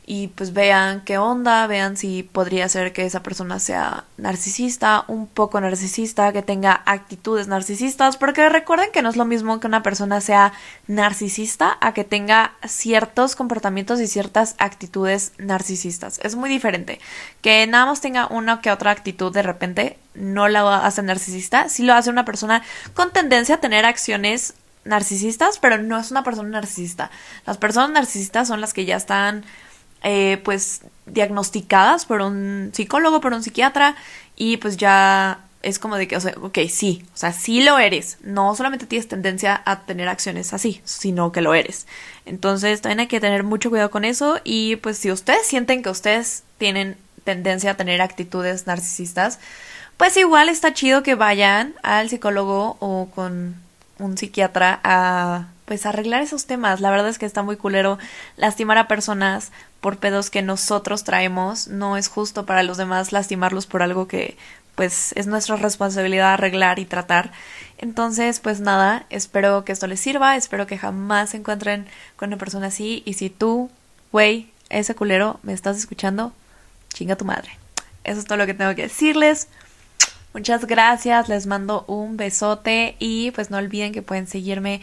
y 0.07 0.29
pues 0.29 0.53
vean 0.53 1.03
qué 1.05 1.17
onda, 1.17 1.67
vean 1.67 1.97
si 1.97 2.23
podría 2.23 2.69
ser 2.69 2.93
que 2.93 3.07
esa 3.07 3.23
persona 3.23 3.59
sea 3.59 4.05
narcisista, 4.19 5.05
un 5.09 5.27
poco 5.27 5.61
narcisista, 5.61 6.33
que 6.33 6.43
tenga 6.43 6.83
actitudes 6.85 7.49
narcisistas, 7.49 8.19
porque 8.19 8.49
recuerden 8.51 8.91
que 8.93 9.01
no 9.01 9.09
es 9.09 9.17
lo 9.17 9.25
mismo 9.25 9.61
que 9.61 9.67
una 9.67 9.83
persona 9.83 10.21
sea 10.21 10.53
narcisista 10.87 11.79
a 11.81 11.95
que 11.95 12.05
tenga 12.05 12.53
ciertos 12.67 13.35
comportamientos 13.35 13.99
y 14.01 14.07
ciertas 14.07 14.57
actitudes 14.59 15.33
narcisistas. 15.39 16.21
Es 16.23 16.37
muy 16.37 16.51
diferente. 16.51 17.01
Que 17.41 17.67
nada 17.67 17.87
más 17.87 18.03
tenga 18.03 18.27
una 18.27 18.61
que 18.61 18.71
otra 18.71 18.91
actitud 18.91 19.33
de 19.33 19.43
repente 19.43 19.99
no 20.15 20.49
la 20.49 20.85
hace 20.85 21.03
narcisista, 21.03 21.71
sí 21.71 21.83
lo 21.83 21.95
hace 21.95 22.11
una 22.11 22.27
persona 22.27 22.63
con 22.93 23.11
tendencia 23.11 23.57
a 23.57 23.61
tener 23.61 23.87
acciones 23.87 24.55
narcisistas, 24.85 25.59
pero 25.59 25.79
no 25.79 25.99
es 25.99 26.11
una 26.11 26.23
persona 26.25 26.51
narcisista. 26.51 27.11
Las 27.47 27.57
personas 27.57 27.91
narcisistas 27.91 28.49
son 28.49 28.61
las 28.61 28.75
que 28.75 28.85
ya 28.85 28.97
están 28.97 29.45
eh, 30.05 30.41
pues 30.45 30.83
diagnosticadas 31.07 32.07
por 32.07 32.21
un 32.21 32.71
psicólogo, 32.73 33.21
por 33.21 33.33
un 33.33 33.43
psiquiatra 33.43 33.97
y 34.37 34.59
pues 34.59 34.77
ya 34.77 35.41
es 35.63 35.79
como 35.79 35.97
de 35.97 36.07
que, 36.07 36.17
o 36.17 36.21
sea, 36.21 36.35
ok, 36.41 36.59
sí, 36.69 37.05
o 37.15 37.17
sea, 37.17 37.33
sí 37.33 37.63
lo 37.63 37.79
eres. 37.79 38.19
No 38.23 38.55
solamente 38.55 38.87
tienes 38.87 39.09
tendencia 39.09 39.63
a 39.65 39.81
tener 39.81 40.09
acciones 40.09 40.53
así, 40.53 40.83
sino 40.85 41.33
que 41.33 41.41
lo 41.41 41.55
eres. 41.55 41.87
Entonces 42.27 42.83
también 42.83 43.01
hay 43.01 43.07
que 43.07 43.21
tener 43.21 43.45
mucho 43.45 43.71
cuidado 43.71 43.91
con 43.91 44.05
eso 44.05 44.41
y 44.45 44.77
pues 44.77 44.99
si 44.99 45.11
ustedes 45.11 45.47
sienten 45.47 45.83
que 45.83 45.91
ustedes 45.91 46.43
tienen 46.59 46.97
tendencia 47.25 47.73
a 47.73 47.77
tener 47.77 48.03
actitudes 48.03 48.67
narcisistas, 48.67 49.39
pues 49.97 50.17
igual 50.17 50.49
está 50.49 50.75
chido 50.75 51.03
que 51.03 51.15
vayan 51.15 51.75
al 51.83 52.11
psicólogo 52.11 52.77
o 52.81 53.09
con 53.15 53.57
un 53.99 54.19
psiquiatra 54.19 54.81
a 54.85 55.47
pues 55.65 55.87
arreglar 55.87 56.23
esos 56.23 56.47
temas. 56.47 56.81
La 56.81 56.91
verdad 56.91 57.09
es 57.09 57.19
que 57.19 57.27
está 57.27 57.43
muy 57.43 57.57
culero 57.57 57.99
lastimar 58.37 58.79
a 58.79 58.89
personas 58.89 59.53
por 59.81 59.99
pedos 59.99 60.31
que 60.31 60.43
nosotros 60.43 61.05
traemos. 61.05 61.69
No 61.69 61.97
es 61.97 62.09
justo 62.09 62.47
para 62.47 62.63
los 62.63 62.77
demás 62.77 63.13
lastimarlos 63.13 63.67
por 63.67 63.83
algo 63.83 64.09
que 64.09 64.37
pues 64.75 65.13
es 65.13 65.27
nuestra 65.27 65.57
responsabilidad 65.57 66.35
arreglar 66.35 66.79
y 66.79 66.85
tratar. 66.85 67.33
Entonces, 67.79 68.41
pues 68.41 68.61
nada, 68.61 69.07
espero 69.11 69.65
que 69.65 69.73
esto 69.73 69.87
les 69.87 70.01
sirva, 70.01 70.37
espero 70.37 70.67
que 70.67 70.79
jamás 70.79 71.31
se 71.31 71.37
encuentren 71.37 71.87
con 72.17 72.29
una 72.29 72.39
persona 72.39 72.69
así 72.69 73.03
y 73.07 73.15
si 73.15 73.31
tú, 73.31 73.71
güey, 74.11 74.51
ese 74.71 74.95
culero, 74.95 75.39
me 75.43 75.53
estás 75.53 75.77
escuchando, 75.77 76.33
chinga 76.93 77.17
tu 77.17 77.25
madre. 77.25 77.59
Eso 78.03 78.21
es 78.21 78.27
todo 78.27 78.39
lo 78.39 78.47
que 78.47 78.55
tengo 78.55 78.75
que 78.75 78.83
decirles. 78.83 79.49
Muchas 80.33 80.67
gracias, 80.67 81.29
les 81.29 81.47
mando 81.47 81.85
un 81.87 82.17
besote 82.17 82.97
y 82.99 83.31
pues 83.31 83.51
no 83.51 83.59
olviden 83.59 83.93
que 83.93 84.03
pueden 84.03 84.27
seguirme 84.27 84.81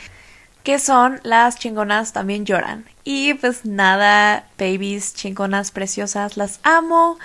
que 0.64 0.80
son 0.80 1.20
las 1.24 1.58
chingonas 1.58 2.14
también 2.14 2.46
lloran. 2.46 2.86
Y 3.04 3.34
pues 3.36 3.66
nada, 3.66 4.48
babies 4.58 5.14
chingonas 5.14 5.72
preciosas, 5.72 6.38
las 6.38 6.60
amo 6.64 7.18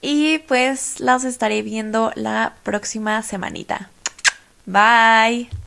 y 0.00 0.38
pues 0.38 1.00
las 1.00 1.24
estaré 1.24 1.62
viendo 1.62 2.12
la 2.14 2.54
próxima 2.62 3.22
semanita. 3.22 3.90
Bye. 4.66 5.59